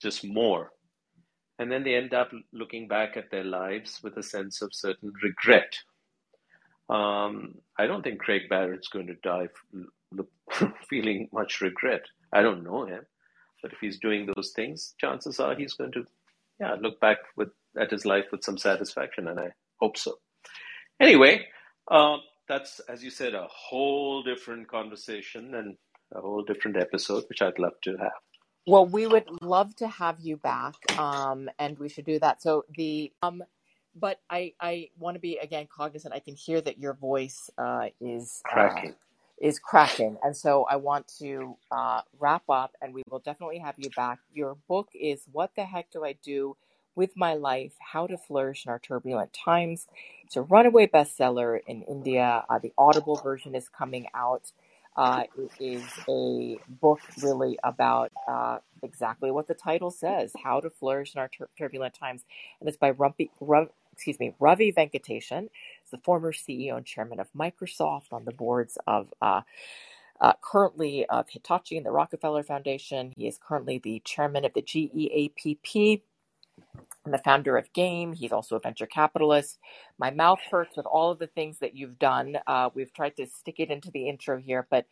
[0.02, 0.72] just more.
[1.58, 5.12] And then they end up looking back at their lives with a sense of certain
[5.22, 5.78] regret.
[6.88, 9.48] Um, I don't think Craig Barrett's going to die
[10.88, 12.02] feeling much regret.
[12.32, 13.04] I don't know him,
[13.62, 16.04] but if he's doing those things, chances are he's going to,
[16.60, 20.14] yeah, look back with at his life with some satisfaction, and I hope so.
[21.00, 21.46] Anyway,
[21.90, 25.76] um, that's as you said, a whole different conversation and
[26.14, 28.12] a whole different episode, which I'd love to have.
[28.66, 32.42] Well, we would love to have you back, um, and we should do that.
[32.42, 33.42] So the um,
[34.00, 36.14] but I I want to be again cognizant.
[36.14, 38.94] I can hear that your voice uh, is uh, Cracking.
[39.40, 43.76] is cracking, and so I want to uh, wrap up, and we will definitely have
[43.78, 44.20] you back.
[44.34, 46.56] Your book is "What the Heck Do I Do
[46.96, 49.88] with My Life: How to Flourish in Our Turbulent Times."
[50.24, 52.44] It's a runaway bestseller in India.
[52.50, 54.52] Uh, the Audible version is coming out.
[54.96, 60.70] Uh, it is a book really about uh, exactly what the title says: how to
[60.70, 62.24] flourish in our tur- turbulent times,
[62.60, 65.48] and it's by Rumpy, Ru- excuse me, Ravi Venkatesan.
[65.82, 69.40] He's the former CEO and chairman of Microsoft, on the boards of uh,
[70.20, 73.12] uh, currently of Hitachi and the Rockefeller Foundation.
[73.16, 76.02] He is currently the chairman of the GEAPP
[77.04, 78.12] and the founder of Game.
[78.12, 79.58] He's also a venture capitalist.
[79.98, 82.38] My mouth hurts with all of the things that you've done.
[82.46, 84.86] Uh, we've tried to stick it into the intro here, but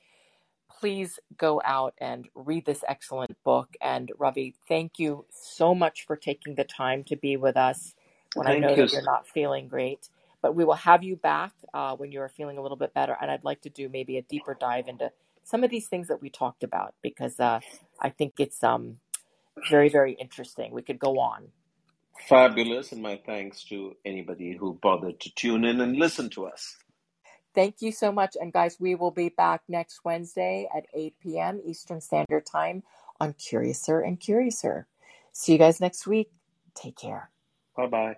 [0.81, 3.69] please go out and read this excellent book.
[3.81, 7.95] And Ravi, thank you so much for taking the time to be with us
[8.35, 8.77] when I know you.
[8.77, 10.09] that you're not feeling great.
[10.43, 13.17] But we will have you back uh, when you're feeling a little bit better.
[13.21, 15.11] And I'd like to do maybe a deeper dive into
[15.43, 17.61] some of these things that we talked about because uh,
[18.01, 18.99] I think it's um,
[19.71, 20.73] very, very interesting.
[20.73, 21.49] We could go on.
[22.29, 26.77] Fabulous, and my thanks to anybody who bothered to tune in and listen to us.
[27.55, 28.37] Thank you so much.
[28.41, 31.61] And guys, we will be back next Wednesday at 8 p.m.
[31.65, 32.83] Eastern Standard Time
[33.21, 34.87] on Curiouser and Curiouser.
[35.33, 36.31] See you guys next week.
[36.75, 37.31] Take care.
[37.77, 38.17] Bye bye.